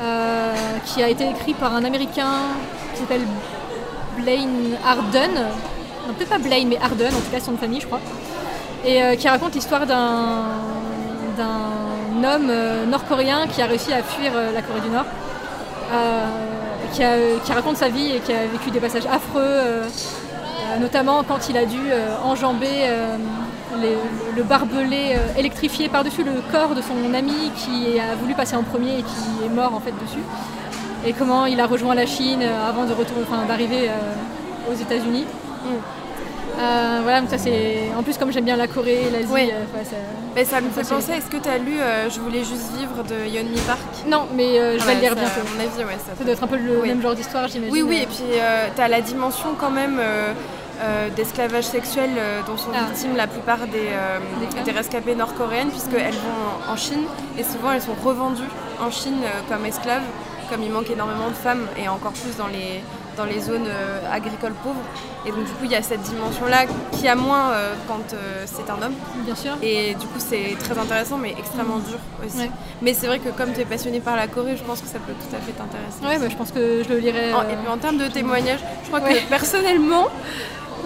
euh, 0.00 0.54
qui 0.86 1.02
a 1.02 1.08
été 1.08 1.28
écrit 1.28 1.52
par 1.52 1.74
un 1.74 1.84
Américain 1.84 2.32
qui 3.00 3.06
s'appelle 3.06 3.26
Blaine 4.18 4.76
Arden. 4.86 5.34
Non, 6.06 6.14
peut-être 6.14 6.30
pas 6.30 6.38
Blaine, 6.38 6.68
mais 6.68 6.78
Arden, 6.82 7.08
en 7.08 7.20
tout 7.20 7.30
cas 7.32 7.40
son 7.40 7.52
de 7.52 7.56
famille, 7.56 7.80
je 7.80 7.86
crois. 7.86 8.00
Et 8.84 9.02
euh, 9.02 9.14
qui 9.16 9.28
raconte 9.28 9.54
l'histoire 9.54 9.86
d'un 9.86 10.44
d'un 11.36 12.24
homme 12.24 12.48
euh, 12.50 12.84
nord-coréen 12.86 13.46
qui 13.46 13.62
a 13.62 13.66
réussi 13.66 13.92
à 13.92 14.02
fuir 14.02 14.32
euh, 14.34 14.52
la 14.52 14.62
Corée 14.62 14.80
du 14.80 14.88
Nord. 14.88 15.06
Qui, 16.92 17.02
qui 17.44 17.52
raconte 17.52 17.76
sa 17.76 17.88
vie 17.88 18.16
et 18.16 18.18
qui 18.18 18.32
a 18.32 18.46
vécu 18.46 18.70
des 18.72 18.80
passages 18.80 19.06
affreux, 19.06 19.62
notamment 20.80 21.22
quand 21.22 21.48
il 21.48 21.56
a 21.56 21.64
dû 21.64 21.78
enjamber 22.24 22.88
le 24.36 24.42
barbelé 24.42 25.16
électrifié 25.36 25.88
par-dessus 25.88 26.24
le 26.24 26.42
corps 26.52 26.74
de 26.74 26.82
son 26.82 27.14
ami 27.14 27.52
qui 27.56 27.98
a 27.98 28.14
voulu 28.16 28.34
passer 28.34 28.56
en 28.56 28.62
premier 28.62 28.98
et 28.98 29.02
qui 29.02 29.44
est 29.44 29.48
mort 29.48 29.74
en 29.74 29.80
fait 29.80 29.94
dessus. 30.02 30.22
Et 31.06 31.12
comment 31.12 31.46
il 31.46 31.58
a 31.60 31.66
rejoint 31.66 31.94
la 31.94 32.06
Chine 32.06 32.40
euh, 32.42 32.68
avant 32.68 32.84
de 32.84 32.92
enfin, 32.92 33.44
d'arriver 33.48 33.88
euh, 33.88 34.70
aux 34.70 34.74
États-Unis. 34.74 35.24
Euh, 36.58 37.00
voilà, 37.02 37.20
donc 37.22 37.30
ça 37.30 37.38
c'est. 37.38 37.88
En 37.98 38.02
plus, 38.02 38.18
comme 38.18 38.32
j'aime 38.32 38.44
bien 38.44 38.56
la 38.56 38.66
Corée, 38.66 39.04
l'Asie, 39.10 39.32
euh, 39.32 39.76
ouais, 39.76 39.84
ça- 39.84 39.96
Mais 40.36 40.44
ça 40.44 40.60
me 40.60 40.68
fait 40.68 40.86
penser, 40.86 41.12
est-ce 41.12 41.30
que 41.30 41.38
tu 41.38 41.48
as 41.48 41.58
lu 41.58 41.76
Je 42.12 42.20
voulais 42.20 42.44
juste 42.44 42.72
vivre 42.76 43.02
de 43.02 43.28
Yeonmi 43.28 43.58
Park? 43.66 43.80
Non, 44.06 44.26
mais 44.34 44.56
je 44.56 44.84
vais 44.84 44.86
Ouais, 44.86 44.94
le 44.96 45.00
lire 45.00 45.10
ça, 45.10 45.14
bientôt. 45.20 45.40
À 45.40 45.54
mon 45.54 45.60
avis, 45.60 45.84
ouais, 45.84 45.98
ça 45.98 46.12
Ça 46.18 46.24
doit 46.24 46.32
être 46.34 46.42
un 46.44 46.46
peu 46.46 46.56
le 46.56 46.80
Oui. 46.82 46.88
même 46.88 47.00
genre 47.00 47.14
d'histoire, 47.14 47.48
j'imagine. 47.48 47.72
Oui, 47.72 47.82
oui, 47.82 48.00
et 48.02 48.06
puis 48.06 48.24
tu 48.76 48.82
as 48.82 48.88
la 48.88 49.00
dimension 49.00 49.50
quand 49.58 49.70
même 49.70 49.98
euh, 50.82 51.08
d'esclavage 51.14 51.64
sexuel 51.64 52.10
euh, 52.18 52.40
dont 52.46 52.56
sont 52.56 52.70
Ah. 52.74 52.86
victimes 52.90 53.16
la 53.16 53.26
plupart 53.26 53.58
des, 53.66 53.88
euh, 53.92 54.18
Des 54.64 54.70
rescapées 54.72 55.14
nord-coréennes, 55.14 55.68
puisqu'elles 55.70 56.12
vont 56.12 56.72
en, 56.72 56.76
Chine 56.76 57.04
et 57.38 57.42
souvent 57.44 57.72
elles 57.72 57.82
sont 57.82 57.96
revendues 58.02 58.48
en 58.80 58.90
Chine 58.90 59.18
comme 59.48 59.66
esclaves, 59.66 60.02
comme 60.50 60.62
il 60.62 60.70
manque 60.70 60.90
énormément 60.90 61.28
de 61.28 61.34
femmes 61.34 61.66
et 61.82 61.88
encore 61.88 62.12
plus 62.12 62.36
dans 62.36 62.48
les, 62.48 62.82
dans 63.16 63.24
les 63.24 63.40
zones 63.40 63.66
euh, 63.68 64.00
agricoles 64.12 64.52
pauvres. 64.62 64.80
Et 65.26 65.30
donc 65.30 65.44
du 65.44 65.50
coup 65.52 65.64
il 65.64 65.70
y 65.70 65.76
a 65.76 65.82
cette 65.82 66.02
dimension-là 66.02 66.64
qui 66.92 67.06
a 67.08 67.14
moins 67.14 67.50
euh, 67.52 67.74
quand 67.86 68.12
euh, 68.14 68.44
c'est 68.46 68.68
un 68.70 68.82
homme. 68.84 68.94
Bien 69.24 69.34
sûr. 69.36 69.52
Et 69.62 69.94
du 69.94 70.06
coup 70.06 70.18
c'est 70.18 70.56
très 70.58 70.78
intéressant 70.78 71.16
mais 71.18 71.34
extrêmement 71.38 71.78
dur 71.78 71.98
aussi. 72.26 72.38
Ouais. 72.38 72.50
Mais 72.82 72.94
c'est 72.94 73.06
vrai 73.06 73.18
que 73.20 73.28
comme 73.30 73.52
tu 73.52 73.60
es 73.60 73.64
passionné 73.64 74.00
par 74.00 74.16
la 74.16 74.26
Corée, 74.26 74.56
je 74.56 74.62
pense 74.64 74.80
que 74.80 74.88
ça 74.88 74.98
peut 74.98 75.12
tout 75.12 75.34
à 75.36 75.38
fait 75.40 75.52
t'intéresser. 75.52 76.04
Ouais, 76.06 76.18
bah, 76.22 76.28
je 76.30 76.36
pense 76.36 76.50
que 76.52 76.82
je 76.82 76.88
le 76.88 76.98
lirai. 76.98 77.32
En- 77.32 77.42
Et 77.42 77.56
puis 77.56 77.68
en 77.70 77.78
termes 77.78 77.98
de 77.98 78.08
témoignages, 78.08 78.60
je 78.84 78.88
crois 78.88 79.00
Ouais. 79.00 79.20
que 79.22 79.28
personnellement, 79.28 80.08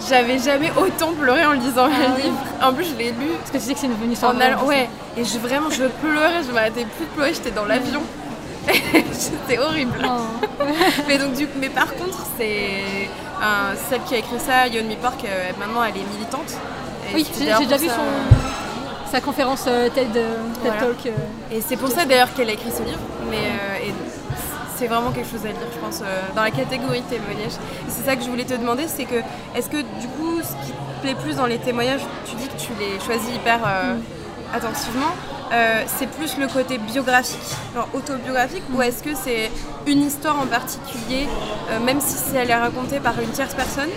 j'avais 0.09 0.39
jamais 0.41 0.73
autant 0.77 1.13
pleuré 1.13 1.45
en 1.47 1.53
lisant 1.53 1.87
Ah 1.89 2.11
un 2.11 2.17
oui. 2.17 2.23
livre. 2.25 2.37
En 2.63 2.73
plus, 2.75 2.85
je 2.85 2.95
l'ai 2.97 3.11
lu 3.13 3.29
Parce 3.39 3.51
que 3.53 3.59
tu 3.59 3.65
sais 3.65 3.75
que 3.75 3.81
c'est 3.81 3.87
une, 3.87 4.13
histoire. 4.13 4.35
en 4.35 4.41
allant. 4.41 4.65
Ouais, 4.65 4.89
et 5.17 5.25
je, 5.25 5.39
vraiment, 5.39 5.71
je 5.71 5.85
pleurais, 6.03 6.43
je 6.47 6.53
m'arrêtais 6.53 6.85
plus 6.85 7.05
de 7.07 7.11
pleurer, 7.15 7.33
j'étais 7.33 7.53
dans 7.53 7.65
l'avion. 7.65 8.03
C'était 9.19 9.59
horrible. 9.59 9.95
Oh. 10.05 10.47
Mais 11.09 11.19
donc, 11.19 11.35
du 11.35 11.47
mais 11.61 11.69
par 11.69 11.95
contre, 11.95 12.19
c'est 12.39 13.09
celle 13.89 14.03
qui 14.03 14.15
a 14.15 14.19
écrit 14.19 14.39
ça, 14.39 14.67
Yeonmi 14.67 14.97
Park, 14.97 15.25
euh, 15.25 15.51
maintenant 15.59 15.83
elle 15.85 15.97
est 15.97 16.07
militante. 16.15 16.53
Et 17.11 17.15
Oui, 17.15 17.27
j'ai 17.39 17.45
déjà 17.65 17.77
vu 17.77 17.89
ça- 17.89 17.95
son, 17.95 19.11
sa 19.13 19.21
conférence 19.21 19.65
euh, 19.69 19.89
TED, 19.91 20.09
euh, 20.17 20.35
TED 20.63 20.73
Voilà. 20.73 20.81
Talk. 20.81 21.13
Et 21.53 21.61
c'est 21.61 21.77
pour 21.77 21.91
ça 21.91 22.05
d'ailleurs 22.07 22.33
qu'elle 22.35 22.49
a 22.49 22.53
écrit 22.53 22.71
ce 22.71 22.83
livre. 22.83 22.99
Mais 23.31 23.93
c'est 24.77 24.87
vraiment 24.89 25.11
quelque 25.13 25.31
chose 25.31 25.45
à 25.45 25.49
lire, 25.49 25.57
je 25.73 25.79
pense, 25.79 26.03
dans 26.35 26.43
la 26.43 26.51
catégorie 26.51 27.03
témoignages. 27.03 27.53
Et 27.87 27.91
c'est 27.91 28.05
ça 28.05 28.17
que 28.17 28.25
je 28.25 28.29
voulais 28.31 28.45
te 28.45 28.55
demander, 28.55 28.85
c'est 28.89 29.05
que 29.05 29.17
est-ce 29.55 29.69
que 29.69 29.77
du 29.77 30.09
coup, 30.19 30.41
ce 30.43 30.67
qui 30.67 30.73
te 30.73 31.01
plaît 31.03 31.15
plus 31.15 31.37
dans 31.37 31.47
les 31.47 31.59
témoignages, 31.59 32.01
tu 32.29 32.35
dis 32.37 32.49
que 32.49 32.57
tu 32.61 32.73
les 32.81 32.99
choisis 33.05 33.29
hyper 33.35 33.61
euh, 33.67 33.95
attentivement. 34.55 35.13
Euh, 35.53 35.83
c'est 35.87 36.09
plus 36.09 36.37
le 36.39 36.49
côté 36.49 36.79
biographique, 36.79 37.57
genre 37.75 37.89
autobiographique, 37.95 38.63
ou 38.75 38.83
est-ce 38.83 39.03
que 39.03 39.15
c'est 39.15 39.51
une 39.87 40.03
histoire 40.03 40.41
en 40.41 40.47
particulier, 40.47 41.29
euh, 41.71 41.81
même 41.81 42.01
si 42.01 42.37
elle 42.37 42.51
est 42.51 42.55
racontée 42.55 43.01
par 43.01 43.19
une 43.21 43.31
tierce 43.31 43.55
personne? 43.55 43.91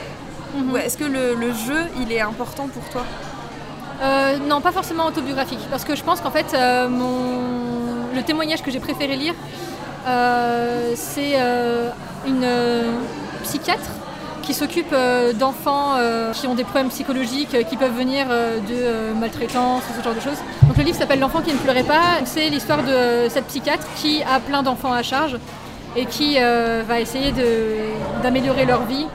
Mhm. 0.56 0.72
Ou 0.72 0.78
est-ce 0.78 0.98
que 0.98 1.06
le, 1.06 1.36
le 1.36 1.54
jeu, 1.54 1.82
il 2.00 2.12
est 2.12 2.22
important 2.22 2.68
pour 2.68 2.88
toi? 2.90 3.04
Euh, 4.02 4.38
non, 4.38 4.62
pas 4.62 4.72
forcément 4.72 5.06
autobiographique, 5.06 5.66
parce 5.72 5.84
que 5.84 5.96
je 5.96 6.04
pense 6.04 6.22
qu'en 6.22 6.32
fait, 6.32 6.56
mon... 6.90 8.14
le 8.14 8.24
témoignage 8.24 8.62
que 8.62 8.70
j'ai 8.70 8.80
préféré 8.80 9.16
lire, 9.16 9.34
c'est 10.96 11.36
une 12.26 12.48
psychiatre 13.44 13.90
qui 14.48 14.54
s'occupe 14.54 14.94
euh, 14.94 15.34
d'enfants 15.34 15.96
euh, 15.98 16.32
qui 16.32 16.48
ont 16.48 16.56
des 16.56 16.64
problèmes 16.64 16.88
psychologiques, 16.88 17.54
euh, 17.54 17.64
qui 17.64 17.76
peuvent 17.76 17.96
venir 17.96 18.28
de 18.28 19.14
maltraitance 19.20 19.84
ce 19.96 20.02
genre 20.02 20.16
de 20.16 20.22
choses. 20.22 20.38
Donc 20.64 20.78
le 20.78 20.84
livre 20.84 20.98
s'appelle 20.98 21.20
L'enfant 21.20 21.42
qui 21.42 21.52
ne 21.52 21.58
pleurait 21.58 21.84
pas. 21.84 22.24
C'est 22.24 22.48
l'histoire 22.50 22.82
de 22.82 23.28
cette 23.28 23.46
psychiatre 23.48 23.86
qui 23.98 24.24
a 24.24 24.40
plein 24.40 24.64
d'enfants 24.64 24.94
à 24.94 25.04
charge 25.04 25.38
et 25.98 26.06
qui 26.06 26.38
va 26.40 27.00
essayer 27.00 27.34
d'améliorer 28.24 28.66
leur 28.66 28.86
vie 28.86 29.08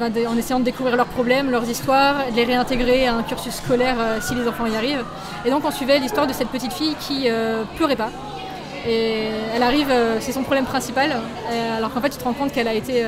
en 0.00 0.36
essayant 0.36 0.58
de 0.58 0.64
découvrir 0.64 0.96
leurs 0.96 1.06
problèmes, 1.06 1.50
leurs 1.50 1.68
histoires, 1.68 2.16
de 2.30 2.36
les 2.36 2.44
réintégrer 2.44 3.06
à 3.06 3.14
un 3.14 3.22
cursus 3.22 3.54
scolaire 3.54 3.96
si 4.20 4.34
les 4.34 4.46
enfants 4.48 4.66
y 4.66 4.76
arrivent. 4.76 5.04
Et 5.44 5.50
donc 5.50 5.64
on 5.64 5.70
suivait 5.70 5.98
l'histoire 6.00 6.26
de 6.26 6.32
cette 6.32 6.48
petite 6.48 6.72
fille 6.72 6.96
qui 7.00 7.28
pleurait 7.76 7.96
pas. 7.96 8.10
Et 8.86 9.28
elle 9.54 9.62
arrive, 9.62 9.92
c'est 10.20 10.32
son 10.32 10.42
problème 10.42 10.64
principal, 10.64 11.16
alors 11.76 11.92
qu'en 11.94 12.00
fait 12.00 12.10
tu 12.10 12.18
te 12.18 12.24
rends 12.24 12.34
compte 12.34 12.52
qu'elle 12.52 12.68
a 12.68 12.74
été, 12.74 13.04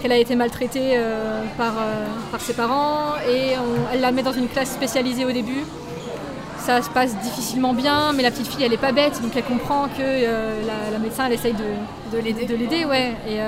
qu'elle 0.00 0.12
a 0.12 0.16
été 0.18 0.34
maltraitée 0.36 0.92
euh, 0.96 1.42
par, 1.58 1.72
euh, 1.78 2.06
par 2.30 2.40
ses 2.40 2.54
parents 2.54 3.14
et 3.28 3.56
on- 3.58 3.92
elle 3.94 4.00
la 4.00 4.12
met 4.12 4.22
dans 4.22 4.32
une 4.32 4.48
classe 4.48 4.70
spécialisée 4.70 5.24
au 5.24 5.32
début. 5.32 5.64
Ça 6.58 6.82
se 6.82 6.90
passe 6.90 7.16
difficilement 7.18 7.72
bien, 7.72 8.12
mais 8.12 8.22
la 8.22 8.30
petite 8.30 8.46
fille 8.48 8.62
elle 8.64 8.72
est 8.72 8.76
pas 8.76 8.92
bête, 8.92 9.20
donc 9.22 9.32
elle 9.34 9.44
comprend 9.44 9.84
que 9.88 10.00
euh, 10.02 10.60
la, 10.66 10.90
la 10.92 10.98
médecin 10.98 11.24
elle 11.26 11.32
essaye 11.32 11.54
de, 11.54 12.16
De 12.16 12.18
l'aider 12.18 12.44
de 12.44 12.54
l'aider, 12.56 12.84
ouais. 12.84 13.12
Et 13.28 13.38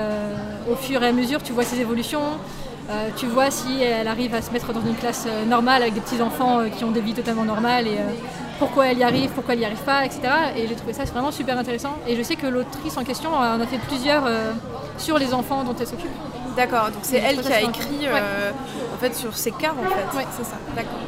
au 0.71 0.75
fur 0.75 1.03
et 1.03 1.07
à 1.07 1.11
mesure, 1.11 1.43
tu 1.43 1.51
vois 1.53 1.63
ses 1.63 1.79
évolutions. 1.81 2.21
tu 3.17 3.25
vois 3.27 3.49
si 3.51 3.81
elle 3.83 4.07
arrive 4.07 4.33
à 4.35 4.41
se 4.41 4.51
mettre 4.51 4.71
dans 4.73 4.81
une 4.81 4.95
classe 4.95 5.27
normale 5.47 5.81
avec 5.81 5.93
des 5.93 5.99
petits 6.01 6.21
enfants 6.21 6.61
qui 6.75 6.83
ont 6.85 6.91
des 6.91 7.01
vies 7.01 7.13
totalement 7.13 7.43
normales 7.45 7.87
et 7.87 7.97
pourquoi 8.59 8.87
elle 8.87 8.97
y 8.99 9.03
arrive, 9.03 9.29
pourquoi 9.31 9.53
elle 9.53 9.59
n'y 9.59 9.65
arrive 9.65 9.83
pas, 9.93 10.05
etc. 10.05 10.21
Et 10.57 10.67
j'ai 10.67 10.75
trouvé 10.75 10.93
ça 10.93 11.03
vraiment 11.05 11.31
super 11.31 11.57
intéressant. 11.57 11.93
Et 12.07 12.15
je 12.15 12.23
sais 12.23 12.35
que 12.35 12.47
l'autrice 12.47 12.95
en 12.97 13.03
question 13.03 13.31
en 13.33 13.59
a 13.59 13.67
fait 13.67 13.79
plusieurs 13.89 14.23
sur 14.97 15.17
les 15.17 15.33
enfants 15.33 15.63
dont 15.63 15.75
elle 15.79 15.87
s'occupe. 15.87 16.11
D'accord, 16.55 16.85
donc 16.85 16.99
c'est 17.03 17.17
elle 17.17 17.41
qui 17.41 17.51
a 17.51 17.61
écrit 17.61 18.05
euh, 18.07 18.51
en 18.93 18.97
fait 18.99 19.15
sur 19.15 19.35
ses 19.35 19.51
cas 19.51 19.71
en 19.71 19.83
fait. 19.89 20.17
Ouais. 20.17 20.25
C'est 20.37 20.43
ça, 20.45 20.55
d'accord. 20.75 20.99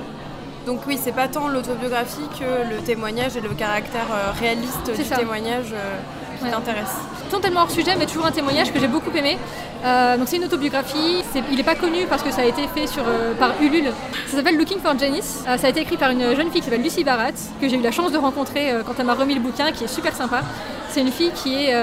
Donc 0.65 0.79
oui, 0.87 0.97
c'est 1.01 1.11
pas 1.11 1.27
tant 1.27 1.47
l'autobiographie 1.47 2.27
que 2.39 2.73
le 2.73 2.81
témoignage 2.81 3.37
et 3.37 3.41
le 3.41 3.49
caractère 3.49 4.07
euh, 4.11 4.31
réaliste 4.39 4.89
du 4.97 5.03
ça. 5.03 5.17
témoignage 5.17 5.67
euh, 5.73 5.97
qui 6.39 6.45
Ouais. 6.45 6.51
t'intéresse. 6.51 6.95
Totalement 7.29 7.61
hors 7.61 7.71
sujet, 7.71 7.95
mais 7.97 8.05
toujours 8.07 8.25
un 8.25 8.31
témoignage 8.31 8.73
que 8.73 8.79
j'ai 8.79 8.87
beaucoup 8.87 9.11
aimé. 9.15 9.37
Euh, 9.85 10.17
donc 10.17 10.27
c'est 10.27 10.37
une 10.37 10.43
autobiographie. 10.45 11.23
C'est- 11.31 11.43
il 11.51 11.57
n'est 11.57 11.63
pas 11.63 11.75
connu 11.75 12.07
parce 12.09 12.23
que 12.23 12.31
ça 12.31 12.41
a 12.41 12.45
été 12.45 12.67
fait 12.73 12.87
sur, 12.87 13.03
par 13.39 13.51
Ulule. 13.61 13.91
Ça 14.27 14.37
s'appelle 14.37 14.57
Looking 14.57 14.79
for 14.79 14.97
Janice. 14.97 15.43
Ça 15.45 15.67
a 15.67 15.69
été 15.69 15.81
écrit 15.81 15.97
par 15.97 16.09
une 16.09 16.35
jeune 16.35 16.49
fille 16.51 16.61
qui 16.61 16.63
s'appelle 16.63 16.81
Lucie 16.81 17.03
Barat, 17.03 17.31
que 17.61 17.69
j'ai 17.69 17.77
eu 17.77 17.81
la 17.81 17.91
chance 17.91 18.11
de 18.11 18.17
rencontrer 18.17 18.73
quand 18.85 18.93
elle 18.97 19.05
m'a 19.05 19.13
remis 19.13 19.35
le 19.35 19.41
bouquin, 19.41 19.71
qui 19.71 19.83
est 19.85 19.87
super 19.87 20.15
sympa. 20.15 20.41
C'est 20.89 21.01
une 21.01 21.11
fille 21.11 21.31
qui 21.31 21.65
est 21.67 21.75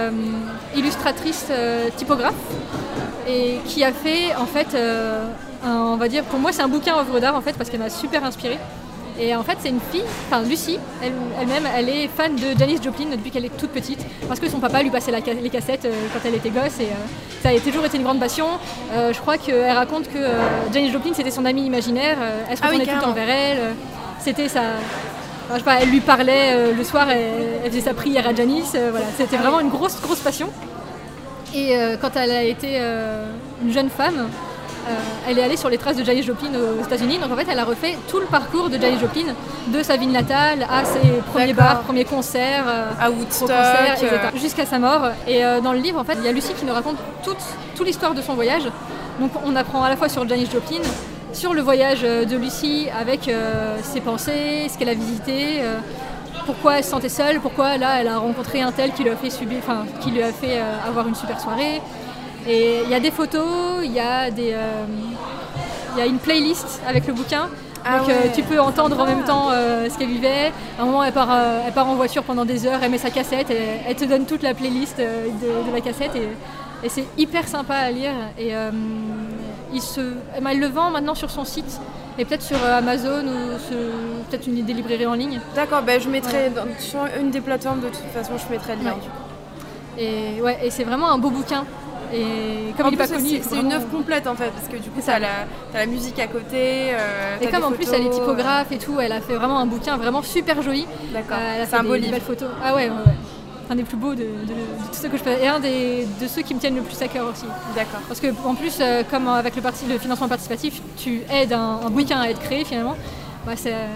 illustratrice 0.77 1.47
typographe 1.97 2.35
et 3.29 3.59
qui 3.67 3.85
a 3.85 3.93
fait 3.93 4.35
en 4.37 4.47
fait, 4.47 4.75
euh, 4.75 5.25
un- 5.65 5.93
on 5.93 5.97
va 5.97 6.09
dire, 6.09 6.25
pour 6.25 6.39
moi 6.39 6.53
c'est 6.53 6.63
un 6.63 6.69
bouquin 6.69 6.97
œuvre 6.99 7.21
d'art 7.21 7.37
en 7.37 7.41
fait 7.41 7.53
parce 7.57 7.71
qu'elle 7.71 7.81
m'a 7.81 7.91
super 7.91 8.25
inspirée. 8.25 8.59
Et 9.21 9.37
en 9.37 9.43
fait, 9.43 9.59
c'est 9.61 9.69
une 9.69 9.79
fille, 9.93 10.03
enfin 10.27 10.43
Lucie, 10.43 10.79
elle- 11.03 11.13
elle-même, 11.39 11.69
elle, 11.77 11.91
est 11.91 12.09
fan 12.09 12.35
de 12.35 12.59
Janis 12.59 12.79
Joplin 12.83 13.05
depuis 13.13 13.31
qu'elle 13.31 13.45
est 13.45 13.55
toute 13.59 13.69
petite, 13.69 13.99
parce 14.27 14.41
que 14.41 14.49
son 14.49 14.59
papa 14.59 14.83
lui 14.83 14.89
passait 14.89 15.11
la 15.11 15.19
les 15.21 15.51
cassettes 15.51 15.85
euh, 15.85 15.93
quand 16.15 16.21
elle 16.27 16.35
était 16.35 16.49
gosse, 16.49 16.81
et 16.81 16.85
euh, 16.85 17.43
ça 17.43 17.51
a 17.51 17.59
toujours 17.61 17.85
été 17.85 17.99
une 17.99 18.05
grande 18.05 18.19
passion. 18.21 18.47
Euh, 18.95 19.13
je 19.13 19.21
crois 19.21 19.37
qu'elle 19.37 19.71
raconte 19.71 20.09
que 20.09 20.19
Janis 20.73 20.91
Joplin, 20.91 21.13
c'était 21.15 21.31
son 21.31 21.45
amie 21.45 21.67
imaginaire, 21.67 22.17
elle 22.49 22.57
se 22.57 22.63
Ah 22.63 22.69
oui, 22.71 22.79
retournait 22.79 22.85
tout 22.87 22.91
le 22.91 23.03
temps 23.03 23.13
carrément. 23.13 23.27
vers 23.27 23.37
elle, 23.37 23.59
c'était 24.19 24.49
sa... 24.49 24.61
enfin, 24.61 25.53
je 25.53 25.59
sais 25.59 25.65
pas, 25.65 25.75
elle 25.83 25.91
lui 25.91 26.01
parlait 26.01 26.73
le 26.73 26.83
soir, 26.83 27.11
elle, 27.11 27.61
elle 27.65 27.71
faisait 27.71 27.83
sa 27.83 27.93
prière 27.93 28.27
à 28.27 28.35
Janis, 28.35 28.65
voilà, 28.73 29.07
c'était 29.19 29.37
vraiment 29.37 29.61
une 29.61 29.69
grosse, 29.69 30.01
grosse 30.01 30.21
passion. 30.21 30.49
Et 31.55 31.77
euh, 31.77 31.97
quand 32.01 32.17
elle 32.17 32.31
a 32.31 32.43
été 32.43 32.79
euh, 32.81 33.27
une 33.63 33.73
jeune 33.73 33.91
femme, 33.91 34.29
euh, 34.89 34.95
elle 35.29 35.39
est 35.39 35.43
allée 35.43 35.57
sur 35.57 35.69
les 35.69 35.79
traces 35.79 35.97
de 35.97 36.05
Janis 36.05 36.23
Joplin 36.23 36.49
aux 36.51 36.85
États-Unis. 36.85 37.19
Donc 37.19 37.31
en 37.31 37.37
fait, 37.37 37.47
elle 37.51 37.59
a 37.59 37.65
refait 37.65 37.97
tout 38.09 38.19
le 38.19 38.27
parcours 38.27 38.71
de 38.71 38.79
Janis 38.79 38.99
Joplin, 38.99 39.35
de 39.69 39.83
sa 39.83 39.97
ville 39.97 40.11
natale 40.11 40.67
à 40.71 40.85
ses 40.85 41.09
premiers 41.33 41.53
bars, 41.53 41.83
premiers 41.83 42.05
concerts, 42.05 42.65
À 43.01 43.11
Woodstock. 43.11 43.49
concert, 43.49 43.97
etc. 43.97 44.11
jusqu'à 44.41 44.67
sa 44.67 44.79
mort. 44.79 45.11
Et 45.29 45.43
dans 45.63 45.73
le 45.73 45.79
livre, 45.79 46.01
en 46.01 46.05
fait, 46.05 46.15
il 46.19 46.25
y 46.25 46.29
a 46.29 46.33
Lucie 46.33 46.55
qui 46.55 46.65
nous 46.65 46.73
raconte 46.73 46.97
toute, 47.23 47.37
toute 47.77 47.87
l'histoire 47.87 48.15
de 48.15 48.23
son 48.23 48.35
voyage. 48.35 48.65
Donc 49.21 49.31
on 49.45 49.55
apprend 49.55 49.85
à 49.85 49.89
la 49.89 49.97
fois 49.97 50.09
sur 50.09 50.27
Janis 50.27 50.49
Joplin, 50.53 50.81
sur 51.33 51.55
le 51.55 51.61
voyage 51.61 52.03
de 52.03 52.37
Lucie 52.37 52.89
avec 52.99 53.31
ses 53.83 54.01
pensées, 54.01 54.67
ce 54.69 54.79
qu'elle 54.79 54.89
a 54.89 54.95
visité. 54.95 55.61
Pourquoi 56.47 56.79
elle 56.79 56.85
se 56.85 56.91
sentait 56.91 57.09
seule, 57.09 57.41
pourquoi 57.41 57.77
là 57.77 58.01
elle 58.01 58.09
a 58.09 58.19
rencontré 58.19 58.61
un 58.61 58.73
tel 58.73 58.93
qui 58.93 59.03
lui 59.03 59.11
a 59.11 59.17
fait 59.17 59.31
subir, 59.31 59.59
enfin 59.59 59.85
qui 60.01 60.11
lui 60.11 60.23
a 60.23 60.33
fait 60.33 60.59
euh, 60.59 60.89
avoir 60.89 61.07
une 61.09 61.15
super 61.15 61.41
soirée. 61.41 61.81
Et 62.47 62.81
il 62.85 62.91
y 62.91 62.95
a 62.95 63.01
des 63.01 63.11
photos, 63.11 63.83
il 63.85 63.93
y 63.93 64.01
a 64.01 64.31
des, 64.31 64.53
euh, 64.53 64.85
il 65.95 65.99
y 65.99 66.03
a 66.03 66.07
une 66.07 66.19
playlist 66.19 66.81
avec 66.89 67.07
le 67.07 67.13
bouquin 67.13 67.49
Ah 67.85 67.99
Donc 67.99 68.09
euh, 68.09 68.13
tu 68.35 68.43
peux 68.43 68.61
entendre 68.61 68.99
en 68.99 69.07
même 69.07 69.25
temps 69.25 69.51
ce 69.51 69.97
qu'elle 69.97 70.09
vivait. 70.09 70.53
À 70.79 70.83
un 70.83 70.87
moment, 70.87 71.05
elle 71.05 71.13
part, 71.13 71.31
elle 71.67 71.73
part 71.73 71.89
en 71.89 71.95
voiture 71.95 72.25
pendant 72.25 72.45
des 72.45 72.67
heures, 72.67 72.81
elle 72.83 72.91
met 72.91 72.99
sa 72.99 73.11
cassette, 73.11 73.51
et 73.51 73.81
elle 73.87 73.95
te 73.95 74.05
donne 74.05 74.27
toute 74.27 74.43
la 74.43 74.55
playlist 74.55 74.99
de, 74.99 75.69
de 75.69 75.73
la 75.73 75.81
cassette. 75.81 76.17
Et, 76.17 76.29
et 76.85 76.89
c'est 76.89 77.05
hyper 77.17 77.47
sympa 77.47 77.75
à 77.75 77.91
lire. 77.93 78.15
Et 78.37 78.53
il, 79.73 79.81
se, 79.81 80.01
elle 80.35 80.59
le 80.59 80.67
vend 80.67 80.91
maintenant 80.91 81.15
sur 81.15 81.31
son 81.31 81.45
site. 81.45 81.81
Et 82.19 82.25
peut-être 82.25 82.43
sur 82.43 82.57
euh, 82.63 82.79
Amazon 82.79 83.25
ou 83.27 84.25
peut-être 84.29 84.47
une 84.47 84.63
des 84.65 84.73
librairies 84.75 85.07
en 85.07 85.15
ligne. 85.15 85.41
D'accord, 85.55 85.83
bah, 85.83 85.99
je 85.99 86.09
mettrai 86.09 86.51
dans- 86.51 86.67
sur 86.79 87.01
une 87.21 87.31
des 87.31 87.41
plateformes 87.41 87.81
de 87.81 87.87
toute 87.89 88.11
façon, 88.15 88.33
je 88.37 88.53
mettrai 88.53 88.77
le 88.77 88.85
lien. 88.85 88.93
Ouais. 88.93 90.03
Et, 90.37 90.41
ouais, 90.43 90.59
et 90.65 90.71
c'est 90.71 90.85
vraiment 90.85 91.11
un 91.11 91.19
beau 91.19 91.31
bouquin. 91.31 91.65
Et 92.15 92.75
comme 92.77 92.87
En 92.87 92.91
il 92.91 92.99
pas 92.99 93.09
connu, 93.09 93.41
c'est- 93.43 93.57
une 93.57 93.73
œuvre 93.73 93.89
complète 93.89 94.27
en 94.27 94.35
fait, 94.35 94.51
parce 94.51 94.69
que 94.69 94.77
du 94.77 94.91
coup, 94.91 95.01
t'as 95.05 95.19
la, 95.19 95.29
la 95.73 95.87
musique 95.87 96.19
à 96.19 96.27
côté. 96.27 96.91
euh, 96.93 97.37
Et 97.41 97.47
comme 97.49 97.65
en 97.65 97.73
plus 97.73 97.91
elle 97.91 98.07
est 98.07 98.11
typographe 98.11 98.71
et 98.71 98.77
tout, 98.79 99.01
elle 99.01 99.13
a 99.13 99.21
fait 99.23 99.35
vraiment 99.35 99.59
un 99.59 99.67
bouquin 99.67 99.97
vraiment 99.97 100.21
super 100.23 100.61
joli. 100.61 100.87
D'accord, 101.15 101.39
Euh, 101.41 101.65
c'est 101.67 101.77
un 101.77 101.83
beau 101.83 101.95
livre. 101.95 102.19
photos. 102.19 102.51
Ah 102.63 102.75
ouais, 102.75 102.85
ouais, 102.85 102.91
ouais. 102.91 103.13
Un 103.71 103.75
des 103.77 103.85
plus 103.85 103.97
beaux 103.97 104.15
de, 104.15 104.23
de- 104.23 104.25
de 104.25 104.89
tous 104.93 104.99
ceux 105.03 105.09
que 105.09 105.17
je 105.17 105.23
fais. 105.23 105.43
Et 105.45 105.49
un 105.49 105.61
des, 105.61 106.07
de 106.21 106.27
ceux 106.29 106.43
qui 106.43 106.55
me 106.55 106.61
tiennent 106.61 106.77
le 106.77 106.83
plus 106.83 107.01
à 107.01 107.09
cœur 107.09 107.27
aussi. 107.31 107.45
D'accord. 107.75 108.01
Parce 108.09 108.21
que 108.21 108.27
en 108.45 108.55
plus, 108.55 108.77
euh, 108.81 109.03
comme 109.11 109.29
avec 109.29 109.57
le, 109.57 109.63
parti, 109.63 109.87
le 109.87 109.99
financement 109.99 110.29
participatif, 110.29 110.81
tu 110.97 111.23
aides 111.31 111.53
un, 111.53 111.81
un 111.87 111.91
bouquin 111.91 112.21
à 112.21 112.29
être 112.29 112.41
créé 112.41 112.65
finalement. 112.65 112.97
Bah, 113.47 113.53
c'est, 113.57 113.73
euh, 113.73 113.87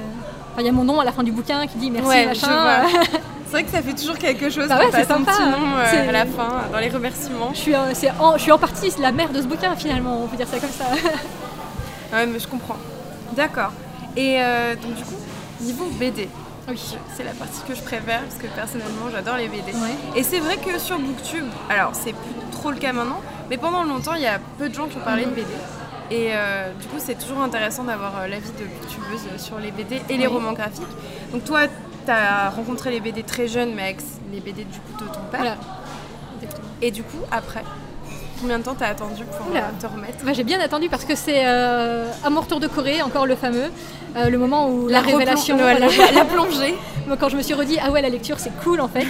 il 0.58 0.64
y 0.64 0.68
a 0.68 0.72
mon 0.72 0.84
nom 0.84 0.98
à 1.00 1.04
la 1.04 1.12
fin 1.12 1.22
du 1.22 1.32
bouquin 1.32 1.66
qui 1.66 1.76
dit 1.78 1.90
merci 1.90 2.08
Ouais, 2.08 2.26
machin. 2.26 2.82
C'est 3.48 3.52
vrai 3.52 3.62
que 3.64 3.70
ça 3.70 3.80
fait 3.80 3.94
toujours 3.94 4.18
quelque 4.18 4.50
chose 4.50 4.66
Bah 4.68 4.74
de 4.74 4.80
ouais, 4.80 4.86
c'est 4.90 5.06
passer 5.06 5.12
un 5.12 5.18
sympa, 5.18 5.30
petit 5.32 5.42
nom 5.44 5.68
euh, 5.76 6.08
à 6.08 6.12
la 6.12 6.26
fin, 6.26 6.48
dans 6.72 6.78
les 6.80 6.88
remerciements. 6.88 7.50
je, 7.54 7.58
suis, 7.60 7.74
euh, 7.76 7.92
c'est 7.94 8.10
en, 8.18 8.36
je 8.36 8.42
suis 8.42 8.50
en 8.50 8.58
partie 8.58 8.90
la 9.00 9.12
mère 9.12 9.28
de 9.30 9.40
ce 9.40 9.46
bouquin 9.46 9.76
finalement, 9.76 10.20
on 10.24 10.26
peut 10.26 10.36
dire 10.36 10.48
ça 10.48 10.58
comme 10.58 10.70
ça. 10.70 10.86
Ouais, 12.12 12.26
mais 12.26 12.40
je 12.40 12.48
comprends. 12.48 12.74
D'accord. 13.36 13.70
Et 14.16 14.38
euh, 14.40 14.74
donc 14.74 14.94
du 14.94 15.04
coup, 15.04 15.14
niveau 15.60 15.84
BD, 15.98 16.28
oui. 16.68 16.80
c'est 17.14 17.24
la 17.24 17.32
partie 17.32 17.60
que 17.66 17.74
je 17.74 17.82
préfère 17.82 18.20
parce 18.22 18.36
que 18.36 18.46
personnellement 18.48 19.10
j'adore 19.12 19.36
les 19.36 19.48
BD. 19.48 19.72
Ouais. 19.72 19.94
Et 20.16 20.22
c'est 20.22 20.40
vrai 20.40 20.56
que 20.56 20.78
sur 20.78 20.98
Booktube, 20.98 21.44
alors 21.70 21.94
c'est 21.94 22.12
plus 22.12 22.34
trop 22.52 22.70
le 22.70 22.76
cas 22.78 22.92
maintenant, 22.92 23.20
mais 23.50 23.56
pendant 23.56 23.84
longtemps 23.84 24.14
il 24.14 24.22
y 24.22 24.26
a 24.26 24.38
peu 24.58 24.68
de 24.68 24.74
gens 24.74 24.86
qui 24.86 24.96
ont 24.96 25.00
parlé 25.00 25.24
Mhm. 25.24 25.30
de 25.30 25.34
BD. 25.36 25.46
Et 26.10 26.28
euh, 26.36 26.72
du 26.80 26.86
coup 26.86 26.96
c'est 26.98 27.16
toujours 27.18 27.40
intéressant 27.42 27.84
d'avoir 27.84 28.18
euh, 28.20 28.26
l'avis 28.28 28.50
de 28.52 28.64
booktubeuse 28.64 29.42
sur 29.42 29.58
les 29.58 29.70
BD 29.72 30.00
et 30.08 30.16
les 30.16 30.26
Oui. 30.26 30.32
romans 30.34 30.52
graphiques. 30.52 30.84
Donc 31.32 31.44
toi 31.44 31.62
tu 32.04 32.10
as 32.12 32.50
rencontré 32.50 32.90
les 32.90 33.00
BD 33.00 33.22
très 33.24 33.48
jeunes 33.48 33.74
mais 33.74 33.82
avec 33.82 33.98
les 34.32 34.40
BD 34.40 34.64
du 34.64 34.78
coup 34.78 34.92
de 35.04 35.08
ton 35.08 35.20
père. 35.30 35.40
Voilà. 35.40 35.56
Et 36.82 36.90
du 36.90 37.02
coup 37.02 37.18
après, 37.32 37.64
combien 38.40 38.58
de 38.58 38.64
temps 38.64 38.74
t'as 38.78 38.88
attendu 38.88 39.24
pour 39.24 39.48
Oula. 39.50 39.60
euh, 39.60 39.80
te 39.80 39.86
remettre 39.86 40.24
Bah, 40.24 40.32
j'ai 40.32 40.44
bien 40.44 40.60
attendu 40.60 40.88
parce 40.88 41.04
que 41.04 41.14
c'est 41.14 41.46
euh, 41.46 42.10
à 42.24 42.30
mon 42.30 42.40
retour 42.40 42.60
de 42.60 42.66
Corée, 42.66 43.02
encore 43.02 43.26
le 43.26 43.36
fameux, 43.36 43.70
euh, 44.16 44.28
le 44.30 44.38
moment 44.38 44.68
où 44.68 44.88
la, 44.88 45.00
révélation, 45.00 45.56
la, 45.56 45.78
la 45.78 46.24
plongée. 46.24 46.74
Moi, 47.06 47.16
quand 47.18 47.28
je 47.28 47.36
me 47.36 47.42
suis 47.42 47.54
redit 47.54 47.78
ah 47.82 47.90
ouais 47.90 48.02
la 48.02 48.08
lecture 48.08 48.38
c'est 48.38 48.52
cool 48.62 48.80
en 48.80 48.88
fait, 48.88 49.06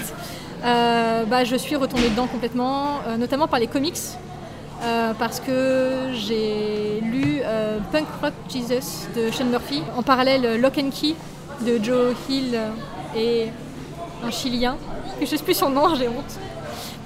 euh, 0.65 1.25
bah, 1.25 1.45
je 1.45 1.57
suis 1.57 1.77
retombée 1.77 2.09
dedans 2.09 2.27
complètement, 2.27 3.01
notamment 3.19 3.49
par 3.49 3.59
les 3.61 3.67
comics. 3.67 3.99
parce 5.19 5.41
que 5.41 6.11
j'ai 6.13 7.01
lu 7.03 7.41
Punk 7.93 8.07
Rock 8.23 8.35
Jesus 8.51 9.09
de 9.17 9.31
Sean 9.31 9.47
Murphy, 9.47 9.83
en 9.97 10.03
parallèle 10.03 10.61
Lock 10.61 10.79
and 10.79 10.91
Key 10.91 11.15
de 11.67 11.83
Joe 11.83 12.15
Hill 12.29 12.59
et 13.17 13.47
un 14.25 14.31
Chilien, 14.31 14.77
je 15.21 15.27
sais 15.27 15.39
plus 15.39 15.55
son 15.55 15.71
nom, 15.71 15.95
j'ai 15.95 16.09
honte. 16.09 16.39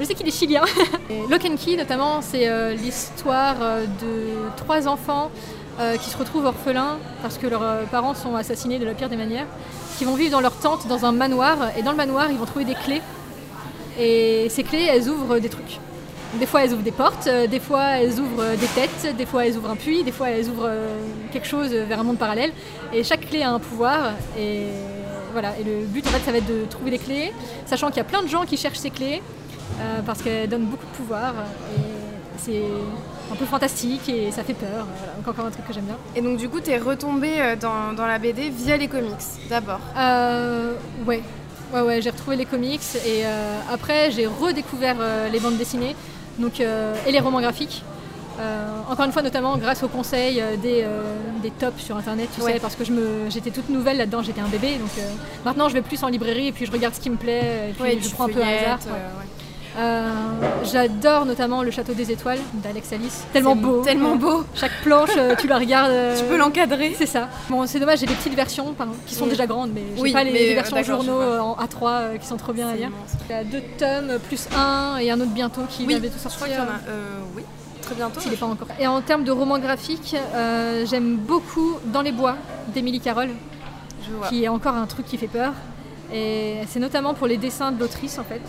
Je 0.01 0.07
sais 0.07 0.15
qu'il 0.15 0.27
est 0.27 0.31
chilien. 0.31 0.63
Lock 1.31 1.45
and 1.45 1.57
Key 1.57 1.77
notamment, 1.77 2.23
c'est 2.23 2.49
euh, 2.49 2.73
l'histoire 2.73 3.57
euh, 3.61 3.85
de 3.85 4.57
trois 4.57 4.89
enfants 4.89 5.31
euh, 5.79 5.99
qui 5.99 6.09
se 6.09 6.17
retrouvent 6.17 6.47
orphelins 6.47 6.97
parce 7.21 7.37
que 7.37 7.47
leurs 7.47 7.85
parents 7.91 8.15
sont 8.15 8.35
assassinés 8.35 8.79
de 8.79 8.87
la 8.87 8.95
pire 8.95 9.11
des 9.11 9.17
manières, 9.17 9.47
qui 9.99 10.07
vont 10.07 10.15
vivre 10.15 10.31
dans 10.31 10.41
leur 10.41 10.57
tente 10.57 10.87
dans 10.89 11.05
un 11.05 11.13
manoir 11.13 11.77
et 11.77 11.83
dans 11.83 11.91
le 11.91 11.99
manoir 11.99 12.31
ils 12.31 12.39
vont 12.39 12.47
trouver 12.47 12.65
des 12.65 12.75
clés 12.75 13.03
et 13.99 14.49
ces 14.49 14.63
clés 14.63 14.87
elles 14.91 15.07
ouvrent 15.11 15.39
des 15.39 15.51
trucs. 15.51 15.79
Des 16.39 16.47
fois 16.47 16.65
elles 16.65 16.73
ouvrent 16.73 16.83
des 16.83 16.93
portes, 16.93 17.29
des 17.29 17.61
fois 17.61 17.99
elles 17.99 18.19
ouvrent 18.21 18.57
des 18.57 18.69
têtes, 18.69 19.15
des 19.19 19.27
fois 19.27 19.47
elles 19.47 19.59
ouvrent 19.59 19.71
un 19.71 19.77
puits, 19.77 20.03
des 20.03 20.13
fois 20.13 20.31
elles 20.31 20.49
ouvrent 20.49 20.71
quelque 21.31 21.47
chose 21.47 21.73
vers 21.73 22.01
un 22.01 22.05
monde 22.05 22.19
parallèle 22.19 22.53
et 22.95 23.05
chaque 23.05 23.29
clé 23.29 23.43
a 23.43 23.51
un 23.51 23.59
pouvoir 23.59 24.13
et 24.39 24.69
et 25.61 25.63
le 25.63 25.87
but 25.87 26.05
en 26.07 26.11
fait 26.11 26.25
ça 26.25 26.33
va 26.33 26.39
être 26.39 26.47
de 26.47 26.65
trouver 26.69 26.91
des 26.91 26.99
clés 26.99 27.33
sachant 27.65 27.89
qu'il 27.89 27.99
y 27.99 28.01
a 28.01 28.05
plein 28.05 28.23
de 28.23 28.29
gens 28.29 28.45
qui 28.45 28.57
cherchent 28.57 28.79
ces 28.79 28.91
clés 28.91 29.23
euh, 29.81 30.01
parce 30.05 30.23
qu'elles 30.23 30.49
donnent 30.49 30.67
beaucoup 30.67 30.87
de 30.87 30.97
pouvoir 30.97 31.35
et 31.77 31.81
c'est 32.39 32.63
un 33.33 33.37
peu 33.37 33.45
fantastique 33.45 34.09
et 34.09 34.31
ça 34.33 34.43
fait 34.43 34.55
peur. 34.55 34.87
Voilà, 34.99 35.13
donc 35.17 35.29
encore 35.29 35.47
un 35.47 35.51
truc 35.51 35.67
que 35.67 35.73
j'aime 35.75 35.85
bien. 35.85 35.97
Et 36.17 36.21
donc 36.23 36.37
du 36.39 36.49
coup 36.49 36.61
t'es 36.61 36.79
retombée 36.79 37.35
euh, 37.41 37.57
dans, 37.57 37.93
dans 37.95 38.07
la 38.07 38.19
BD 38.19 38.51
via 38.51 38.77
les 38.77 38.89
comics 38.89 39.15
d'abord. 39.49 39.81
Euh, 39.97 40.73
ouais, 41.07 41.23
ouais, 41.75 41.81
ouais, 41.83 42.01
j'ai 42.03 42.11
retrouvé 42.11 42.37
les 42.37 42.47
comics 42.47 42.81
et 43.07 43.25
euh, 43.27 43.59
après 43.73 44.11
j'ai 44.11 44.27
redécouvert 44.27 44.97
euh, 45.01 45.29
les 45.29 45.39
bandes 45.41 45.57
dessinées 45.59 45.95
donc, 46.39 46.61
euh, 46.61 46.95
et 47.07 47.13
les 47.13 47.21
romans 47.21 47.41
graphiques. 47.41 47.83
Euh, 48.39 48.67
encore 48.91 49.05
une 49.05 49.13
fois, 49.13 49.21
notamment 49.21 49.59
grâce 49.59 49.83
aux 49.83 49.89
conseils 49.89 50.41
euh, 50.41 50.57
des, 50.57 50.83
euh, 50.83 51.03
des 51.43 51.51
tops 51.51 51.83
sur 51.83 51.99
internet, 51.99 52.27
tu 52.35 52.41
Ouais. 52.41 52.55
sais, 52.55 52.59
parce 52.61 52.75
que 52.75 52.85
je 52.87 52.93
me, 52.93 53.29
j'étais 53.29 53.51
toute 53.51 53.69
nouvelle 53.69 53.99
là-dedans, 53.99 54.23
j'étais 54.23 54.41
un 54.41 54.49
bébé. 54.49 54.77
Donc 54.79 54.89
euh, 54.99 55.03
maintenant, 55.45 55.69
je 55.69 55.75
vais 55.75 55.83
plus 55.83 56.03
en 56.03 56.09
librairie 56.09 56.47
et 56.47 56.53
puis 56.53 56.65
je 56.65 56.73
regarde 56.73 56.95
ce 56.95 57.01
qui 57.01 57.11
me 57.11 57.17
plaît 57.17 57.69
et 57.69 57.73
puis 57.75 57.83
Ouais, 57.83 57.99
je 58.01 58.09
prends 58.09 58.25
un 58.25 58.29
peu 58.29 58.41
un 58.43 58.47
hasard. 58.49 58.79
euh, 58.87 58.91
ouais. 58.93 59.27
Euh, 59.79 60.09
J'adore 60.65 61.25
notamment 61.27 61.63
Le 61.63 61.71
Château 61.71 61.93
des 61.95 62.11
Étoiles 62.11 62.39
d'Alex 62.55 62.93
Alice. 62.93 63.25
Tellement 63.33 63.55
beau. 63.57 63.83
Tellement 63.83 64.17
beau. 64.17 64.45
Chaque 64.55 64.73
planche, 64.83 65.11
euh, 65.17 65.35
tu 65.39 65.47
la 65.47 65.59
regardes. 65.59 65.91
euh, 65.91 66.19
Tu 66.19 66.25
peux 66.25 66.37
l'encadrer. 66.37 66.95
C'est 66.99 67.07
ça. 67.07 67.29
Bon, 67.49 67.67
c'est 67.67 67.79
dommage, 67.79 68.01
j'ai 68.01 68.07
des 68.07 68.15
petites 68.15 68.35
versions 68.35 68.73
pardon, 68.75 68.93
qui 69.07 69.15
sont 69.15 69.25
Oui. 69.25 69.31
déjà 69.31 69.47
grandes, 69.47 69.71
mais 69.73 69.83
j'ai 69.97 70.03
Oui, 70.03 70.13
pas 70.13 70.25
les, 70.25 70.33
les 70.33 70.55
versions 70.55 70.83
journaux 70.83 71.21
en 71.21 71.55
A3 71.57 71.85
euh, 71.85 72.17
qui 72.19 72.27
sont 72.27 72.37
trop 72.37 72.53
bien 72.53 72.69
à 72.69 72.75
lire. 72.75 72.91
Il 73.29 73.33
y 73.33 73.39
a 73.39 73.45
deux 73.45 73.63
tomes 73.79 74.19
plus 74.29 74.49
un 74.57 74.97
et 74.99 75.11
un 75.11 75.21
autre 75.21 75.31
bientôt 75.31 75.63
qui 75.69 75.85
Oui, 75.87 75.95
va 75.95 76.01
bientôt 76.01 76.17
je 76.19 76.29
crois 76.29 76.31
sortir. 76.49 76.57
qu'il 76.57 76.57
y 76.57 76.69
en 76.69 76.71
a. 76.71 76.91
euh, 76.91 77.21
oui, 77.37 77.43
très 77.83 77.95
bientôt. 77.95 78.21
N'est 78.29 78.37
pas 78.37 78.47
encore. 78.47 78.69
Et 78.79 78.87
en 78.87 79.01
termes 79.01 79.25
de 79.25 79.31
romans 79.31 79.59
graphiques, 79.59 80.17
euh, 80.35 80.85
j'aime 80.89 81.17
beaucoup 81.17 81.77
Dans 81.87 82.03
les 82.03 82.13
bois 82.13 82.37
d'Émilie 82.75 83.01
vois. 83.01 84.29
qui 84.29 84.45
est 84.45 84.49
encore 84.49 84.75
un 84.75 84.87
truc 84.87 85.07
qui 85.07 85.17
fait 85.17 85.29
peur. 85.29 85.53
Et 86.13 86.57
c'est 86.69 86.81
notamment 86.81 87.15
pour 87.15 87.29
les 87.29 87.37
dessins 87.37 87.71
de 87.71 87.79
l'autrice 87.79 88.19
en 88.19 88.25
fait. 88.25 88.41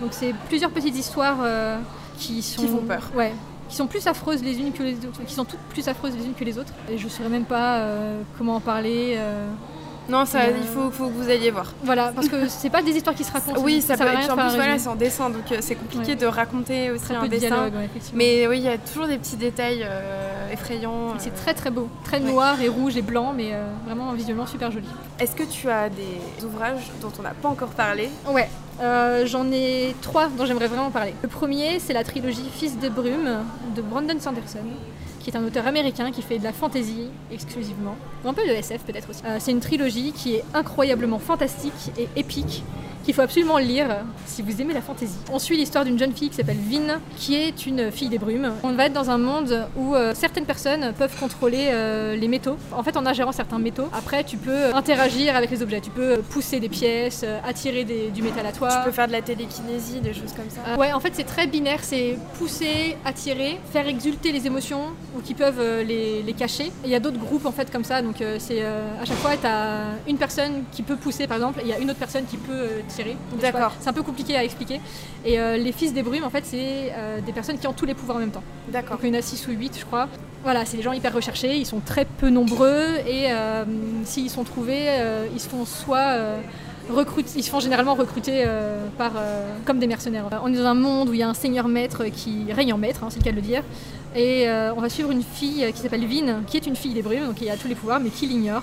Donc 0.00 0.10
c'est 0.12 0.34
plusieurs 0.48 0.70
petites 0.70 0.96
histoires 0.96 1.38
euh, 1.42 1.78
qui 2.18 2.42
sont 2.42 2.66
font 2.66 2.78
peur. 2.78 3.10
Ouais, 3.16 3.32
qui 3.68 3.76
sont 3.76 3.86
plus 3.86 4.06
affreuses 4.06 4.42
les 4.42 4.58
unes 4.58 4.72
que 4.72 4.82
les 4.82 4.94
autres, 4.96 5.24
qui 5.26 5.34
sont 5.34 5.44
toutes 5.44 5.58
plus 5.70 5.86
affreuses 5.88 6.14
les 6.16 6.24
unes 6.24 6.34
que 6.38 6.44
les 6.44 6.56
autres. 6.58 6.72
Et 6.90 6.96
je 6.98 7.04
ne 7.04 7.10
saurais 7.10 7.28
même 7.28 7.44
pas 7.44 7.78
euh, 7.78 8.20
comment 8.38 8.56
en 8.56 8.60
parler. 8.60 9.14
euh, 9.16 9.48
Non, 10.08 10.24
ça, 10.24 10.38
Euh, 10.42 10.52
il 10.58 10.66
faut, 10.66 10.90
faut 10.90 11.08
que 11.08 11.12
vous 11.12 11.28
alliez 11.28 11.50
voir. 11.50 11.74
Voilà, 11.82 12.12
parce 12.14 12.28
que 12.28 12.48
c'est 12.48 12.70
pas 12.70 12.80
des 12.82 12.92
histoires 12.92 13.14
qui 13.14 13.24
se 13.24 13.32
racontent. 13.32 13.60
Oui, 13.62 13.82
ça, 13.82 13.94
peut 13.96 14.04
sert 14.04 14.16
à 14.16 14.22
être. 14.22 14.32
En 14.32 14.36
plus, 14.36 14.54
voilà, 14.56 14.78
c'est 14.78 14.88
en 14.88 14.94
dessin, 14.96 15.28
donc 15.30 15.42
c'est 15.60 15.74
compliqué 15.74 16.12
Ouais. 16.12 16.16
de 16.16 16.26
raconter 16.26 16.90
aussi 16.92 17.04
Très 17.04 17.14
un 17.16 17.20
peu 17.20 17.26
de 17.28 17.32
dessin. 17.32 17.48
dialogue, 17.48 17.74
ouais. 17.74 17.88
Mais 18.14 18.46
oui, 18.46 18.58
il 18.58 18.64
y 18.64 18.68
a 18.68 18.78
toujours 18.78 19.06
des 19.06 19.18
petits 19.18 19.36
détails 19.36 19.82
euh, 19.84 20.37
Et 20.52 20.56
c'est 21.18 21.30
euh. 21.30 21.32
très 21.36 21.54
très 21.54 21.70
beau, 21.70 21.88
très 22.04 22.20
noir 22.20 22.60
et 22.60 22.68
rouge 22.68 22.96
et 22.96 23.02
blanc, 23.02 23.32
mais 23.36 23.50
euh, 23.52 23.64
vraiment 23.86 24.12
visuellement 24.12 24.46
super 24.46 24.70
joli. 24.70 24.88
Est-ce 25.18 25.34
que 25.34 25.44
tu 25.44 25.68
as 25.68 25.88
des 25.88 26.44
ouvrages 26.44 26.90
dont 27.00 27.12
on 27.18 27.22
n'a 27.22 27.34
pas 27.34 27.48
encore 27.48 27.70
parlé? 27.70 28.08
Ouais, 28.30 28.48
euh, 28.80 29.26
j'en 29.26 29.50
ai 29.50 29.94
trois 30.02 30.28
dont 30.28 30.46
j'aimerais 30.46 30.68
vraiment 30.68 30.90
parler. 30.90 31.14
Le 31.22 31.28
premier, 31.28 31.80
c'est 31.80 31.92
la 31.92 32.04
trilogie 32.04 32.48
Fils 32.52 32.78
de 32.78 32.88
brume 32.88 33.44
de 33.74 33.82
Brandon 33.82 34.18
Sanderson, 34.20 34.58
qui 35.20 35.30
est 35.30 35.36
un 35.36 35.44
auteur 35.44 35.66
américain 35.66 36.10
qui 36.12 36.22
fait 36.22 36.38
de 36.38 36.44
la 36.44 36.52
fantasy 36.52 37.08
exclusivement, 37.32 37.96
ou 38.24 38.28
un 38.28 38.34
peu 38.34 38.46
de 38.46 38.52
SF 38.52 38.82
peut-être 38.82 39.10
aussi. 39.10 39.22
Euh, 39.24 39.38
c'est 39.40 39.50
une 39.50 39.60
trilogie 39.60 40.12
qui 40.12 40.36
est 40.36 40.44
incroyablement 40.54 41.18
fantastique 41.18 41.92
et 41.98 42.08
épique 42.16 42.62
qu'il 43.08 43.14
faut 43.14 43.22
absolument 43.22 43.56
lire 43.56 43.86
si 44.26 44.42
vous 44.42 44.60
aimez 44.60 44.74
la 44.74 44.82
fantasy. 44.82 45.14
On 45.32 45.38
suit 45.38 45.56
l'histoire 45.56 45.82
d'une 45.82 45.98
jeune 45.98 46.12
fille 46.12 46.28
qui 46.28 46.36
s'appelle 46.36 46.58
Vin, 46.70 47.00
qui 47.16 47.36
est 47.36 47.64
une 47.64 47.90
fille 47.90 48.10
des 48.10 48.18
brumes. 48.18 48.52
On 48.62 48.72
va 48.72 48.84
être 48.84 48.92
dans 48.92 49.08
un 49.08 49.16
monde 49.16 49.66
où 49.78 49.94
euh, 49.94 50.12
certaines 50.14 50.44
personnes 50.44 50.92
peuvent 50.92 51.18
contrôler 51.18 51.68
euh, 51.70 52.16
les 52.16 52.28
métaux. 52.28 52.58
En 52.70 52.82
fait, 52.82 52.98
en 52.98 53.06
ingérant 53.06 53.32
certains 53.32 53.58
métaux, 53.58 53.88
après, 53.96 54.24
tu 54.24 54.36
peux 54.36 54.74
interagir 54.74 55.34
avec 55.36 55.50
les 55.50 55.62
objets. 55.62 55.80
Tu 55.80 55.88
peux 55.88 56.18
pousser 56.18 56.60
des 56.60 56.68
pièces, 56.68 57.22
euh, 57.24 57.38
attirer 57.48 57.84
des- 57.84 58.10
du 58.10 58.20
métal 58.20 58.44
à 58.44 58.52
toi. 58.52 58.68
Tu 58.68 58.84
peux 58.84 58.90
faire 58.92 59.06
de 59.06 59.12
la 59.12 59.22
télékinésie, 59.22 60.00
des 60.02 60.12
choses 60.12 60.34
comme 60.36 60.50
ça. 60.50 60.60
Euh, 60.72 60.76
ouais, 60.76 60.92
en 60.92 61.00
fait, 61.00 61.12
c'est 61.14 61.24
très 61.24 61.46
binaire. 61.46 61.78
C'est 61.82 62.18
pousser, 62.38 62.94
attirer, 63.06 63.58
faire 63.72 63.88
exulter 63.88 64.32
les 64.32 64.46
émotions 64.46 64.82
ou 65.16 65.22
qui 65.22 65.32
peuvent 65.32 65.60
euh, 65.60 65.82
les, 65.82 66.22
les 66.22 66.32
cacher. 66.34 66.64
Et 66.64 66.72
Il 66.84 66.90
y 66.90 66.94
a 66.94 67.00
d'autres 67.00 67.18
groupes 67.18 67.46
en 67.46 67.52
fait 67.52 67.70
comme 67.72 67.84
ça. 67.84 68.02
Donc, 68.02 68.20
euh, 68.20 68.36
c'est 68.38 68.60
euh, 68.60 68.82
à 69.00 69.06
chaque 69.06 69.16
fois, 69.16 69.34
tu 69.34 69.46
as 69.46 69.94
une 70.06 70.18
personne 70.18 70.64
qui 70.72 70.82
peut 70.82 70.96
pousser, 70.96 71.26
par 71.26 71.38
exemple, 71.38 71.60
et 71.60 71.62
il 71.62 71.68
y 71.68 71.72
a 71.72 71.78
une 71.78 71.88
autre 71.88 71.98
personne 71.98 72.26
qui 72.26 72.36
peut 72.36 72.66
D'accord. 73.40 73.72
C'est 73.80 73.88
un 73.88 73.92
peu 73.92 74.02
compliqué 74.02 74.36
à 74.36 74.44
expliquer. 74.44 74.80
Et 75.24 75.38
euh, 75.38 75.56
les 75.56 75.72
fils 75.72 75.92
des 75.92 76.02
brumes, 76.02 76.24
en 76.24 76.30
fait, 76.30 76.44
c'est 76.44 76.92
euh, 76.92 77.20
des 77.20 77.32
personnes 77.32 77.58
qui 77.58 77.66
ont 77.66 77.72
tous 77.72 77.86
les 77.86 77.94
pouvoirs 77.94 78.16
en 78.18 78.20
même 78.20 78.30
temps. 78.30 78.42
D'accord. 78.68 78.96
Donc 78.96 79.04
il 79.04 79.14
y 79.14 79.16
en 79.16 79.18
a 79.18 79.22
6 79.22 79.46
ou 79.48 79.52
8 79.52 79.78
je 79.78 79.84
crois. 79.84 80.08
Voilà, 80.44 80.64
c'est 80.64 80.76
des 80.76 80.82
gens 80.82 80.92
hyper 80.92 81.12
recherchés, 81.12 81.56
ils 81.56 81.66
sont 81.66 81.80
très 81.80 82.04
peu 82.04 82.30
nombreux 82.30 82.98
et 83.06 83.32
euh, 83.32 83.64
s'ils 84.04 84.30
sont 84.30 84.44
trouvés, 84.44 84.86
ils 85.34 85.40
se 85.40 85.48
font 85.48 85.64
soit 85.64 86.16
ils 87.36 87.44
se 87.44 87.50
font 87.50 87.60
généralement 87.60 87.94
recruter 87.94 88.44
euh, 88.46 88.86
par, 88.96 89.12
euh, 89.16 89.54
comme 89.64 89.78
des 89.78 89.86
mercenaires. 89.86 90.24
On 90.42 90.52
est 90.52 90.56
dans 90.56 90.66
un 90.66 90.74
monde 90.74 91.08
où 91.08 91.14
il 91.14 91.20
y 91.20 91.22
a 91.22 91.28
un 91.28 91.34
seigneur 91.34 91.68
maître 91.68 92.04
qui 92.06 92.52
règne 92.52 92.72
en 92.72 92.78
maître, 92.78 93.04
hein, 93.04 93.08
c'est 93.10 93.18
le 93.18 93.24
cas 93.24 93.30
de 93.30 93.36
le 93.36 93.42
dire. 93.42 93.62
Et 94.14 94.48
euh, 94.48 94.72
on 94.74 94.80
va 94.80 94.88
suivre 94.88 95.10
une 95.10 95.22
fille 95.22 95.70
qui 95.74 95.80
s'appelle 95.80 96.06
Vin, 96.06 96.42
qui 96.46 96.56
est 96.56 96.66
une 96.66 96.76
fille 96.76 96.94
des 96.94 97.02
brumes, 97.02 97.26
donc 97.26 97.36
qui 97.36 97.50
a 97.50 97.56
tous 97.56 97.68
les 97.68 97.74
pouvoirs, 97.74 98.00
mais 98.00 98.10
qui 98.10 98.26
l'ignore. 98.26 98.62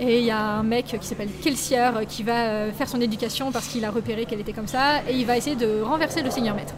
Et 0.00 0.18
il 0.20 0.24
y 0.24 0.30
a 0.30 0.40
un 0.40 0.62
mec 0.62 0.96
qui 0.98 1.06
s'appelle 1.06 1.28
Kelsier 1.42 1.90
qui 2.08 2.22
va 2.22 2.32
euh, 2.32 2.72
faire 2.72 2.88
son 2.88 3.00
éducation 3.00 3.52
parce 3.52 3.68
qu'il 3.68 3.84
a 3.84 3.90
repéré 3.90 4.24
qu'elle 4.24 4.40
était 4.40 4.54
comme 4.54 4.66
ça, 4.66 5.02
et 5.08 5.14
il 5.14 5.26
va 5.26 5.36
essayer 5.36 5.56
de 5.56 5.82
renverser 5.82 6.22
le 6.22 6.30
seigneur 6.30 6.56
maître. 6.56 6.74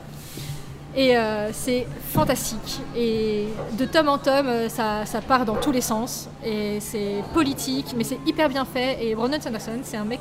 Et 0.94 1.16
euh, 1.16 1.50
c'est 1.52 1.86
fantastique. 2.10 2.80
Et 2.96 3.46
de 3.78 3.84
tome 3.86 4.08
en 4.08 4.18
tome, 4.18 4.48
euh, 4.48 4.68
ça, 4.68 5.06
ça 5.06 5.20
part 5.22 5.44
dans 5.44 5.56
tous 5.56 5.72
les 5.72 5.80
sens. 5.80 6.28
Et 6.44 6.80
c'est 6.80 7.22
politique, 7.32 7.94
mais 7.96 8.04
c'est 8.04 8.18
hyper 8.26 8.48
bien 8.48 8.64
fait. 8.64 9.02
Et 9.02 9.14
Brandon 9.14 9.40
Sanderson, 9.40 9.80
c'est 9.82 9.96
un 9.96 10.04
mec 10.04 10.20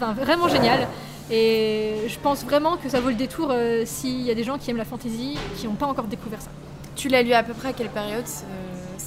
vraiment 0.00 0.48
génial. 0.48 0.88
Et 1.30 2.06
je 2.06 2.18
pense 2.18 2.44
vraiment 2.44 2.76
que 2.76 2.88
ça 2.90 3.00
vaut 3.00 3.08
le 3.08 3.14
détour 3.14 3.48
euh, 3.50 3.84
s'il 3.86 4.22
y 4.22 4.30
a 4.30 4.34
des 4.34 4.44
gens 4.44 4.58
qui 4.58 4.70
aiment 4.70 4.76
la 4.76 4.84
fantasy, 4.84 5.38
qui 5.56 5.66
n'ont 5.66 5.74
pas 5.74 5.86
encore 5.86 6.04
découvert 6.04 6.40
ça. 6.40 6.50
Tu 6.96 7.08
l'as 7.08 7.22
lu 7.22 7.32
à 7.32 7.42
peu 7.42 7.54
près 7.54 7.68
à 7.68 7.72
quelle 7.72 7.88
période 7.88 8.26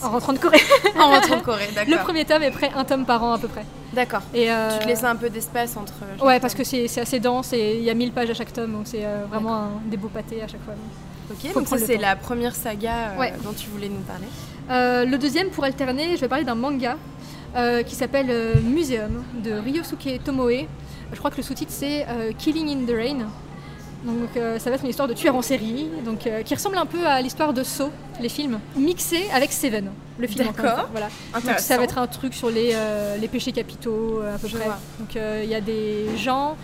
En 0.04 0.10
rentrant 0.10 0.34
de 0.34 0.38
Corée. 0.39 0.62
En 1.00 1.10
rentrant 1.10 1.38
de 1.38 1.41
Corée, 1.41 1.70
d'accord. 1.76 1.93
Le 1.93 2.00
premier 2.04 2.26
tome 2.26 2.43
est 2.43 2.52
près 2.52 2.72
un 2.76 2.84
tome 2.86 3.06
par 3.06 3.24
an 3.24 3.34
à 3.34 3.38
peu 3.39 3.48
près. 3.48 3.66
D'accord. 3.93 4.22
Et 4.34 4.52
euh, 4.52 4.70
Tu 4.78 4.84
te 4.84 4.88
laissais 4.88 5.06
un 5.06 5.16
peu 5.16 5.30
d'espace 5.30 5.76
entre. 5.78 5.93
Ouais, 6.24 6.39
parce 6.39 6.54
que 6.54 6.64
c'est 6.64 6.86
assez 7.00 7.20
dense 7.20 7.54
et 7.54 7.78
il 7.78 7.84
y 7.84 7.89
a 7.89 7.93
1000 7.93 8.12
pages 8.12 8.30
à 8.30 8.34
chaque 8.34 8.54
tome, 8.54 8.74
donc 8.74 8.82
c'est 8.86 9.06
euh, 9.06 9.26
vraiment 9.30 9.56
un, 9.56 9.70
des 9.86 9.98
beaux 9.98 10.10
pâtés 10.10 10.41
à 10.41 10.48
chaque 10.48 10.64
fois. 10.64 10.74
Ok, 11.32 11.52
faut 11.52 11.60
donc 11.60 11.68
ça 11.68 11.78
c'est 11.78 11.98
la 11.98 12.16
première 12.16 12.56
saga 12.56 13.12
euh, 13.12 13.20
Ouais. 13.20 13.34
dont 13.43 13.54
tu 13.54 13.70
voulais 13.70 13.89
nous 13.89 14.00
parler. 14.02 14.28
Euh, 14.70 15.06
le 15.06 15.18
deuxième, 15.18 15.50
pour 15.50 15.64
alterner, 15.64 16.16
je 16.16 16.22
vais 16.22 16.28
parler 16.28 16.45
d'un 16.45 16.56
manga 16.56 16.98
euh, 17.56 17.84
qui 17.84 17.95
s'appelle 17.95 18.30
Museum 18.64 19.24
de 19.43 19.54
Ryosuke 19.54 20.24
Tomoe. 20.24 20.68
Je 21.12 21.18
crois 21.18 21.32
que 21.32 21.38
le 21.38 21.43
sous-titre 21.43 21.72
c'est 21.74 22.06
Killing 22.38 22.70
in 22.70 22.86
the 22.86 22.95
Rain. 22.95 23.18
Donc 24.04 24.38
euh, 24.38 24.60
ça 24.60 24.70
va 24.70 24.76
être 24.76 24.84
une 24.84 24.89
histoire 24.89 25.08
de 25.08 25.14
tueur 25.14 25.36
en 25.36 25.41
série, 25.41 25.88
donc 26.06 26.28
euh, 26.28 26.43
qui 26.43 26.54
ressemble 26.54 26.78
un 26.78 26.86
peu 26.86 27.06
à 27.06 27.22
l'histoire 27.22 27.54
de 27.54 27.64
Saw, 27.64 27.89
les 28.22 28.30
films, 28.30 28.60
mixé 28.76 29.26
avec 29.34 29.52
Seven, 29.52 29.91
le 30.18 30.28
film. 30.28 30.45
D'accord. 30.45 30.88
Voilà. 30.91 31.10
Donc 31.34 31.60
ça 31.60 31.78
va 31.78 31.84
être 31.84 31.98
un 31.98 32.08
truc 32.08 32.34
sur 32.34 32.50
les, 32.50 32.72
euh, 32.74 33.18
les 33.18 33.28
péchés 33.28 33.52
capitaux 33.52 34.22
à 34.22 34.38
peu 34.38 34.48
près. 34.48 34.68
Donc 35.00 35.16
il 35.16 35.50
y 35.50 35.56
a 35.56 35.62
des 35.62 36.16
gens 36.18 36.56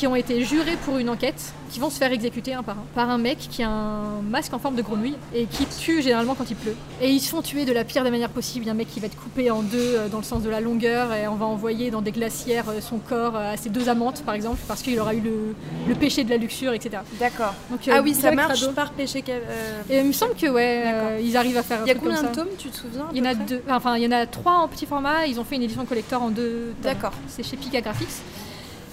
qui 0.00 0.06
ont 0.06 0.16
été 0.16 0.42
jurés 0.44 0.78
pour 0.86 0.96
une 0.96 1.10
enquête, 1.10 1.52
qui 1.70 1.78
vont 1.78 1.90
se 1.90 1.98
faire 1.98 2.10
exécuter 2.10 2.54
un 2.54 2.62
par 2.62 2.78
un, 2.78 2.84
par 2.94 3.10
un 3.10 3.18
mec 3.18 3.36
qui 3.38 3.62
a 3.62 3.68
un 3.68 4.22
masque 4.22 4.54
en 4.54 4.58
forme 4.58 4.74
de 4.76 4.80
grenouille 4.80 5.14
et 5.34 5.44
qui 5.44 5.66
tue 5.66 6.00
généralement 6.00 6.34
quand 6.34 6.48
il 6.48 6.56
pleut. 6.56 6.74
Et 7.02 7.10
ils 7.10 7.20
se 7.20 7.28
font 7.28 7.42
tuer 7.42 7.66
de 7.66 7.72
la 7.74 7.84
pire 7.84 8.02
des 8.02 8.10
manières 8.10 8.30
possibles. 8.30 8.64
Il 8.64 8.68
y 8.68 8.70
a 8.70 8.72
un 8.72 8.76
mec 8.76 8.88
qui 8.90 8.98
va 8.98 9.08
être 9.08 9.16
coupé 9.20 9.50
en 9.50 9.60
deux 9.60 9.76
euh, 9.78 10.08
dans 10.08 10.16
le 10.16 10.24
sens 10.24 10.42
de 10.42 10.48
la 10.48 10.62
longueur 10.62 11.12
et 11.12 11.28
on 11.28 11.34
va 11.34 11.44
envoyer 11.44 11.90
dans 11.90 12.00
des 12.00 12.12
glacières 12.12 12.70
euh, 12.70 12.80
son 12.80 12.96
corps 12.96 13.36
euh, 13.36 13.52
à 13.52 13.58
ses 13.58 13.68
deux 13.68 13.90
amantes 13.90 14.22
par 14.24 14.32
exemple 14.34 14.56
parce 14.66 14.80
qu'il 14.80 14.98
aura 14.98 15.12
eu 15.12 15.20
le, 15.20 15.54
le 15.86 15.94
péché 15.94 16.24
de 16.24 16.30
la 16.30 16.38
luxure, 16.38 16.72
etc. 16.72 17.02
D'accord. 17.18 17.52
Euh, 17.70 17.92
Ah 17.92 18.00
oui, 18.00 18.14
ça 18.14 18.32
marche 18.32 18.66
par 18.70 18.92
péché. 18.92 19.22
euh, 19.28 19.82
Et 19.90 19.98
il 19.98 20.04
me 20.06 20.12
semble 20.12 20.32
que 20.34 20.46
ouais, 20.46 20.82
euh, 20.86 21.20
ils 21.22 21.36
arrivent 21.36 21.58
à 21.58 21.62
faire 21.62 21.80
Il 21.84 21.88
y 21.88 21.90
a 21.90 21.94
combien 21.94 22.22
de 22.22 22.34
tomes, 22.34 22.48
tu 22.56 22.70
te 22.70 22.76
souviens 22.78 23.06
Il 23.12 23.18
y 23.18 23.20
en 23.20 23.30
a 23.30 23.34
deux, 23.34 23.62
enfin 23.68 23.96
il 23.98 24.02
y 24.04 24.06
en 24.06 24.12
a 24.12 24.24
trois 24.24 24.54
en 24.54 24.66
petit 24.66 24.86
format. 24.86 25.26
Ils 25.26 25.38
ont 25.38 25.44
fait 25.44 25.56
une 25.56 25.62
édition 25.62 25.84
collector 25.84 26.22
en 26.22 26.30
deux. 26.30 26.72
tomes. 26.82 26.90
D'accord. 26.90 27.12
C'est 27.28 27.42
chez 27.42 27.58
Pika 27.58 27.82
Graphics. 27.82 28.08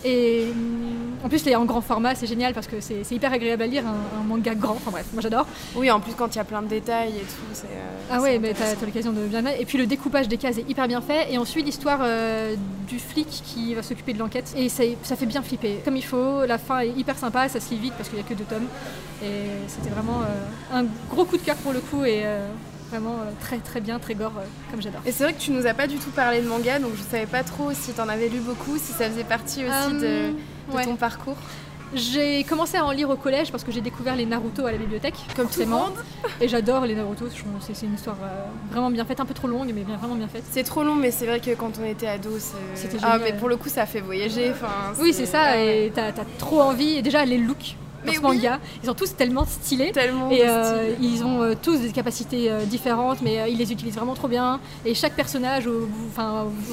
Et 0.06 0.48
hum, 0.52 1.18
en 1.24 1.30
plus, 1.30 1.44
les 1.46 1.56
en 1.56 1.66
grand 1.66 1.82
format, 1.82 2.14
c'est 2.16 2.28
génial 2.28 2.54
parce 2.54 2.68
que 2.68 2.80
c'est 2.80 3.04
c'est 3.04 3.16
hyper 3.16 3.34
agréable 3.34 3.64
à 3.64 3.68
lire 3.68 3.84
un, 3.86 4.20
un 4.20 4.24
manga 4.24 4.54
grand. 4.56 4.74
Enfin 4.74 4.92
bref, 4.92 5.06
moi 5.14 5.22
j'adore. 5.22 5.46
Oui, 5.76 5.90
en 5.90 6.00
plus 6.00 6.14
quand 6.14 6.34
il 6.36 6.38
y 6.38 6.42
a 6.42 6.44
plein 6.44 6.62
de 6.62 6.68
détails 6.68 7.14
et 7.18 7.22
tout, 7.22 7.48
c'est. 7.54 7.66
euh, 7.66 7.98
Ah 8.12 8.18
c'est 8.18 8.24
ouais, 8.24 8.40
mais 8.40 8.54
t'as 8.54 8.86
l'occasion 8.86 9.12
de 9.12 9.22
bien. 9.26 9.44
Et 9.60 9.66
puis 9.66 9.78
le 9.78 9.88
découpage 9.88 10.28
des 10.28 10.38
cases 10.38 10.58
est 10.60 10.70
hyper 10.70 10.88
bien 10.88 11.02
fait. 11.02 11.34
Et 11.34 11.38
on 11.40 11.46
suit 11.46 11.64
l'histoire 11.64 12.00
euh, 12.04 12.56
du 12.88 13.00
flic 13.00 13.28
qui 13.28 13.74
va 13.74 13.82
s'occuper 13.84 14.14
de 14.14 14.20
l'enquête. 14.20 14.54
Et 14.56 14.70
ça, 14.70 14.84
ça 15.04 15.16
fait 15.16 15.26
bien 15.26 15.42
flipper. 15.42 15.82
Comme 15.84 15.98
il 15.98 16.06
faut, 16.06 16.46
la 16.46 16.58
fin 16.60 16.80
est 16.80 16.90
hyper 16.90 17.18
sympa, 17.18 17.50
ça 17.50 17.60
se 17.60 17.70
lit 17.72 17.80
vite 17.80 17.94
parce 17.98 18.10
qu'il 18.10 18.20
n'y 18.20 18.24
a 18.26 18.28
que 18.28 18.36
deux 18.36 18.46
tomes. 18.46 18.68
Et 19.24 19.48
c'était 19.68 19.90
vraiment 19.90 20.22
euh, 20.22 20.80
un 20.80 20.86
gros 21.10 21.26
coup 21.26 21.38
de 21.38 21.42
cœur 21.42 21.56
pour 21.58 21.74
le 21.74 21.80
coup. 21.80 22.06
Et 22.06 22.22
euh, 22.24 22.48
vraiment 22.90 23.16
euh, 23.22 23.32
très 23.42 23.58
très 23.58 23.82
bien, 23.82 24.00
très 24.00 24.16
gore, 24.16 24.34
euh, 24.38 24.46
comme 24.72 24.82
j'adore. 24.82 25.02
Et 25.06 25.12
c'est 25.12 25.24
vrai 25.24 25.34
que 25.34 25.40
tu 25.40 25.52
nous 25.52 25.66
as 25.68 25.74
pas 25.74 25.88
du 25.88 25.98
tout 25.98 26.10
parlé 26.12 26.42
de 26.42 26.48
manga, 26.48 26.80
donc 26.80 26.92
je 26.96 27.02
savais 27.02 27.26
pas 27.26 27.44
trop 27.44 27.72
si 27.74 27.92
t'en 27.94 28.08
avais 28.10 28.30
lu 28.30 28.40
beaucoup, 28.40 28.78
si 28.78 28.92
ça 28.94 29.10
faisait 29.10 29.24
partie 29.24 29.64
aussi 29.66 29.94
de, 29.98 30.06
Euh, 30.06 30.32
de 30.72 30.76
ouais. 30.76 30.86
ton 30.86 30.96
parcours. 30.96 31.38
J'ai 31.94 32.44
commencé 32.44 32.76
à 32.76 32.84
en 32.84 32.92
lire 32.92 33.10
au 33.10 33.16
collège 33.16 33.50
parce 33.50 33.64
que 33.64 33.72
j'ai 33.72 33.80
découvert 33.80 34.14
les 34.18 34.26
Naruto 34.26 34.66
à 34.66 34.74
la 34.74 34.78
bibliothèque. 34.78 35.16
Comme 35.38 35.48
tout 35.48 35.62
le 35.62 35.68
monde. 35.68 35.94
Et 36.42 36.50
j'adore 36.50 36.86
les 36.86 36.96
Naruto, 36.96 37.28
c'est 37.62 37.86
une 37.86 37.94
histoire 37.94 38.18
vraiment 38.72 38.92
bien 38.92 39.06
faite, 39.06 39.22
un 39.22 39.26
peu 39.26 39.34
trop 39.34 39.48
longue, 39.48 39.72
mais 39.74 39.84
bien, 39.84 39.96
vraiment 39.96 40.16
bien 40.16 40.28
faite. 40.28 40.44
C'est 40.52 40.64
trop 40.64 40.84
long, 40.84 40.96
mais 40.96 41.12
c'est 41.12 41.26
vrai 41.26 41.40
que 41.40 41.52
quand 41.56 41.72
on 41.82 41.86
était 41.86 42.08
ado. 42.08 42.32
C'était 42.76 42.98
Ah, 43.04 43.18
mais 43.24 43.32
pour 43.32 43.48
le 43.48 43.56
coup, 43.56 43.70
ça 43.70 43.86
fait 43.86 44.02
voyager. 44.02 44.52
Enfin, 44.52 44.68
Oui, 45.00 45.14
c'est 45.14 45.26
ça, 45.26 45.58
et 45.64 45.90
t'as 45.96 46.12
t'as 46.12 46.26
trop 46.38 46.60
envie. 46.62 46.98
Et 46.98 47.02
déjà, 47.02 47.24
les 47.24 47.38
looks 47.38 47.78
dans 48.06 48.12
Mais 48.12 48.18
ce 48.18 48.22
oui. 48.22 48.38
manga, 48.38 48.60
ils 48.84 48.88
sont 48.88 48.94
tous 48.94 49.16
tellement 49.16 49.46
stylés. 49.46 49.92
Tellement. 49.92 50.30
Et 50.30 50.42
euh, 50.48 50.94
ils 51.02 51.24
ont 51.24 51.42
euh, 51.42 51.54
tous 51.62 51.80
des 51.80 51.92
capacités 51.92 52.52
euh, 52.52 52.64
différentes, 52.66 53.22
mais 53.22 53.52
ils 53.52 53.58
les 53.58 53.72
utilisent 53.72 53.96
vraiment 53.96 54.14
trop 54.14 54.28
bien. 54.28 54.60
Et 54.86 54.94
chaque 54.94 55.14
personnage, 55.14 55.68
au, 55.68 55.88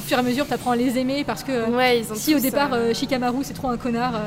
fur 0.06 0.16
et 0.16 0.20
à 0.20 0.22
mesure, 0.22 0.46
t'apprends 0.46 0.72
à 0.72 0.76
les 0.76 0.98
aimer 0.98 1.24
parce 1.24 1.42
que 1.42 1.70
Ouais, 1.70 2.00
ils 2.00 2.12
ont 2.12 2.14
si 2.14 2.34
au 2.34 2.38
départ 2.38 2.70
Shikamaru 2.92 3.38
c'est 3.42 3.54
trop 3.54 3.68
un 3.68 3.76
connard 3.76 4.20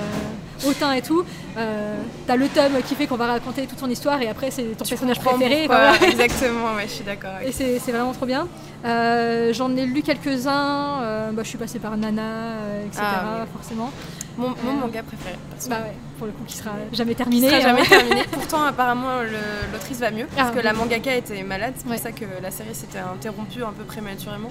hautain 0.66 0.94
et 0.94 1.02
tout, 1.02 1.24
euh, 1.58 1.96
t'as 2.26 2.36
le 2.36 2.48
tome 2.48 2.82
qui 2.88 2.96
fait 2.96 3.08
qu'on 3.08 3.16
va 3.18 3.28
raconter 3.28 3.66
toute 3.68 3.80
son 3.80 3.90
histoire 3.90 4.22
et 4.22 4.28
après 4.30 4.50
c'est 4.52 4.64
ton 4.78 4.84
tu 4.84 4.90
personnage 4.90 5.20
préféré. 5.20 5.66
pourquoi. 5.68 5.90
enfin, 5.90 5.98
voilà. 6.00 6.12
Exactement, 6.14 6.76
ouais, 6.76 6.84
je 6.88 6.92
suis 6.94 7.04
d'accord. 7.04 7.32
Et 7.46 7.52
c'est 7.52 7.80
c'est 7.80 7.92
vraiment 7.92 8.14
trop 8.14 8.26
bien. 8.26 8.48
Euh, 8.86 9.52
J'en 9.54 9.76
ai 9.76 9.86
lu 9.86 10.02
quelques-uns, 10.04 11.02
euh, 11.02 11.32
bah, 11.32 11.42
je 11.44 11.50
suis 11.50 11.58
passée 11.58 11.80
par 11.80 11.98
Nana, 11.98 12.54
etc. 12.86 13.02
Ah, 13.04 13.40
oui. 13.42 13.48
forcément. 13.54 13.92
Mon, 14.38 14.50
mon 14.64 14.74
manga 14.74 15.02
préféré. 15.02 15.36
Bah 15.68 15.78
ouais, 15.84 15.94
pour 16.20 16.28
le 16.28 16.34
coup 16.34 16.44
qui 16.46 16.56
sera 16.58 16.70
jamais 16.94 17.12
Qui 17.12 17.18
terminé. 17.18 17.48
sera 17.50 17.58
hein. 17.58 17.62
jamais 17.62 17.84
terminé. 17.84 18.22
Pourtant, 18.32 18.64
apparemment, 18.66 19.22
le- 19.24 19.72
l'autrice 19.74 19.98
va 20.00 20.12
mieux. 20.12 20.28
Parce 20.36 20.52
Ah, 20.54 20.56
que 20.56 20.64
la 20.64 20.74
mangaka 20.74 21.16
était 21.16 21.42
malade. 21.42 21.74
C'est 21.76 21.84
pour 21.84 21.92
Ouais. 21.94 21.98
ça 21.98 22.12
que 22.12 22.26
la 22.42 22.52
série 22.52 22.76
s'était 22.76 23.00
interrompue 23.00 23.64
un 23.64 23.72
peu 23.74 23.84
prématurément. 23.84 24.50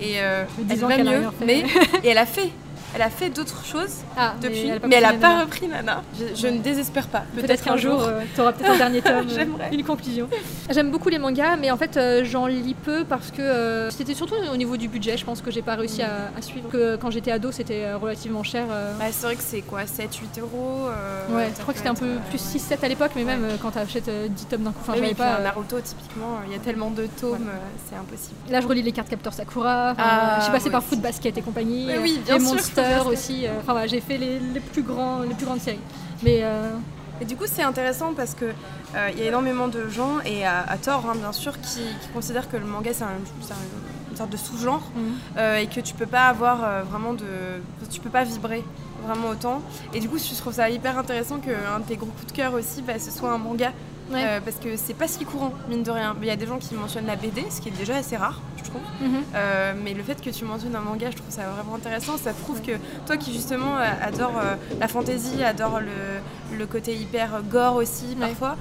Et 0.00 0.14
elle 0.14 0.78
va 0.78 0.98
mieux. 0.98 1.22
Mais, 1.46 1.60
et 2.02 2.08
elle 2.08 2.18
a 2.18 2.26
fait. 2.26 2.50
Elle 2.94 3.02
a 3.02 3.10
fait 3.10 3.28
d'autres 3.30 3.64
choses 3.66 3.96
Ah, 4.16 4.34
depuis, 4.40 4.66
elle 4.68 4.82
a 4.82 4.86
mais 4.86 4.96
elle 4.96 5.04
a 5.04 5.12
pas 5.12 5.40
repris 5.42 5.68
Nana. 5.68 6.02
Je, 6.18 6.34
je 6.34 6.46
ne 6.48 6.58
désespère 6.58 7.06
pas. 7.08 7.22
Peut-être 7.34 7.62
qu'un 7.62 7.76
jour, 7.76 8.08
tu 8.34 8.40
auras 8.40 8.52
peut-être 8.52 8.70
un 8.70 8.76
dernier 8.78 9.02
tome, 9.02 9.26
euh, 9.28 9.34
J'aimerais. 9.34 9.68
une 9.72 9.84
conclusion. 9.84 10.26
J'aime 10.70 10.90
beaucoup 10.90 11.08
les 11.10 11.18
mangas, 11.18 11.56
mais 11.56 11.70
en 11.70 11.76
fait, 11.76 11.96
euh, 11.96 12.22
j'en 12.24 12.46
lis 12.46 12.74
peu 12.74 13.04
parce 13.04 13.30
que 13.30 13.42
euh, 13.42 13.90
c'était 13.90 14.14
surtout 14.14 14.34
au 14.52 14.56
niveau 14.56 14.76
du 14.76 14.88
budget, 14.88 15.16
je 15.18 15.24
pense 15.24 15.42
que 15.42 15.50
j'ai 15.50 15.62
pas 15.62 15.74
réussi 15.74 16.02
à, 16.02 16.30
à 16.36 16.42
suivre. 16.42 16.70
Que 16.70 16.96
quand 16.96 17.10
j'étais 17.10 17.30
ado, 17.30 17.52
c'était 17.52 17.84
euh, 17.84 17.98
relativement 17.98 18.42
cher. 18.42 18.64
euh. 18.70 18.96
Ouais, 18.98 19.10
c'est 19.12 19.26
vrai 19.26 19.36
que 19.36 19.42
c'est 19.42 19.60
quoi 19.60 19.82
7-8 19.84 20.40
euros 20.40 20.88
euh, 20.88 21.36
Ouais, 21.36 21.50
je 21.54 21.60
crois 21.62 21.74
que 21.74 21.78
c'était 21.78 21.90
un 21.90 21.94
peu 21.94 22.06
euh, 22.06 22.16
plus 22.30 22.40
ouais. 22.54 22.76
6-7 22.76 22.84
à 22.84 22.88
l'époque, 22.88 23.12
mais 23.16 23.24
même 23.24 23.44
euh, 23.44 23.56
quand 23.60 23.72
t'achètes 23.72 24.08
euh, 24.08 24.28
10 24.28 24.44
tomes 24.46 24.62
d'un 24.62 24.72
coup, 24.72 24.78
enfin, 24.80 24.94
Mais 24.98 25.08
oui, 25.08 25.14
pas. 25.14 25.34
euh, 25.36 25.42
Naruto, 25.44 25.78
typiquement, 25.80 26.38
il 26.46 26.52
y 26.52 26.56
a 26.56 26.58
tellement 26.58 26.90
de 26.90 27.06
tomes, 27.20 27.48
euh, 27.48 27.58
c'est 27.88 27.96
impossible. 27.96 28.34
Là, 28.50 28.60
je 28.62 28.66
relis 28.66 28.82
les 28.82 28.92
cartes 28.92 29.08
Capteur 29.10 29.34
Sakura. 29.34 29.94
Ah, 29.98 30.36
je 30.38 30.44
suis 30.44 30.52
passée 30.52 30.70
par. 30.70 30.82
Foot 30.82 31.00
Basket 31.00 31.36
et 31.36 31.42
compagnie. 31.42 31.84
Mais 31.86 31.96
euh, 31.98 32.02
oui, 32.02 32.18
bien 32.24 32.38
sûr, 32.40 32.54
Monster 32.54 32.77
Aussi. 33.06 33.46
euh, 33.46 33.50
Enfin, 33.60 33.72
voilà, 33.72 33.86
j'ai 33.86 34.00
fait 34.00 34.18
les, 34.18 34.38
les 34.38 34.60
plus 34.60 34.82
grands, 34.82 35.20
les 35.20 35.34
plus 35.34 35.46
grandes 35.46 35.60
séries. 35.60 35.78
Mais 36.22 36.40
euh, 36.42 36.70
Et 37.20 37.24
du 37.24 37.36
coup, 37.36 37.44
c'est 37.46 37.62
intéressant 37.62 38.12
parce 38.14 38.34
que 38.34 38.44
euh, 38.46 39.08
il 39.12 39.18
y 39.18 39.22
a 39.22 39.26
énormément 39.26 39.68
de 39.68 39.88
gens, 39.88 40.20
et 40.24 40.44
à, 40.46 40.60
à 40.68 40.76
tort, 40.78 41.04
hein, 41.08 41.14
bien 41.16 41.32
sûr, 41.32 41.60
qui, 41.60 41.80
qui 42.00 42.08
considèrent 42.14 42.48
que 42.50 42.56
le 42.56 42.64
manga 42.64 42.92
c'est 42.92 43.04
un- 43.04 43.08
c'est 43.42 43.52
un- 43.52 44.10
une 44.10 44.16
sorte 44.16 44.30
de 44.30 44.36
sous-genre 44.36 44.82
Mhm. 44.96 45.02
euh, 45.36 45.56
et 45.58 45.66
que 45.66 45.80
tu 45.80 45.94
peux 45.94 46.06
pas 46.06 46.26
avoir 46.28 46.62
euh, 46.64 46.82
vraiment 46.88 47.12
de. 47.12 47.26
Tu 47.90 48.00
peux 48.00 48.08
pas 48.10 48.24
vibrer 48.24 48.62
vraiment 49.06 49.28
autant. 49.30 49.62
Et 49.94 50.00
du 50.00 50.08
coup, 50.08 50.18
je 50.18 50.34
trouve 50.40 50.52
ça 50.54 50.68
hyper 50.70 50.98
intéressant 50.98 51.38
qu'un 51.38 51.78
de 51.80 51.84
tes 51.84 51.96
gros 51.96 52.06
coups 52.06 52.26
de 52.32 52.36
cœur 52.36 52.54
aussi, 52.54 52.82
bah, 52.82 52.98
ce 52.98 53.10
soit 53.10 53.30
un 53.32 53.38
manga. 53.38 53.72
ouais. 54.12 54.40
Parce 54.44 54.56
que 54.56 54.76
c'est 54.76 54.94
pas 54.94 55.06
si 55.08 55.24
courant, 55.24 55.52
mine 55.68 55.82
de 55.82 55.90
rien. 55.90 56.16
Il 56.22 56.26
y 56.26 56.30
a 56.30 56.36
des 56.36 56.46
gens 56.46 56.58
qui 56.58 56.74
mentionnent 56.74 57.06
la 57.06 57.16
BD, 57.16 57.44
ce 57.50 57.60
qui 57.60 57.68
est 57.68 57.72
déjà 57.78 57.96
assez 57.96 58.16
rare, 58.16 58.40
je 58.68 58.70
trouve. 58.70 59.08
Mhm. 59.08 59.22
Euh, 59.34 59.72
mais 59.82 59.94
le 59.94 60.02
fait 60.02 60.20
que 60.20 60.30
tu 60.30 60.44
mentionnes 60.44 60.74
un 60.76 60.80
manga, 60.80 61.10
je 61.10 61.16
trouve 61.16 61.30
ça 61.30 61.42
vraiment 61.42 61.76
intéressant. 61.76 62.16
Ça 62.16 62.32
prouve 62.32 62.60
que 62.60 62.72
toi 63.06 63.16
qui 63.16 63.32
justement 63.32 63.76
euh, 63.76 63.84
adore 64.02 64.34
euh, 64.38 64.54
la 64.80 64.88
fantasy, 64.88 65.42
adore 65.42 65.80
le, 65.80 66.56
le 66.56 66.66
côté 66.66 66.94
hyper 66.94 67.42
gore 67.50 67.76
aussi 67.76 68.16
parfois, 68.18 68.56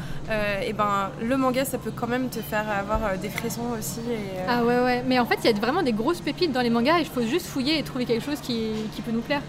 et 0.66 0.74
ben 0.74 1.10
le 1.22 1.38
manga 1.38 1.64
ça 1.66 1.78
peut 1.78 1.92
quand 1.96 2.08
même 2.08 2.30
te 2.30 2.40
faire 2.40 2.66
avoir 2.70 3.18
des 3.18 3.30
frissons 3.30 3.70
aussi. 3.78 4.02
Et, 4.12 4.42
Ah 4.48 4.64
ouais, 4.64 4.80
ouais. 4.80 5.04
Mais 5.08 5.20
en 5.20 5.26
fait, 5.26 5.40
il 5.44 5.50
y 5.50 5.54
a 5.54 5.60
vraiment 5.60 5.84
des 5.84 5.94
grosses 5.94 6.22
pépites 6.22 6.52
dans 6.52 6.62
les 6.62 6.70
mangas. 6.70 7.00
Il 7.00 7.06
faut 7.06 7.22
juste 7.22 7.48
fouiller 7.48 7.80
et 7.80 7.84
trouver 7.84 8.06
quelque 8.06 8.24
chose 8.24 8.40
qui, 8.42 8.72
qui 8.94 9.02
peut 9.02 9.12
nous 9.12 9.22
plaire. 9.22 9.42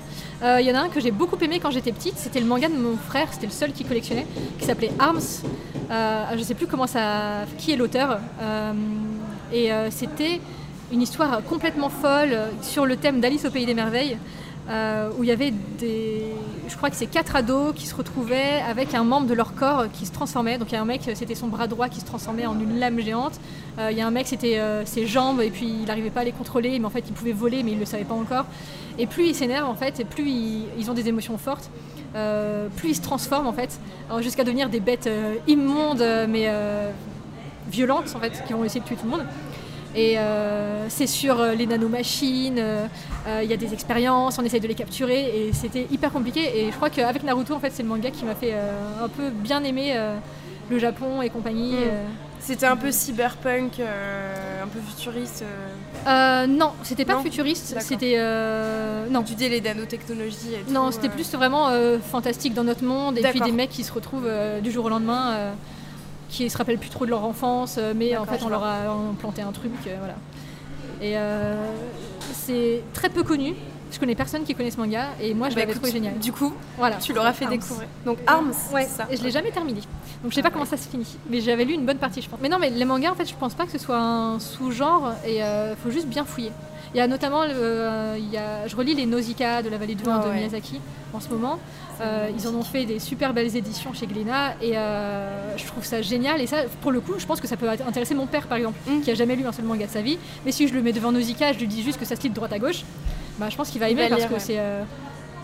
Il 0.42 0.64
y 0.64 0.70
en 0.70 0.76
a 0.76 0.80
un 0.82 0.88
que 0.88 1.00
j'ai 1.00 1.10
beaucoup 1.10 1.36
aimé 1.40 1.58
quand 1.60 1.70
j'étais 1.70 1.92
petite. 1.92 2.16
C'était 2.16 2.40
le 2.40 2.46
manga 2.46 2.68
de 2.68 2.76
mon 2.76 2.96
frère. 2.96 3.28
C'était 3.32 3.46
le 3.46 3.52
seul 3.52 3.72
qui 3.72 3.84
collectionnait, 3.84 4.26
qui 4.58 4.64
s'appelait 4.66 4.92
Arms. 4.98 5.42
Je 5.90 6.42
sais 6.42 6.54
plus 6.54 6.66
comment 6.66 6.86
ça, 6.86 7.44
qui 7.58 7.72
est 7.72 7.76
l'auteur. 7.76 8.20
Euh, 8.40 8.72
et 9.52 9.72
euh, 9.72 9.90
c'était 9.90 10.40
une 10.92 11.02
histoire 11.02 11.42
complètement 11.44 11.88
folle 11.88 12.38
sur 12.62 12.86
le 12.86 12.96
thème 12.96 13.20
d'Alice 13.20 13.44
au 13.44 13.50
pays 13.50 13.66
des 13.66 13.74
merveilles. 13.74 14.16
euh, 14.70 15.08
où 15.16 15.24
il 15.24 15.28
y 15.28 15.32
avait 15.32 15.52
des. 15.78 16.24
Je 16.68 16.76
crois 16.76 16.90
que 16.90 16.96
c'est 16.96 17.06
quatre 17.06 17.34
ados 17.36 17.72
qui 17.74 17.86
se 17.86 17.94
retrouvaient 17.94 18.60
avec 18.68 18.94
un 18.94 19.02
membre 19.02 19.26
de 19.26 19.32
leur 19.32 19.54
corps 19.54 19.86
qui 19.90 20.04
se 20.04 20.12
transformait. 20.12 20.58
Donc 20.58 20.70
il 20.70 20.74
y 20.74 20.76
a 20.76 20.82
un 20.82 20.84
mec, 20.84 21.00
c'était 21.14 21.34
son 21.34 21.48
bras 21.48 21.66
droit 21.66 21.88
qui 21.88 22.00
se 22.00 22.04
transformait 22.04 22.44
en 22.44 22.58
une 22.60 22.78
lame 22.78 23.00
géante. 23.00 23.40
Euh, 23.78 23.90
il 23.90 23.96
y 23.96 24.02
a 24.02 24.06
un 24.06 24.10
mec, 24.10 24.26
c'était 24.26 24.60
ses 24.84 25.06
jambes 25.06 25.40
et 25.40 25.50
puis 25.50 25.66
il 25.66 25.84
n'arrivait 25.86 26.10
pas 26.10 26.20
à 26.20 26.24
les 26.24 26.32
contrôler, 26.32 26.78
mais 26.78 26.84
en 26.84 26.90
fait 26.90 27.04
il 27.06 27.14
pouvait 27.14 27.32
voler, 27.32 27.62
mais 27.62 27.70
il 27.70 27.76
ne 27.76 27.80
le 27.80 27.86
savait 27.86 28.04
pas 28.04 28.14
encore. 28.14 28.44
Et 28.98 29.06
plus 29.06 29.28
ils 29.28 29.34
s'énervent 29.34 29.70
en 29.70 29.74
fait, 29.74 30.00
et 30.00 30.04
plus 30.04 30.28
ils, 30.28 30.90
ont 30.90 30.94
des 30.94 31.08
émotions 31.08 31.38
fortes, 31.38 31.70
plus 32.76 32.90
ils 32.90 32.96
se 32.96 33.00
transforment 33.00 33.46
en 33.46 33.52
fait, 33.52 33.80
jusqu'à 34.20 34.44
devenir 34.44 34.68
des 34.68 34.80
bêtes 34.80 35.08
immondes 35.46 36.04
mais 36.28 36.50
violentes 37.70 38.12
en 38.16 38.20
fait, 38.20 38.42
qui 38.46 38.52
vont 38.52 38.64
essayer 38.64 38.80
de 38.80 38.86
tuer 38.86 38.96
tout 38.96 39.04
le 39.04 39.10
monde. 39.10 39.26
Et 39.94 40.18
euh, 40.18 40.86
c'est 40.88 41.06
sur 41.06 41.40
euh, 41.40 41.54
les 41.54 41.66
nanomachines, 41.66 42.58
euh, 42.58 42.86
il 43.42 43.48
y 43.50 43.54
a 43.54 43.56
des 43.56 43.72
expériences, 43.72 44.38
on 44.38 44.44
essaye 44.44 44.60
de 44.60 44.68
les 44.68 44.74
capturer 44.74 45.48
et 45.48 45.52
c'était 45.52 45.86
hyper 45.90 46.12
compliqué. 46.12 46.40
Et 46.60 46.70
je 46.70 46.76
crois 46.76 46.90
qu'avec 46.90 47.22
Naruto, 47.22 47.54
en 47.54 47.58
fait, 47.60 47.70
c'est 47.72 47.82
le 47.82 47.88
manga 47.88 48.10
qui 48.10 48.24
m'a 48.24 48.34
fait 48.34 48.54
un 48.54 49.08
peu 49.08 49.30
bien 49.30 49.64
aimer 49.64 49.96
le 50.70 50.78
Japon 50.78 51.22
et 51.22 51.30
compagnie. 51.30 51.72
Mm. 51.72 51.82
euh. 51.84 52.04
C'était 52.40 52.66
un 52.66 52.76
peu 52.76 52.92
cyberpunk, 52.92 53.80
euh, 53.80 54.62
un 54.62 54.68
peu 54.68 54.78
futuriste. 54.80 55.42
euh, 55.42 56.44
Euh, 56.44 56.46
non, 56.46 56.72
c'était 56.82 57.04
pas 57.04 57.14
Non 57.14 57.22
futuriste, 57.22 57.76
c'était. 57.80 58.16
non. 59.10 59.22
Tu 59.22 59.34
dis 59.34 59.48
les 59.48 59.60
nanotechnologies 59.60 60.54
et 60.54 60.64
tout. 60.66 60.72
Non, 60.72 60.90
c'était 60.90 61.08
plus 61.08 61.30
vraiment 61.34 61.68
fantastique 62.10 62.54
dans 62.54 62.64
notre 62.64 62.84
monde 62.84 63.18
et 63.18 63.22
puis 63.22 63.40
des 63.40 63.52
mecs 63.52 63.70
qui 63.70 63.84
se 63.84 63.92
retrouvent 63.92 64.30
du 64.62 64.70
jour 64.70 64.84
au 64.84 64.88
lendemain, 64.88 65.52
qui 66.28 66.48
se 66.50 66.58
rappellent 66.58 66.78
plus 66.78 66.90
trop 66.90 67.04
de 67.06 67.10
leur 67.10 67.24
enfance, 67.24 67.76
euh, 67.78 67.94
mais 67.96 68.16
en 68.16 68.24
fait 68.24 68.42
on 68.42 68.48
leur 68.48 68.62
a 68.62 68.86
implanté 68.86 69.42
un 69.42 69.52
truc, 69.52 69.72
euh, 69.86 69.96
voilà. 69.98 70.16
Et 71.00 71.16
euh, 71.16 71.54
c'est 72.32 72.82
très 72.92 73.08
peu 73.08 73.22
connu. 73.22 73.54
Je 73.90 73.98
connais 73.98 74.14
personne 74.14 74.44
qui 74.44 74.54
connaît 74.54 74.70
ce 74.70 74.76
manga 74.78 75.08
et 75.20 75.32
moi 75.34 75.48
je 75.48 75.54
Bah, 75.54 75.60
l'avais 75.62 75.74
trouvé 75.74 75.90
génial. 75.90 76.18
Du 76.18 76.32
coup, 76.32 76.52
Voilà. 76.76 76.96
tu 76.96 77.12
l'auras 77.12 77.32
fait 77.32 77.44
Arms. 77.46 77.54
découvrir. 77.54 77.88
Donc 78.04 78.18
Arms, 78.26 78.52
Ouais, 78.72 78.82
c'est 78.84 78.96
ça. 78.98 79.06
et 79.10 79.16
je 79.16 79.22
l'ai 79.22 79.30
jamais 79.30 79.50
terminé. 79.50 79.80
Donc 80.22 80.30
je 80.32 80.34
sais 80.36 80.42
pas 80.42 80.50
comment 80.50 80.64
ça 80.64 80.76
se 80.76 80.88
finit. 80.88 81.16
Mais 81.30 81.40
j'avais 81.40 81.64
lu 81.64 81.72
une 81.74 81.86
bonne 81.86 81.98
partie, 81.98 82.20
je 82.20 82.28
pense. 82.28 82.38
Mais 82.42 82.48
non, 82.48 82.58
mais 82.58 82.70
les 82.70 82.84
mangas, 82.84 83.10
en 83.12 83.14
fait, 83.14 83.28
je 83.28 83.34
pense 83.34 83.54
pas 83.54 83.64
que 83.64 83.72
ce 83.72 83.78
soit 83.78 83.98
un 83.98 84.38
sous-genre 84.38 85.12
et 85.26 85.38
il 85.38 85.76
faut 85.82 85.90
juste 85.90 86.06
bien 86.08 86.24
fouiller. 86.24 86.52
Il 86.94 86.96
y 86.96 87.00
a 87.02 87.06
notamment, 87.06 87.42
euh, 87.46 88.16
il 88.18 88.30
y 88.32 88.38
a, 88.38 88.66
je 88.66 88.74
relis 88.74 88.94
les 88.94 89.04
Nausicaa 89.04 89.62
de 89.62 89.68
la 89.68 89.76
vallée 89.76 89.94
du 89.94 90.04
vent 90.04 90.20
Ah 90.20 90.24
de 90.24 90.30
ouais. 90.30 90.36
Miyazaki 90.38 90.80
en 91.12 91.20
ce 91.20 91.28
moment. 91.28 91.58
Euh, 92.00 92.30
ils 92.34 92.48
en 92.48 92.54
ont 92.54 92.62
fait 92.62 92.86
des 92.86 92.98
super 92.98 93.34
belles 93.34 93.54
éditions 93.56 93.92
chez 93.92 94.06
Glénat 94.06 94.54
et 94.62 94.78
euh, 94.78 95.54
je 95.58 95.66
trouve 95.66 95.84
ça 95.84 96.00
génial. 96.00 96.40
Et 96.40 96.46
ça, 96.46 96.58
pour 96.80 96.90
le 96.90 97.00
coup, 97.00 97.12
je 97.18 97.26
pense 97.26 97.42
que 97.42 97.46
ça 97.46 97.58
peut 97.58 97.68
intéresser 97.68 98.14
mon 98.14 98.26
père, 98.26 98.46
par 98.46 98.56
exemple, 98.56 98.78
Mm. 98.88 99.00
qui 99.02 99.10
a 99.10 99.14
jamais 99.14 99.36
lu 99.36 99.44
un 99.46 99.52
seul 99.52 99.66
manga 99.66 99.86
de 99.86 99.90
sa 99.90 100.00
vie. 100.00 100.18
Mais 100.46 100.52
si 100.52 100.66
je 100.66 100.72
le 100.72 100.80
mets 100.80 100.92
devant 100.94 101.12
Nausicaa, 101.12 101.52
je 101.52 101.58
lui 101.58 101.66
dis 101.68 101.82
juste 101.82 101.98
que 101.98 102.06
ça 102.06 102.16
se 102.16 102.22
lit 102.22 102.30
de 102.30 102.34
droite 102.34 102.52
à 102.54 102.58
gauche, 102.58 102.84
bah, 103.38 103.46
je 103.50 103.56
pense 103.56 103.70
qu'il 103.70 103.80
va 103.80 103.88
aimer 103.88 104.02
va 104.02 104.08
parce 104.08 104.20
lire, 104.20 104.28
que 104.28 104.34
ouais. 104.34 104.40
c'est 104.40 104.58
euh, 104.58 104.82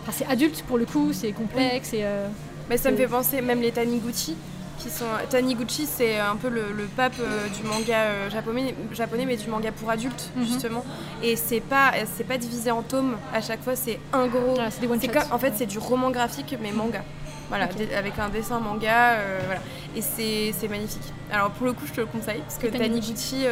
enfin, 0.02 0.12
c'est 0.16 0.26
adulte 0.26 0.62
pour 0.66 0.78
le 0.78 0.84
coup, 0.86 1.12
c'est 1.12 1.32
complexe 1.32 1.92
et 1.92 2.00
euh, 2.04 2.26
Mais 2.68 2.76
ça 2.76 2.90
me 2.90 2.96
fait 2.96 3.06
penser, 3.06 3.40
même 3.40 3.60
les 3.60 3.72
Taniguchi, 3.72 4.36
qui 4.78 4.90
sont. 4.90 5.04
Taniguchi, 5.30 5.86
c'est 5.86 6.18
un 6.18 6.36
peu 6.36 6.48
le, 6.48 6.72
le 6.72 6.84
pape 6.84 7.14
euh, 7.20 7.46
du 7.48 7.62
manga 7.68 7.96
euh, 7.98 8.30
japonais, 8.30 8.74
japonais, 8.92 9.24
mais 9.26 9.36
du 9.36 9.48
manga 9.48 9.70
pour 9.72 9.90
adultes, 9.90 10.30
Mhm. 10.36 10.44
justement. 10.44 10.84
Et 11.22 11.36
c'est 11.36 11.60
pas, 11.60 11.92
c'est 12.16 12.24
pas 12.24 12.38
divisé 12.38 12.70
en 12.70 12.82
tomes 12.82 13.16
à 13.32 13.40
chaque 13.40 13.62
fois, 13.62 13.76
c'est 13.76 13.98
un 14.12 14.26
gros. 14.26 14.54
des 14.98 15.06
shots. 15.06 15.12
comme, 15.12 15.32
en 15.32 15.38
fait, 15.38 15.52
c'est 15.56 15.66
du 15.66 15.78
roman 15.78 16.10
graphique, 16.10 16.56
mais 16.60 16.72
manga. 16.72 17.02
Voilà, 17.50 17.68
avec 17.96 18.18
un 18.18 18.30
dessin 18.30 18.58
manga, 18.58 19.12
euh, 19.18 19.38
voilà. 19.44 19.60
Et 19.94 20.00
c'est 20.00 20.52
c'est 20.58 20.66
magnifique. 20.66 21.02
Alors 21.30 21.50
pour 21.50 21.66
le 21.66 21.74
coup, 21.74 21.84
je 21.86 21.92
te 21.92 22.00
le 22.00 22.06
conseille, 22.06 22.40
parce 22.40 22.56
que 22.58 22.66
Taniguchi. 22.66 23.44
Taniguchi, 23.44 23.46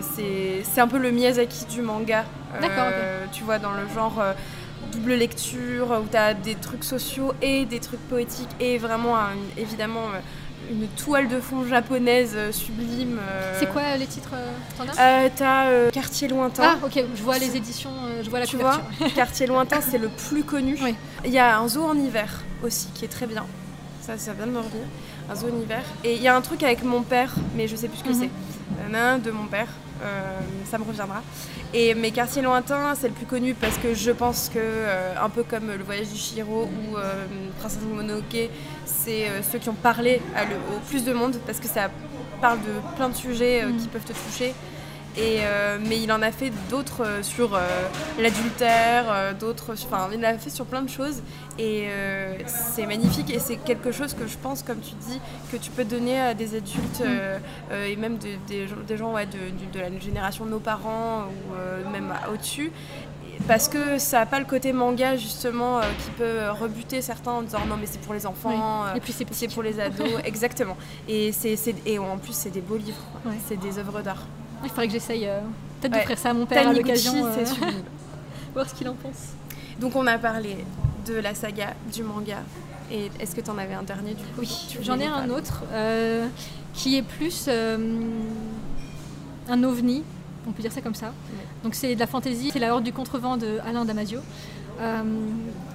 c'est 0.00 0.62
c'est 0.64 0.80
un 0.80 0.88
peu 0.88 0.98
le 0.98 1.10
Miyazaki 1.10 1.66
du 1.66 1.82
manga. 1.82 2.24
D'accord, 2.60 2.88
Euh, 2.92 3.24
Tu 3.32 3.44
vois, 3.44 3.58
dans 3.58 3.72
le 3.72 3.86
genre 3.94 4.18
euh, 4.20 4.32
double 4.92 5.14
lecture, 5.14 5.90
où 6.02 6.06
tu 6.10 6.16
as 6.16 6.34
des 6.34 6.54
trucs 6.54 6.84
sociaux 6.84 7.32
et 7.42 7.66
des 7.66 7.78
trucs 7.78 8.00
poétiques, 8.08 8.48
et 8.60 8.78
vraiment, 8.78 9.16
un- 9.16 9.36
évidemment, 9.56 10.06
euh, 10.14 10.20
une 10.72 10.86
toile 10.88 11.28
de 11.28 11.40
fond 11.40 11.64
japonaise 11.66 12.32
euh, 12.34 12.52
sublime. 12.52 13.18
euh. 13.20 13.56
C'est 13.60 13.70
quoi 13.70 13.96
les 13.96 14.06
titres 14.06 14.30
euh, 14.34 14.50
T'en 14.76 14.84
as 14.84 15.24
Euh, 15.24 15.28
T'as 15.36 15.66
euh, 15.66 15.90
Quartier 15.90 16.26
lointain. 16.28 16.62
Ah, 16.64 16.84
ok, 16.84 17.04
je 17.14 17.22
vois 17.22 17.38
les 17.38 17.56
éditions, 17.56 17.90
euh, 18.06 18.22
je 18.24 18.30
vois 18.30 18.40
la 18.40 18.46
tu 18.46 18.56
couverture. 18.56 18.82
vois, 18.98 19.08
Quartier 19.14 19.46
lointain, 19.46 19.80
c'est 19.80 19.98
le 19.98 20.08
plus 20.08 20.42
connu. 20.44 20.76
Oui. 20.82 20.94
Il 21.24 21.30
y 21.30 21.38
a 21.38 21.58
un 21.58 21.68
zoo 21.68 21.84
en 21.84 21.94
hiver 21.96 22.42
aussi 22.64 22.88
qui 22.94 23.04
est 23.04 23.08
très 23.08 23.26
bien. 23.26 23.44
Ça, 24.00 24.16
ça 24.18 24.32
vient 24.32 24.46
de 24.46 24.52
me 24.52 24.58
revenir. 24.58 24.84
Un 25.30 25.34
zoo 25.34 25.48
en 25.54 25.62
hiver. 25.62 25.82
Et 26.02 26.14
il 26.16 26.22
y 26.22 26.28
a 26.28 26.34
un 26.34 26.40
truc 26.40 26.62
avec 26.62 26.82
mon 26.82 27.02
père, 27.02 27.34
mais 27.54 27.68
je 27.68 27.76
sais 27.76 27.88
plus 27.88 27.98
ce 27.98 28.04
que 28.04 28.08
Mhm. 28.10 28.20
c'est. 28.20 28.30
De 29.22 29.30
mon 29.30 29.46
père. 29.46 29.68
Euh, 30.02 30.40
ça 30.70 30.78
me 30.78 30.84
reviendra. 30.84 31.22
Et 31.74 31.94
mes 31.94 32.10
quartiers 32.12 32.42
lointains, 32.42 32.94
c'est 32.94 33.08
le 33.08 33.14
plus 33.14 33.26
connu 33.26 33.54
parce 33.54 33.76
que 33.78 33.94
je 33.94 34.10
pense 34.10 34.48
que, 34.52 34.58
euh, 34.58 35.14
un 35.20 35.28
peu 35.28 35.42
comme 35.42 35.68
le 35.76 35.82
voyage 35.82 36.08
du 36.08 36.16
Chihiro 36.16 36.64
ou 36.64 36.96
euh, 36.96 37.24
Princesse 37.58 37.80
Mononoke, 37.82 38.48
c'est 38.86 39.28
euh, 39.28 39.42
ceux 39.42 39.58
qui 39.58 39.68
ont 39.68 39.74
parlé 39.74 40.20
le- 40.34 40.76
au 40.76 40.80
plus 40.88 41.04
de 41.04 41.12
monde 41.12 41.36
parce 41.46 41.58
que 41.58 41.66
ça 41.68 41.90
parle 42.40 42.58
de 42.60 42.96
plein 42.96 43.08
de 43.08 43.16
sujets 43.16 43.64
qui 43.78 43.88
peuvent 43.88 44.04
te 44.04 44.12
toucher. 44.12 44.54
Et, 45.18 45.40
euh, 45.40 45.78
mais 45.84 46.00
il 46.00 46.12
en 46.12 46.22
a 46.22 46.30
fait 46.30 46.52
d'autres 46.70 47.04
euh, 47.04 47.22
sur 47.24 47.54
euh, 47.56 47.58
l'adultère, 48.20 49.34
d'autres, 49.38 49.72
enfin 49.72 50.08
il 50.12 50.24
en 50.24 50.28
a 50.28 50.38
fait 50.38 50.50
sur 50.50 50.64
plein 50.64 50.82
de 50.82 50.88
choses 50.88 51.22
et 51.58 51.88
c'est 52.46 52.86
magnifique 52.86 53.30
et 53.30 53.40
c'est 53.40 53.56
quelque 53.56 53.90
chose 53.90 54.14
que 54.14 54.26
je 54.28 54.36
pense, 54.36 54.62
comme 54.62 54.78
tu 54.78 54.92
dis, 55.08 55.20
que 55.50 55.56
tu 55.56 55.70
peux 55.72 55.84
donner 55.84 56.20
à 56.20 56.34
des 56.34 56.54
adultes 56.56 57.02
et 57.72 57.96
même 57.96 58.18
de- 58.18 58.36
des, 58.46 58.68
gens- 58.68 58.76
des 58.86 58.96
gens 58.96 59.12
ouais, 59.12 59.26
de, 59.26 59.78
la 59.80 59.98
génération 59.98 60.44
de 60.44 60.50
nos 60.50 60.60
parents 60.60 61.24
ou 61.24 61.90
même 61.90 62.12
au-dessus. 62.32 62.70
Parce 63.46 63.68
que 63.68 63.98
ça 63.98 64.20
n'a 64.20 64.26
pas 64.26 64.38
le 64.40 64.44
côté 64.46 64.72
manga 64.72 65.16
justement 65.16 65.80
qui 65.80 66.10
peut 66.12 66.50
rebuter 66.60 67.00
certains 67.02 67.32
en 67.32 67.42
disant 67.42 67.64
non 67.68 67.76
mais 67.76 67.86
c'est 67.86 68.00
pour 68.00 68.14
les 68.14 68.26
enfants, 68.26 68.84
Et 68.96 69.00
puis 69.00 69.12
c'est 69.12 69.48
pour 69.48 69.62
les 69.62 69.80
ados, 69.80 70.08
exactement. 70.24 70.76
Et, 71.08 71.32
c'est, 71.32 71.56
et 71.86 71.98
en 71.98 72.18
plus 72.18 72.32
c'est 72.34 72.50
des 72.50 72.60
beaux 72.60 72.76
livres. 72.76 73.02
Ouais. 73.24 73.32
c'est 73.48 73.56
des 73.58 73.78
œuvres 73.78 74.00
d'art. 74.02 74.26
Il 74.64 74.68
faudrait 74.70 74.86
que 74.86 74.92
j'essaye 74.92 75.26
euh, 75.26 75.40
peut-être 75.80 75.92
Ouais. 75.92 75.98
d'offrir 76.00 76.18
ça 76.18 76.30
à 76.30 76.34
mon 76.34 76.46
père 76.46 76.68
à 76.68 76.72
l'occasion, 76.72 77.24
euh, 77.26 77.44
voir 78.54 78.68
ce 78.68 78.74
qu'il 78.74 78.88
en 78.88 78.94
pense. 78.94 79.32
Donc 79.80 79.94
on 79.96 80.06
a 80.06 80.18
parlé 80.18 80.56
de 81.06 81.14
la 81.14 81.34
saga, 81.34 81.74
du 81.92 82.02
manga. 82.02 82.38
Et 82.90 83.10
est-ce 83.20 83.34
que 83.34 83.40
tu 83.40 83.50
en 83.50 83.58
avais 83.58 83.74
un 83.74 83.82
dernier 83.82 84.14
du 84.14 84.22
coup? 84.22 84.40
Oui, 84.40 84.76
j'en 84.82 84.98
ai 84.98 85.06
un 85.06 85.28
autre 85.30 85.62
euh, 85.72 86.26
qui 86.74 86.96
est 86.96 87.02
plus 87.02 87.44
euh, 87.48 87.76
un 89.48 89.62
ovni, 89.62 90.02
on 90.46 90.52
peut 90.52 90.62
dire 90.62 90.72
ça 90.72 90.80
comme 90.80 90.94
ça. 90.94 91.12
Donc 91.62 91.74
c'est 91.74 91.94
de 91.94 92.00
la 92.00 92.06
fantaisie, 92.06 92.50
c'est 92.52 92.58
la 92.58 92.72
Horde 92.72 92.84
du 92.84 92.92
contrevent 92.92 93.36
de 93.36 93.58
Alain 93.66 93.84
Damasio, 93.84 94.20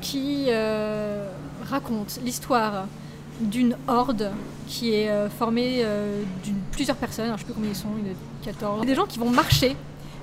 qui 0.01 0.47
raconte 1.69 2.19
l'histoire 2.23 2.87
d'une 3.39 3.75
horde 3.87 4.31
qui 4.67 4.93
est 4.93 5.09
euh, 5.09 5.29
formée 5.29 5.81
euh, 5.83 6.23
d'une 6.43 6.57
plusieurs 6.71 6.95
personnes, 6.95 7.25
alors 7.25 7.37
je 7.37 7.41
sais 7.41 7.45
plus 7.45 7.53
combien 7.53 7.69
ils 7.69 7.75
sont, 7.75 7.89
une 7.97 8.13
14. 8.43 8.85
Des 8.85 8.95
gens 8.95 9.05
qui 9.05 9.19
vont 9.19 9.29
marcher 9.29 9.75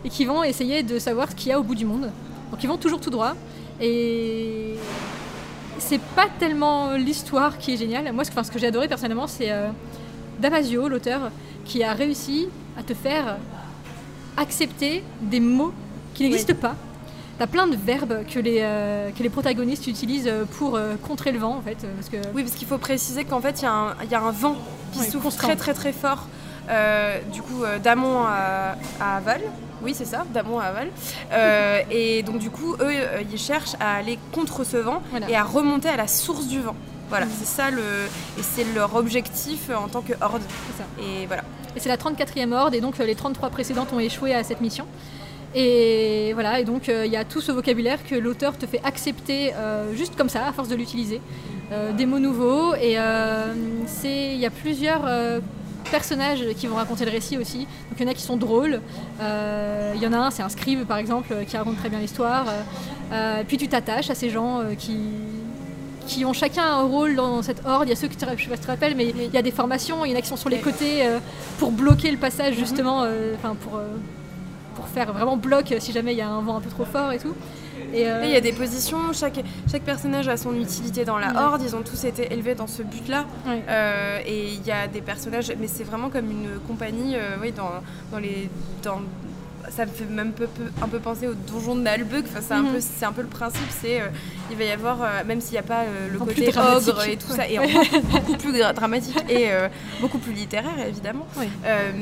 et 0.05 0.09
qui 0.09 0.25
vont 0.25 0.43
essayer 0.43 0.83
de 0.83 0.99
savoir 0.99 1.31
ce 1.31 1.37
qu'il 1.37 1.51
y 1.51 1.53
a 1.53 1.61
au 1.61 1.63
bout 1.63 1.75
du 1.75 1.85
monde. 1.85 2.11
Donc 2.51 2.63
ils 2.63 2.67
vont 2.67 2.77
toujours 2.77 3.01
tout 3.01 3.11
droit 3.11 3.35
et 3.81 4.75
c'est 5.79 6.01
pas 6.01 6.27
tellement 6.39 6.93
l'histoire 6.95 7.59
qui 7.59 7.75
est 7.75 7.77
géniale. 7.77 8.13
Moi, 8.13 8.25
ce, 8.25 8.31
enfin, 8.31 8.43
ce 8.43 8.51
que 8.51 8.59
j'ai 8.59 8.67
adoré 8.67 8.89
personnellement, 8.89 9.27
c'est 9.27 9.51
euh, 9.51 9.69
Damasio, 10.41 10.89
l'auteur, 10.89 11.31
qui 11.65 11.83
a 11.83 11.93
réussi 11.95 12.49
à 12.77 12.83
te 12.83 12.95
faire 12.95 13.39
accepter 14.37 15.03
des 15.21 15.41
mots 15.41 15.73
qui 16.15 16.25
n'existent 16.25 16.55
pas. 16.55 16.77
T'as 17.41 17.47
plein 17.47 17.67
de 17.67 17.75
verbes 17.75 18.19
que 18.31 18.39
les, 18.39 18.59
euh, 18.61 19.11
que 19.17 19.23
les 19.23 19.31
protagonistes 19.31 19.87
utilisent 19.87 20.31
pour 20.59 20.77
euh, 20.77 20.97
contrer 20.97 21.33
le 21.33 21.39
vent, 21.39 21.57
en 21.57 21.63
fait. 21.63 21.79
euh, 21.85 21.95
Parce 21.97 22.11
que 22.11 22.19
Oui, 22.35 22.43
parce 22.43 22.55
qu'il 22.55 22.69
faut 22.69 22.77
préciser 22.77 23.25
qu'en 23.25 23.41
fait 23.41 23.61
il 23.61 23.65
y, 23.65 23.67
a 23.67 23.73
un- 23.73 23.95
il 24.05 24.11
y 24.11 24.15
a 24.15 24.21
un 24.21 24.31
vent 24.31 24.57
qui 24.93 24.99
Ouais, 24.99 25.07
souffle 25.07 25.25
constant. 25.25 25.47
très 25.47 25.57
très 25.57 25.73
très 25.73 25.93
fort. 25.93 26.27
euh, 26.69 27.19
du 27.33 27.41
coup, 27.41 27.65
euh, 27.65 27.79
d'Amont 27.79 28.25
à, 28.27 28.77
à 29.01 29.17
Aval. 29.17 29.41
Oui, 29.83 29.95
c'est 29.97 30.05
ça, 30.05 30.25
d'Amont 30.35 30.61
à 30.61 30.65
Aval. 30.67 30.89
Euh, 31.33 31.81
et 31.91 32.23
donc, 32.23 32.39
du 32.39 32.51
coup, 32.51 32.75
eux, 32.75 32.83
euh, 32.91 33.23
ils 33.33 33.39
cherchent 33.39 33.75
à 33.81 33.95
aller 33.97 34.19
contre 34.33 34.63
ce 34.63 34.77
vent 34.77 35.03
Voilà. 35.11 35.29
et 35.31 35.35
à 35.35 35.43
remonter 35.43 35.89
à 35.89 35.97
la 35.97 36.07
source 36.07 36.47
du 36.47 36.61
vent. 36.61 36.77
Voilà, 37.09 37.25
c'est 37.41 37.47
ça 37.47 37.71
le. 37.71 37.81
Et 38.39 38.43
c'est 38.43 38.65
leur 38.75 38.95
objectif 38.95 39.71
euh, 39.71 39.77
en 39.77 39.89
tant 39.89 40.03
que 40.03 40.13
horde. 40.21 40.43
ça. 40.77 40.85
Et 41.03 41.27
voilà. 41.27 41.43
Et 41.75 41.81
c'est 41.81 41.89
la 41.89 41.97
34e 41.97 42.53
horde, 42.53 42.75
et 42.75 42.81
donc 42.83 43.01
euh, 43.01 43.05
les 43.07 43.15
33 43.15 43.49
précédentes 43.49 43.93
ont 43.95 43.99
échoué 43.99 44.35
à 44.35 44.45
cette 44.45 44.61
mission. 44.61 44.85
Et 45.55 46.31
voilà, 46.35 46.61
et 46.61 46.65
donc 46.65 46.89
euh, 46.89 47.07
il 47.07 47.13
y 47.13 47.17
a 47.17 47.25
tout 47.25 47.41
ce 47.41 47.51
vocabulaire 47.51 47.99
que 48.05 48.15
l'auteur 48.15 48.57
te 48.57 48.67
fait 48.67 48.81
accepter 48.85 49.53
euh, 49.55 49.95
juste 49.95 50.17
comme 50.17 50.29
ça, 50.29 50.47
à 50.47 50.53
force 50.53 50.69
de 50.69 50.77
l'utiliser. 50.77 51.21
Euh, 51.73 51.93
des 51.93 52.07
mots 52.07 52.19
nouveaux, 52.19 52.75
et 52.75 52.93
il 52.93 54.41
y 54.41 54.47
a 54.47 54.51
plusieurs 54.51 55.03
personnages 55.91 56.45
qui 56.57 56.67
vont 56.67 56.77
raconter 56.77 57.05
le 57.05 57.11
récit 57.11 57.39
aussi. 57.39 57.59
Donc 57.59 57.99
il 57.99 58.03
y 58.03 58.07
en 58.07 58.11
a 58.11 58.15
qui 58.15 58.23
sont 58.23 58.37
drôles, 58.37 58.81
il 59.21 60.03
y 60.03 60.07
en 60.07 60.13
a 60.13 60.19
un, 60.19 60.31
c'est 60.31 60.43
un 60.43 60.49
scribe 60.49 60.85
par 60.85 60.99
exemple, 60.99 61.35
qui 61.47 61.57
raconte 61.57 61.77
très 61.77 61.89
bien 61.89 62.01
l'histoire. 62.01 62.47
Puis 63.47 63.57
tu 63.57 63.69
t'attaches 63.69 64.11
à 64.11 64.15
ces 64.15 64.31
gens 64.31 64.63
qui 64.79 64.99
qui 66.07 66.25
ont 66.25 66.33
chacun 66.33 66.65
un 66.65 66.83
rôle 66.83 67.15
dans 67.15 67.41
cette 67.41 67.65
horde. 67.65 67.87
Il 67.87 67.91
y 67.91 67.93
a 67.93 67.97
ceux 67.97 68.09
qui, 68.09 68.17
je 68.19 68.19
sais 68.19 68.27
pas 68.27 68.37
si 68.37 68.47
tu 68.47 68.67
te 68.67 68.67
rappelles, 68.67 68.97
mais 68.97 69.07
il 69.11 69.33
y 69.33 69.39
a 69.39 69.43
des 69.43 69.53
formations, 69.53 70.05
il 70.05 70.11
y 70.11 70.15
en 70.15 70.19
a 70.19 70.21
qui 70.21 70.27
sont 70.27 70.37
sur 70.37 70.49
les 70.49 70.59
côtés 70.59 71.09
pour 71.59 71.71
bloquer 71.71 72.11
le 72.11 72.17
passage 72.17 72.57
justement, 72.57 73.07
enfin 73.37 73.55
pour, 73.55 73.81
pour 74.81 74.89
faire 74.89 75.13
vraiment 75.13 75.37
bloc 75.37 75.75
si 75.79 75.93
jamais 75.93 76.13
il 76.13 76.19
y 76.19 76.23
a 76.23 76.29
un 76.29 76.41
vent 76.41 76.57
un 76.57 76.61
peu 76.61 76.71
trop 76.71 76.87
fort 76.87 77.13
et 77.13 77.19
tout. 77.19 77.35
Et, 77.93 78.09
euh, 78.09 78.25
il 78.25 78.31
y 78.31 78.37
a 78.37 78.41
des 78.41 78.53
positions, 78.53 79.13
chaque, 79.13 79.41
chaque 79.71 79.83
personnage 79.83 80.27
a 80.29 80.37
son 80.37 80.55
utilité 80.55 81.05
dans 81.05 81.19
la 81.19 81.29
Ouais. 81.29 81.39
horde, 81.39 81.63
ils 81.63 81.75
ont 81.77 81.83
tous 81.83 82.05
été 82.05 82.33
élevés 82.33 82.55
dans 82.55 82.67
ce 82.67 82.83
but-là. 82.83 83.27
Ouais. 83.47 83.63
Euh, 83.69 84.21
et 84.27 84.53
il 84.55 84.67
y 84.67 84.71
a 84.71 84.87
des 84.87 85.01
personnages, 85.03 85.53
mais 85.61 85.67
c'est 85.67 85.85
vraiment 85.85 86.09
comme 86.09 86.31
une 86.31 86.49
compagnie, 86.67 87.17
euh, 87.17 87.37
oui, 87.43 87.53
dans, 87.53 87.71
dans 88.11 88.19
les. 88.19 88.49
Dans, 88.83 89.01
ça 89.71 89.87
me 89.87 89.91
fait 89.91 90.05
même 90.05 90.33
peu, 90.33 90.47
peu- 90.47 90.71
un 90.83 90.89
peu 90.89 90.99
penser 90.99 91.27
au 91.29 91.35
donjon 91.35 91.75
de 91.75 91.81
Nalbug. 91.83 92.25
Enfin, 92.29 92.41
c'est 92.47 92.55
un, 92.55 92.63
Mhm. 92.63 92.73
peu- 92.75 92.81
c'est 92.81 93.05
un 93.05 93.13
peu 93.13 93.23
le 93.23 93.29
principe. 93.29 93.63
C'est 93.81 94.01
euh, 94.01 94.07
il 94.51 94.57
va 94.57 94.65
y 94.65 94.71
avoir, 94.71 95.03
euh, 95.03 95.07
même 95.27 95.41
s'il 95.41 95.53
n'y 95.53 95.59
a 95.59 95.63
pas 95.63 95.81
euh, 95.83 96.09
le 96.13 96.21
En 96.21 96.25
côté 96.27 96.49
ogre 96.49 97.03
et 97.07 97.17
tout 97.17 97.33
ça, 97.33 97.49
et 97.49 97.59
en 97.59 97.63
beaucoup, 97.63 98.01
beaucoup 98.11 98.37
plus 98.37 98.53
dra- 98.53 98.73
dramatique 98.73 99.17
et 99.29 99.49
beaucoup 100.01 100.19
plus 100.19 100.33
littéraire 100.33 100.79
évidemment. 100.87 101.27
Oui. 101.39 101.47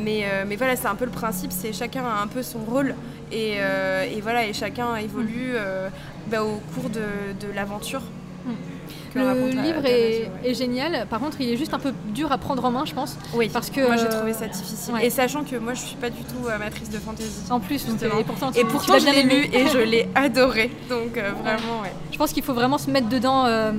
Mais, 0.05 0.25
mais 0.47 0.57
voilà, 0.57 0.77
c'est 0.77 0.87
un 0.89 0.95
peu 0.95 1.05
le 1.05 1.11
principe. 1.11 1.53
C'est 1.53 1.73
chacun 1.73 2.05
a 2.05 2.23
un 2.23 2.27
peu 2.27 2.43
son 2.43 2.61
rôle 2.61 2.95
et, 3.33 3.57
et 3.59 4.21
voilà, 4.23 4.47
et 4.47 4.53
chacun 4.53 4.97
évolue 4.97 5.53
euh, 5.55 5.89
bah, 6.31 6.43
au 6.43 6.61
cours 6.75 6.91
de, 6.91 7.01
de 7.47 7.53
l'aventure. 7.55 8.03
Mm. 8.47 8.51
Le 9.25 9.63
livre 9.63 9.85
est, 9.87 10.31
ouais. 10.43 10.51
est 10.51 10.55
génial. 10.55 11.07
Par 11.09 11.21
contre, 11.21 11.41
il 11.41 11.51
est 11.51 11.57
juste 11.57 11.75
un 11.75 11.79
peu 11.79 11.93
dur 12.15 12.31
à 12.33 12.39
prendre 12.39 12.65
en 12.65 12.71
main, 12.71 12.85
je 12.85 12.95
pense. 12.95 13.17
Oui, 13.35 13.49
parce 13.53 13.71
que, 13.71 13.87
moi 13.87 13.97
j'ai 13.97 14.07
euh, 14.07 14.11
trouvé 14.11 14.33
ça 14.33 14.47
difficile. 14.47 14.95
ouais. 14.95 15.07
Et 15.07 15.11
sachant 15.11 15.45
que 15.45 15.57
moi 15.57 15.75
je 15.75 15.81
suis 15.81 15.97
pas 15.97 16.11
du 16.11 16.23
tout 16.23 16.49
amatrice 16.49 16.91
de 16.91 16.99
fantasy. 16.99 17.29
En 17.51 17.61
plus, 17.61 17.87
donc, 17.87 18.03
et 18.03 18.25
pourtant, 18.25 18.51
Et 18.53 18.65
pourtant 18.65 18.99
je 18.99 19.07
l'ai 19.07 19.23
lu 19.23 19.49
et 19.53 19.67
je 19.69 19.79
l'ai 19.79 20.09
adoré. 20.15 20.71
Donc 20.89 21.17
euh, 21.17 21.31
vraiment, 21.43 21.83
ouais. 21.83 21.93
Je 22.13 22.17
pense 22.19 22.33
qu'il 22.33 22.43
faut 22.43 22.55
vraiment 22.55 22.79
se 22.79 22.91
mettre 22.91 23.09
dedans. 23.09 23.45
euh, 23.47 23.73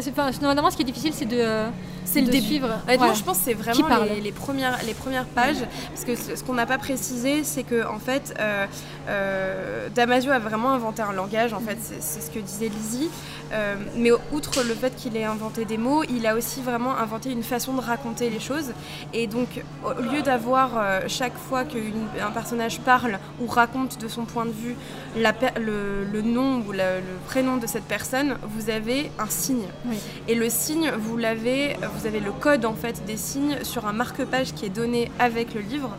c'est- 0.00 0.10
enfin, 0.10 0.30
normalement, 0.40 0.70
ce 0.70 0.76
qui 0.76 0.82
est 0.82 0.86
difficile, 0.86 1.12
c'est 1.14 1.26
de, 1.26 1.36
euh, 1.38 1.68
C'est 2.04 2.20
le 2.20 2.28
début. 2.28 2.46
suivre. 2.46 2.68
Honnêtement, 2.86 3.08
Ouais. 3.08 3.14
je 3.14 3.22
pense 3.22 3.38
que 3.38 3.44
c'est 3.44 3.54
vraiment 3.54 3.88
les, 4.04 4.20
les 4.20 4.32
premières, 4.32 4.78
les 4.86 4.94
premières 4.94 5.24
pages. 5.26 5.64
Parce 5.94 6.04
que 6.04 6.14
ce 6.16 6.36
ce 6.36 6.44
qu'on 6.44 6.54
n'a 6.54 6.66
pas 6.66 6.78
précisé, 6.78 7.44
c'est 7.44 7.62
que 7.62 7.86
en 7.86 7.98
fait, 7.98 8.34
euh, 8.40 8.66
euh, 9.08 9.88
Damasio 9.94 10.30
a 10.32 10.38
vraiment 10.38 10.70
inventé 10.72 11.02
un 11.02 11.12
langage. 11.12 11.52
En 11.52 11.60
fait, 11.60 11.78
c'est 12.00 12.20
ce 12.22 12.30
que 12.30 12.38
disait 12.38 12.68
Lizzie. 12.68 13.10
Euh, 13.52 13.74
mais 13.96 14.10
outre 14.32 14.62
le 14.62 14.74
fait 14.74 14.94
qu'il 14.96 15.14
ait 15.16 15.24
inventé 15.24 15.66
des 15.66 15.76
mots, 15.76 16.02
il 16.04 16.26
a 16.26 16.34
aussi 16.34 16.62
vraiment 16.62 16.96
inventé 16.96 17.30
une 17.30 17.42
façon 17.42 17.74
de 17.74 17.80
raconter 17.82 18.30
les 18.30 18.40
choses. 18.40 18.72
Et 19.12 19.26
donc, 19.26 19.62
au 19.84 20.00
lieu 20.00 20.22
d'avoir 20.22 20.70
chaque 21.08 21.36
fois 21.36 21.64
qu'un 21.64 22.30
personnage 22.32 22.80
parle 22.80 23.18
ou 23.40 23.46
raconte 23.46 24.00
de 24.00 24.08
son 24.08 24.24
point 24.24 24.46
de 24.46 24.52
vue 24.52 24.74
la 25.16 25.32
le, 25.58 26.04
le 26.10 26.22
nom 26.22 26.62
ou 26.66 26.72
la- 26.72 26.98
le 26.98 27.04
prénom 27.26 27.56
de 27.58 27.66
cette 27.66 27.84
personne, 27.84 28.36
vous 28.42 28.70
avez 28.70 29.10
un 29.18 29.28
signe. 29.28 29.66
Oui. 29.86 29.96
Et 30.28 30.34
le 30.34 30.48
signe, 30.48 30.90
vous 30.98 31.16
l'avez, 31.18 31.76
vous 31.98 32.06
avez 32.06 32.20
le 32.20 32.32
code 32.32 32.64
en 32.64 32.74
fait 32.74 33.04
des 33.04 33.16
signes 33.16 33.58
sur 33.62 33.86
un 33.86 33.92
marque-page 33.92 34.54
qui 34.54 34.66
est 34.66 34.70
donné 34.70 35.10
avec 35.18 35.54
le 35.54 35.60
livre. 35.60 35.90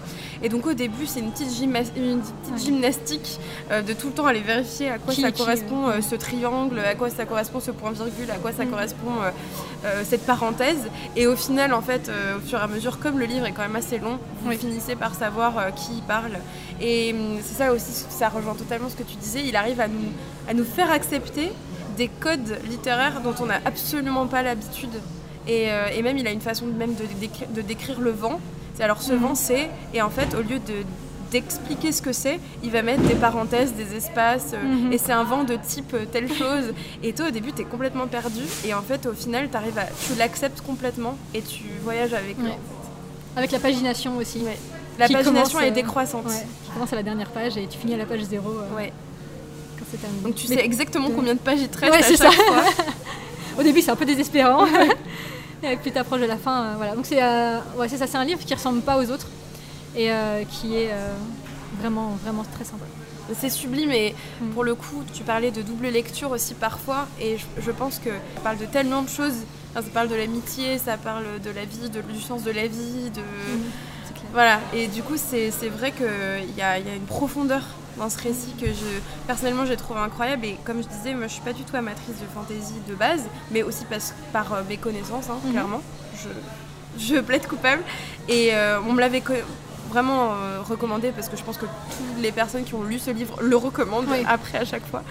Et 0.41 0.49
donc 0.49 0.65
au 0.67 0.73
début, 0.73 1.05
c'est 1.05 1.19
une 1.21 1.31
petite, 1.31 1.49
une 1.95 2.21
gymnastique 2.57 3.39
euh, 3.71 3.81
de 3.81 3.93
tout 3.93 4.07
le 4.07 4.13
temps 4.13 4.25
aller 4.25 4.41
vérifier 4.41 4.89
à 4.89 4.97
quoi 4.97 5.13
Qui- 5.13 5.21
ça 5.21 5.31
qui, 5.31 5.39
correspond 5.41 5.87
euh, 5.87 5.97
euh, 5.97 6.01
ce 6.01 6.15
triangle, 6.15 6.79
à 6.79 6.95
quoi 6.95 7.09
ça 7.09 7.25
correspond 7.25 7.59
ce 7.59 7.71
point-virgule, 7.71 8.29
à 8.31 8.35
quoi 8.37 8.51
ça 8.51 8.65
Mm. 8.65 8.69
correspond 8.69 9.11
cette 10.05 10.25
parenthèse. 10.25 10.87
Et 11.17 11.27
au 11.27 11.35
final, 11.35 11.73
en 11.73 11.81
fait, 11.81 12.09
au 12.37 12.39
fur 12.47 12.57
et 12.59 12.61
à 12.61 12.67
mesure, 12.67 12.99
comme 12.99 13.19
le 13.19 13.25
livre 13.25 13.45
est 13.45 13.51
quand 13.51 13.61
même 13.63 13.75
assez 13.75 13.99
long, 13.99 14.17
vous 14.41 14.49
Oui. 14.49 14.57
finissez 14.57 14.95
par 14.95 15.13
savoir 15.13 15.73
qui 15.75 15.93
y 15.97 16.01
parle. 16.01 16.31
Et 16.81 17.13
hum, 17.13 17.37
c'est 17.43 17.55
ça 17.55 17.73
aussi, 17.73 17.91
ça 18.09 18.29
rejoint 18.29 18.55
totalement 18.55 18.89
ce 18.89 18.95
que 18.95 19.03
tu 19.03 19.15
disais. 19.17 19.41
Il 19.45 19.55
arrive 19.55 19.81
à 19.81 19.87
nous, 19.89 20.11
à 20.49 20.53
nous 20.53 20.63
faire 20.63 20.89
accepter 20.91 21.51
des 21.97 22.07
codes 22.07 22.57
littéraires 22.69 23.19
dont 23.21 23.35
on 23.41 23.45
n'a 23.45 23.59
absolument 23.65 24.25
pas 24.27 24.41
l'habitude. 24.41 24.89
Et, 25.47 25.71
euh, 25.71 25.87
et 25.95 26.01
même, 26.01 26.17
il 26.17 26.27
a 26.27 26.31
une 26.31 26.41
façon 26.41 26.65
même 26.65 26.93
de, 26.95 27.03
décri- 27.03 27.51
de 27.53 27.61
décrire 27.61 27.99
le 27.99 28.11
vent. 28.11 28.39
Alors 28.79 29.01
ce 29.01 29.13
Mhm. 29.13 29.19
vent, 29.19 29.35
c'est. 29.35 29.69
Et 29.93 30.01
en 30.01 30.09
fait, 30.09 30.33
au 30.35 30.41
lieu 30.41 30.59
de 30.59 30.83
d'expliquer 31.31 31.91
ce 31.91 32.03
que 32.03 32.13
c'est, 32.13 32.39
il 32.63 32.69
va 32.69 32.83
mettre 32.83 33.01
des 33.01 33.15
parenthèses, 33.15 33.73
des 33.73 33.95
espaces, 33.97 34.51
euh, 34.53 34.61
Mhm. 34.63 34.93
et 34.93 34.99
c'est 34.99 35.13
un 35.13 35.23
vent 35.23 35.43
de 35.43 35.55
type 35.55 35.91
euh, 35.95 36.05
telle 36.05 36.31
chose. 36.31 36.73
Et 37.01 37.11
toi, 37.13 37.29
au 37.29 37.31
début, 37.31 37.51
t'es 37.51 37.63
complètement 37.63 38.05
perdu, 38.05 38.41
et 38.63 38.75
en 38.75 38.83
fait, 38.83 39.07
au 39.07 39.13
final, 39.13 39.49
t'arrives 39.49 39.79
à, 39.79 39.85
tu 39.85 40.13
l'acceptes 40.15 40.61
complètement, 40.61 41.17
et 41.33 41.41
tu 41.41 41.63
voyages 41.83 42.13
avec 42.13 42.37
lui. 42.37 42.51
Avec 43.35 43.51
la 43.51 43.57
pagination 43.57 44.15
aussi. 44.17 44.41
Ouais. 44.41 44.59
La 44.99 45.07
Qui 45.07 45.13
pagination 45.13 45.57
commence, 45.57 45.67
est 45.67 45.71
décroissante. 45.71 46.25
Ouais, 46.27 46.45
qui 46.65 46.71
commence 46.71 46.93
à 46.93 46.97
la 46.97 47.03
dernière 47.03 47.31
page 47.31 47.57
et 47.57 47.65
tu 47.65 47.79
finis 47.79 47.95
à 47.95 47.97
la 47.97 48.05
page 48.05 48.21
zéro 48.21 48.49
Ouais. 48.77 48.93
quand 49.79 49.85
c'est 49.89 49.97
terminé. 49.97 50.21
Donc 50.21 50.35
tu 50.35 50.47
Mais 50.49 50.57
sais 50.57 50.63
exactement 50.65 51.09
de- 51.09 51.15
combien 51.15 51.33
de 51.33 51.39
pages 51.39 51.61
il 51.61 51.67
te 51.67 51.79
reste 51.79 51.93
Ouais, 51.93 51.99
à 51.99 52.03
c'est 52.03 52.15
chaque 52.17 52.31
ça. 52.31 52.43
fois. 52.43 52.63
Au 53.59 53.63
début, 53.63 53.81
c'est 53.81 53.89
un 53.89 53.95
peu 53.95 54.05
désespérant. 54.05 54.65
et 55.71 55.77
plus 55.77 55.91
t'approches 55.91 56.21
de 56.21 56.25
la 56.25 56.37
fin, 56.37 56.63
euh, 56.63 56.73
voilà. 56.77 56.95
Donc 56.95 57.05
c'est 57.05 57.21
euh, 57.23 57.59
ouais, 57.77 57.87
ça, 57.89 58.07
c'est 58.07 58.17
un 58.17 58.25
livre 58.25 58.39
qui 58.45 58.53
ressemble 58.53 58.81
pas 58.81 58.97
aux 58.97 59.09
autres 59.09 59.27
et 59.95 60.11
euh, 60.11 60.43
qui 60.49 60.75
est 60.75 60.91
vraiment, 61.79 62.17
vraiment 62.23 62.43
très 62.43 62.63
sympa. 62.65 62.85
C'est 63.39 63.49
sublime 63.49 63.91
et 63.91 64.13
Mm. 64.41 64.49
pour 64.49 64.63
le 64.63 64.75
coup, 64.75 65.03
tu 65.13 65.23
parlais 65.23 65.51
de 65.51 65.61
double 65.61 65.87
lecture 65.87 66.31
aussi 66.31 66.53
parfois 66.55 67.07
et 67.21 67.37
je, 67.37 67.45
je 67.61 67.71
pense 67.71 67.99
que 67.99 68.09
ça 68.09 68.41
parle 68.43 68.57
de 68.57 68.65
tellement 68.65 69.01
de 69.01 69.09
choses. 69.09 69.35
Enfin, 69.71 69.81
ça 69.85 69.91
parle 69.93 70.09
de 70.09 70.15
l'amitié, 70.15 70.77
ça 70.77 70.97
parle 70.97 71.23
de 71.43 71.49
la 71.49 71.65
vie, 71.65 71.89
de, 71.89 72.01
du 72.01 72.21
sens 72.21 72.43
de 72.43 72.51
la 72.51 72.67
vie, 72.67 73.09
de... 73.09 73.21
Clair. 74.13 74.25
Voilà, 74.33 74.59
et 74.73 74.87
du 74.87 75.01
coup, 75.01 75.15
c'est 75.17 75.49
vrai 75.69 75.91
qu'il 75.91 76.55
y 76.57 76.61
a, 76.61 76.77
il 76.79 76.85
y 76.85 76.89
a 76.89 76.95
une 76.95 77.05
profondeur 77.07 77.63
dans 77.97 78.09
ce 78.09 78.17
récit 78.17 78.53
que 78.59 78.67
je, 78.67 78.99
personnellement 79.27 79.65
j'ai 79.65 79.77
trouvé 79.77 79.99
incroyable. 79.99 80.45
Et 80.45 80.57
comme 80.63 80.81
je 80.81 80.87
disais, 80.87 81.13
moi 81.13 81.27
je 81.27 81.33
suis 81.33 81.41
pas 81.41 81.53
du 81.53 81.63
tout 81.63 81.75
amatrice 81.75 82.19
de 82.19 82.25
fantasy 82.33 82.73
de 82.87 82.95
base, 82.95 83.23
mais 83.51 83.63
aussi 83.63 83.85
parce, 83.89 84.13
par 84.31 84.53
euh, 84.53 84.61
mes 84.67 84.77
connaissances, 84.77 85.29
hein, 85.29 85.37
Mhm. 85.45 85.51
clairement. 85.51 85.81
Je, 86.17 86.29
je 87.15 87.19
plaide 87.19 87.47
coupable. 87.47 87.81
Et 88.29 88.53
euh, 88.53 88.79
on 88.87 88.93
me 88.93 88.99
l'avait 88.99 89.21
vraiment 89.93 90.31
euh, 90.33 90.59
recommandé 90.67 91.11
parce 91.11 91.29
que 91.29 91.37
je 91.37 91.43
pense 91.43 91.57
que 91.57 91.65
toutes 91.65 92.21
les 92.21 92.31
personnes 92.31 92.63
qui 92.63 92.73
ont 92.73 92.83
lu 92.83 92.97
ce 92.97 93.11
livre 93.11 93.35
le 93.41 93.55
recommandent 93.55 94.07
Oui. 94.09 94.23
après 94.27 94.57
à 94.57 94.65
chaque 94.65 94.85
fois. 94.87 95.03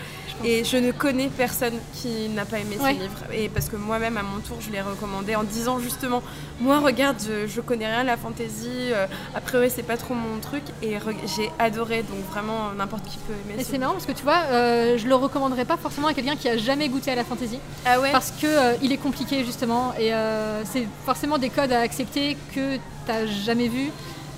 Je. 0.43 0.49
Et 0.49 0.65
je 0.65 0.77
ne 0.77 0.91
connais 0.91 1.29
personne 1.29 1.75
qui 1.95 2.29
n'a 2.31 2.45
pas 2.45 2.59
aimé 2.59 2.77
Ouais. 2.81 2.95
ce 2.95 3.01
livre. 3.01 3.19
Et 3.33 3.49
parce 3.49 3.69
que 3.69 3.77
moi-même, 3.77 4.17
à 4.17 4.23
mon 4.23 4.41
tour, 4.41 4.57
je 4.61 4.71
l'ai 4.71 4.81
recommandé 4.81 5.37
en 5.37 5.45
disant 5.45 5.79
justement 5.79 6.21
Moi, 6.61 6.79
regarde, 6.81 7.17
je, 7.27 7.47
je 7.47 7.61
connais 7.61 7.87
rien 7.87 8.01
à 8.01 8.05
la 8.05 8.17
fantasy. 8.17 8.69
euh, 8.93 9.07
a 9.37 9.41
priori, 9.41 9.71
c'est 9.71 9.83
pas 9.85 9.97
trop 9.97 10.15
mon 10.15 10.39
truc. 10.41 10.63
Et 10.83 10.97
j'ai 11.37 11.51
adoré. 11.61 12.03
Donc, 12.03 12.19
vraiment, 12.33 12.73
n'importe 12.77 13.05
qui 13.05 13.19
peut 13.19 13.35
aimer 13.45 13.61
Et 13.61 13.65
ce 13.65 13.71
c'est 13.71 13.79
marrant 13.79 13.93
parce 13.93 14.07
que 14.07 14.13
tu 14.13 14.25
vois, 14.25 14.43
euh, 14.51 14.99
je 14.99 15.07
le 15.07 15.15
recommanderais 15.15 15.65
pas 15.65 15.77
forcément 15.77 16.09
à 16.09 16.15
quelqu'un 16.15 16.35
qui 16.37 16.49
a 16.49 16.57
jamais 16.57 16.89
goûté 16.89 17.11
à 17.13 17.15
la 17.15 17.25
fantasy 17.25 17.59
Ah 17.87 18.01
ouais? 18.01 18.11
Parce 18.11 18.33
que 18.33 18.47
euh, 18.47 18.75
il 18.83 18.91
est 18.93 18.97
compliqué 18.99 19.45
justement 19.45 19.95
et 19.99 20.13
euh, 20.13 20.63
c'est 20.65 20.87
forcément 21.07 21.39
des 21.39 21.51
codes 21.51 21.73
à 21.73 21.81
accepter 21.81 22.37
que 22.55 22.79
t'as 23.07 23.27
jamais 23.27 23.69
vu. 23.69 23.91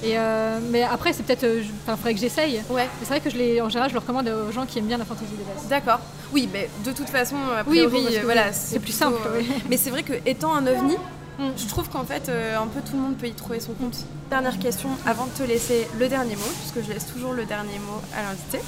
Et 0.03 0.19
euh, 0.19 0.59
mais 0.71 0.83
après, 0.83 1.13
c'est 1.13 1.23
peut-être, 1.23 1.45
euh, 1.45 1.63
enfin, 1.85 1.97
faudrait 1.97 2.15
que 2.15 2.21
j'essaye. 2.21 2.61
Ouais, 2.69 2.89
c'est 3.01 3.09
vrai 3.09 3.21
que 3.21 3.31
je 3.31 3.37
l'ai, 3.37 3.61
en 3.61 3.69
général, 3.69 3.89
je 3.91 3.95
le 3.95 4.01
recommande 4.01 4.29
aux 4.29 4.53
gens 4.53 4.67
qui 4.67 4.79
aiment 4.79 4.87
bien 4.87 4.99
la 4.99 5.05
fantasy 5.05 5.31
de 5.33 5.37
base. 5.55 5.69
d'accord. 5.69 6.01
Oui, 6.33 6.49
mais 6.53 6.69
de 6.85 6.91
toute 6.93 7.09
façon, 7.09 7.37
a 7.37 7.61
Oui, 7.67 7.79
priori, 7.87 8.03
bon, 8.05 8.11
que 8.11 8.17
euh, 8.17 8.21
voilà, 8.25 8.47
oui, 8.49 8.53
c'est 8.55 8.81
plus 8.81 8.93
simple, 8.93 9.17
plutôt, 9.17 9.35
euh, 9.37 9.39
oui. 9.41 9.63
Mais 9.71 9.77
c'est 9.77 9.91
vrai 9.91 10.03
que 10.03 10.15
étant 10.27 10.55
un 10.55 10.67
ovni, 10.67 10.97
Mm. 11.37 11.49
je 11.57 11.67
trouve 11.67 11.89
qu'en 11.89 12.05
fait, 12.05 12.29
euh, 12.29 12.57
un 12.57 12.69
peu 12.69 12.81
tout 12.81 12.95
le 12.95 13.03
monde 13.03 13.17
peut 13.17 13.27
y 13.27 13.33
trouver 13.33 13.59
son 13.59 13.73
compte. 13.73 13.97
Dernière 14.31 14.57
question, 14.57 14.89
avant 15.05 15.27
de 15.27 15.31
te 15.33 15.43
laisser 15.43 15.89
le 15.99 16.07
dernier 16.07 16.37
mot, 16.37 16.43
puisque 16.61 16.87
je 16.87 16.93
laisse 16.93 17.07
toujours 17.13 17.33
le 17.33 17.45
dernier 17.45 17.81
mot 17.81 18.01
à 18.17 18.23
l'invité. 18.23 18.61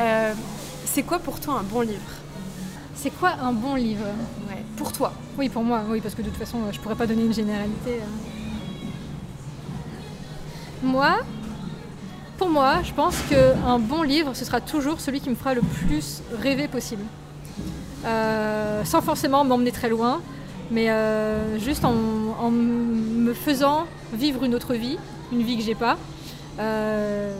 Euh, 0.00 0.32
c'est 0.86 1.04
quoi 1.04 1.20
pour 1.20 1.38
toi 1.38 1.54
un 1.60 1.62
bon 1.62 1.82
livre? 1.82 2.00
C'est 2.96 3.10
quoi 3.10 3.34
un 3.40 3.52
bon 3.52 3.76
livre? 3.76 4.06
Ouais. 4.48 4.62
Pour 4.76 4.90
toi. 4.90 5.12
Oui, 5.38 5.48
pour 5.48 5.62
moi, 5.62 5.82
oui, 5.88 6.00
parce 6.00 6.16
que 6.16 6.22
de 6.22 6.30
toute 6.30 6.38
façon, 6.38 6.58
je 6.72 6.80
pourrais 6.80 6.96
pas 6.96 7.06
donner 7.06 7.22
une 7.26 7.32
généralité. 7.34 8.00
Moi, 10.82 11.16
pour 12.38 12.48
moi, 12.48 12.82
je 12.82 12.92
pense 12.92 13.16
qu'un 13.28 13.78
bon 13.78 14.02
livre, 14.02 14.34
ce 14.34 14.44
sera 14.44 14.60
toujours 14.60 15.00
celui 15.00 15.20
qui 15.20 15.30
me 15.30 15.34
fera 15.34 15.54
le 15.54 15.60
plus 15.60 16.22
rêver 16.40 16.68
possible. 16.68 17.04
Euh, 18.04 18.84
sans 18.84 19.00
forcément 19.00 19.44
m'emmener 19.44 19.72
très 19.72 19.88
loin, 19.88 20.20
mais 20.70 20.90
euh, 20.90 21.58
juste 21.58 21.84
en, 21.84 21.92
me 22.50 23.32
faisant 23.32 23.86
vivre 24.12 24.44
une 24.44 24.54
autre 24.54 24.74
vie, 24.74 24.98
une 25.32 25.42
vie 25.42 25.56
que 25.56 25.62
j'ai 25.62 25.74
pas. 25.74 25.96
Euh, 26.58 27.34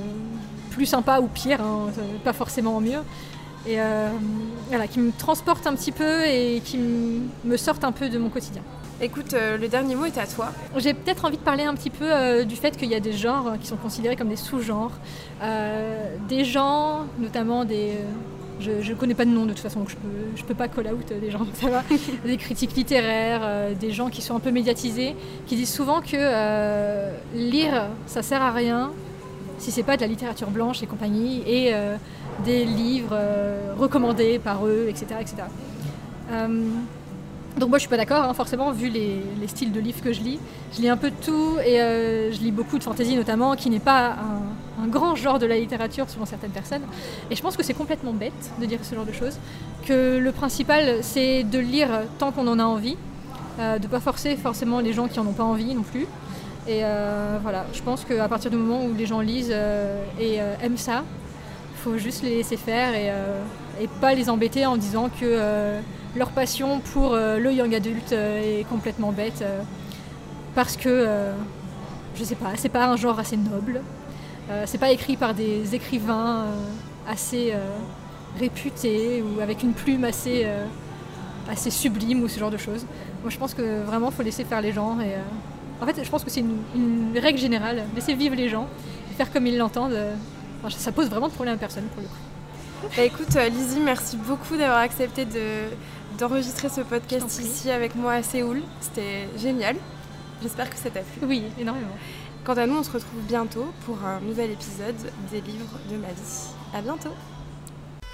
plus 0.70 0.86
sympa 0.86 1.20
ou 1.20 1.26
pire, 1.28 1.60
hein, 1.60 1.88
pas 2.24 2.32
forcément 2.32 2.80
mieux. 2.80 3.00
Et 3.66 3.78
voilà, 4.68 4.86
qui 4.86 4.98
me 4.98 5.10
transporte 5.10 5.66
un 5.66 5.74
petit 5.74 5.92
peu 5.92 6.26
et 6.26 6.60
qui 6.64 6.78
me 6.78 7.56
sorte 7.56 7.82
un 7.84 7.92
peu 7.92 8.10
de 8.10 8.18
mon 8.18 8.28
quotidien. 8.28 8.62
Écoute, 9.00 9.34
euh, 9.34 9.58
le 9.58 9.66
dernier 9.66 9.96
mot 9.96 10.04
est 10.04 10.18
à 10.18 10.26
toi. 10.26 10.52
J'ai 10.76 10.94
peut-être 10.94 11.24
envie 11.24 11.36
de 11.36 11.42
parler 11.42 11.64
un 11.64 11.74
petit 11.74 11.90
peu 11.90 12.04
euh, 12.10 12.44
du 12.44 12.54
fait 12.54 12.76
qu'il 12.76 12.88
y 12.88 12.94
a 12.94 13.00
des 13.00 13.12
genres 13.12 13.54
qui 13.60 13.66
sont 13.66 13.76
considérés 13.76 14.14
comme 14.14 14.28
des 14.28 14.36
sous-genres. 14.36 14.92
Euh, 15.42 16.16
des 16.28 16.44
gens, 16.44 17.06
notamment 17.18 17.64
des. 17.64 17.94
je 18.60 18.70
ne 18.70 18.94
connais 18.94 19.14
pas 19.14 19.24
de 19.24 19.30
nom 19.30 19.46
de 19.46 19.50
toute 19.50 19.58
façon, 19.58 19.80
donc 19.80 19.90
je 19.90 19.96
peux, 19.96 20.36
je 20.36 20.44
peux 20.44 20.54
pas 20.54 20.68
call 20.68 20.86
out 20.92 21.12
des 21.20 21.30
gens, 21.30 21.44
ça 21.54 21.68
va. 21.70 21.82
des 22.24 22.36
critiques 22.36 22.76
littéraires, 22.76 23.74
des 23.78 23.90
gens 23.90 24.10
qui 24.10 24.22
sont 24.22 24.36
un 24.36 24.40
peu 24.40 24.52
médiatisés, 24.52 25.16
qui 25.46 25.56
disent 25.56 25.74
souvent 25.74 26.00
que 26.00 27.10
lire, 27.34 27.88
ça 28.06 28.22
sert 28.22 28.42
à 28.42 28.52
rien 28.52 28.92
si 29.58 29.70
c'est 29.70 29.82
pas 29.82 29.96
de 29.96 30.02
la 30.02 30.08
littérature 30.08 30.50
blanche 30.50 30.82
et 30.82 30.86
compagnie, 30.86 31.42
et 31.46 31.72
des 32.44 32.64
livres 32.64 33.18
recommandés 33.76 34.38
par 34.38 34.66
eux, 34.66 34.86
etc. 34.88 35.16
etc. 35.20 35.42
Donc 37.58 37.68
moi 37.68 37.78
je 37.78 37.82
suis 37.82 37.88
pas 37.88 37.96
d'accord, 37.96 38.24
hein, 38.24 38.34
forcément, 38.34 38.72
vu 38.72 38.88
les, 38.88 39.22
les 39.40 39.46
styles 39.46 39.70
de 39.70 39.78
livres 39.78 40.02
que 40.02 40.12
je 40.12 40.20
lis. 40.20 40.40
Je 40.72 40.80
lis 40.80 40.88
un 40.88 40.96
peu 40.96 41.10
de 41.10 41.16
tout 41.24 41.56
et 41.64 41.80
euh, 41.80 42.32
je 42.32 42.40
lis 42.40 42.50
beaucoup 42.50 42.78
de 42.78 42.82
fantasy 42.82 43.14
notamment, 43.14 43.54
qui 43.54 43.70
n'est 43.70 43.78
pas 43.78 44.16
un, 44.80 44.86
grand 44.88 45.14
genre 45.14 45.38
de 45.38 45.46
la 45.46 45.56
littérature 45.56 46.10
selon 46.10 46.26
certaines 46.26 46.50
personnes. 46.50 46.82
Et 47.30 47.36
je 47.36 47.42
pense 47.42 47.56
que 47.56 47.62
c'est 47.62 47.74
complètement 47.74 48.12
bête 48.12 48.32
de 48.60 48.66
dire 48.66 48.80
ce 48.82 48.94
genre 48.94 49.06
de 49.06 49.12
choses. 49.12 49.38
Que 49.86 50.18
le 50.18 50.32
principal 50.32 50.98
c'est 51.02 51.44
de 51.44 51.58
lire 51.58 51.88
tant 52.18 52.32
qu'on 52.32 52.46
en 52.48 52.58
a 52.58 52.64
envie, 52.64 52.96
euh, 53.60 53.78
de 53.78 53.86
pas 53.86 54.00
forcer 54.00 54.36
forcément 54.36 54.80
les 54.80 54.92
gens 54.92 55.06
qui 55.06 55.20
en 55.20 55.26
ont 55.26 55.32
pas 55.32 55.44
envie 55.44 55.74
non 55.74 55.82
plus. 55.82 56.06
Et 56.66 56.80
euh, 56.82 57.38
voilà, 57.40 57.66
je 57.72 57.82
pense 57.82 58.04
qu'à 58.04 58.28
partir 58.28 58.50
du 58.50 58.56
moment 58.56 58.84
où 58.84 58.94
les 58.94 59.06
gens 59.06 59.20
lisent 59.20 59.52
euh, 59.52 60.04
et 60.18 60.38
aiment 60.62 60.76
ça, 60.76 61.04
faut 61.76 61.96
juste 61.96 62.22
les 62.22 62.36
laisser 62.36 62.56
faire 62.56 62.94
et, 62.94 63.12
et 63.80 63.88
pas 63.88 64.14
les 64.14 64.30
embêter 64.30 64.66
en 64.66 64.76
disant 64.76 65.08
que 65.08 65.24
euh, 65.24 65.80
leur 66.16 66.30
passion 66.30 66.80
pour 66.80 67.14
euh, 67.14 67.38
le 67.38 67.52
young 67.52 67.74
adulte 67.74 68.12
euh, 68.12 68.60
est 68.60 68.64
complètement 68.64 69.12
bête 69.12 69.44
parce 70.54 70.76
que 70.76 71.08
je 72.14 72.22
sais 72.22 72.36
pas, 72.36 72.52
c'est 72.56 72.68
pas 72.68 72.86
un 72.86 72.96
genre 72.96 73.18
assez 73.18 73.36
noble, 73.36 73.82
c'est 74.66 74.78
pas 74.78 74.92
écrit 74.92 75.16
par 75.16 75.34
des 75.34 75.74
écrivains 75.74 76.44
assez 77.08 77.52
réputés 78.38 79.20
ou 79.20 79.40
avec 79.40 79.64
une 79.64 79.72
plume 79.72 80.04
assez, 80.04 80.46
assez 81.50 81.70
sublime 81.70 82.22
ou 82.22 82.28
ce 82.28 82.38
genre 82.38 82.52
de 82.52 82.56
choses. 82.56 82.86
Moi 83.22 83.30
je 83.30 83.36
pense 83.36 83.52
que 83.52 83.82
vraiment 83.82 84.12
faut 84.12 84.22
laisser 84.22 84.44
faire 84.44 84.60
les 84.60 84.72
gens 84.72 85.00
et 85.00 85.16
en 85.82 85.86
fait 85.86 86.04
je 86.04 86.08
pense 86.08 86.22
que 86.22 86.30
c'est 86.30 86.38
une, 86.40 87.18
règle 87.18 87.40
générale, 87.40 87.82
laisser 87.96 88.14
vivre 88.14 88.36
les 88.36 88.48
gens, 88.48 88.68
faire 89.16 89.32
comme 89.32 89.48
ils 89.48 89.58
l'entendent. 89.58 89.98
ça 90.68 90.92
pose 90.92 91.08
vraiment 91.08 91.26
de 91.26 91.32
problème 91.32 91.56
à 91.56 91.58
personne 91.58 91.86
pour 91.94 92.02
le 92.02 92.06
coup. 92.06 92.23
Bah 92.90 93.02
écoute, 93.02 93.34
euh, 93.36 93.48
Lizzie, 93.48 93.80
merci 93.80 94.16
beaucoup 94.16 94.56
d'avoir 94.56 94.78
accepté 94.78 95.24
de, 95.24 95.64
d'enregistrer 96.18 96.68
ce 96.68 96.82
podcast 96.82 97.40
ici 97.40 97.70
avec 97.70 97.94
moi 97.96 98.12
à 98.12 98.22
Séoul. 98.22 98.62
C'était 98.80 99.26
génial. 99.36 99.76
J'espère 100.42 100.70
que 100.70 100.76
ça 100.76 100.90
t'a 100.90 101.00
plu. 101.00 101.26
Oui, 101.26 101.42
énormément. 101.58 101.96
Quant 102.44 102.54
à 102.54 102.66
nous, 102.66 102.76
on 102.76 102.82
se 102.82 102.90
retrouve 102.92 103.20
bientôt 103.22 103.66
pour 103.84 104.04
un 104.04 104.20
nouvel 104.20 104.50
épisode 104.50 104.94
des 105.32 105.40
livres 105.40 105.78
de 105.90 105.96
ma 105.96 106.08
vie. 106.08 106.48
À 106.74 106.82
bientôt 106.82 107.14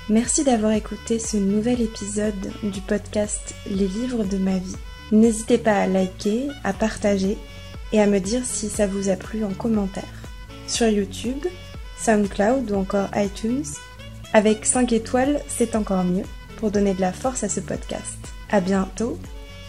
Merci 0.08 0.44
d'avoir 0.44 0.72
écouté 0.72 1.18
ce 1.18 1.36
nouvel 1.36 1.82
épisode 1.82 2.52
du 2.62 2.80
podcast 2.80 3.54
Les 3.66 3.88
livres 3.88 4.24
de 4.24 4.38
ma 4.38 4.56
vie. 4.56 4.76
N'hésitez 5.12 5.58
pas 5.58 5.76
à 5.76 5.86
liker, 5.86 6.48
à 6.64 6.72
partager 6.72 7.36
et 7.92 8.00
à 8.00 8.06
me 8.06 8.20
dire 8.20 8.44
si 8.44 8.68
ça 8.68 8.86
vous 8.86 9.08
a 9.08 9.16
plu 9.16 9.44
en 9.44 9.52
commentaire. 9.52 10.04
Sur 10.66 10.88
YouTube, 10.88 11.44
SoundCloud 11.98 12.70
ou 12.70 12.76
encore 12.76 13.08
iTunes, 13.16 13.64
avec 14.32 14.64
5 14.64 14.92
étoiles, 14.92 15.40
c'est 15.48 15.74
encore 15.74 16.04
mieux 16.04 16.24
pour 16.56 16.70
donner 16.70 16.94
de 16.94 17.00
la 17.00 17.12
force 17.12 17.42
à 17.42 17.48
ce 17.48 17.60
podcast. 17.60 18.18
À 18.50 18.60
bientôt 18.60 19.18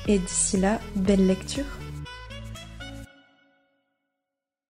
et 0.07 0.20
d'ici 0.20 0.57
là, 0.57 0.80
belle 0.95 1.26
lecture. 1.26 1.80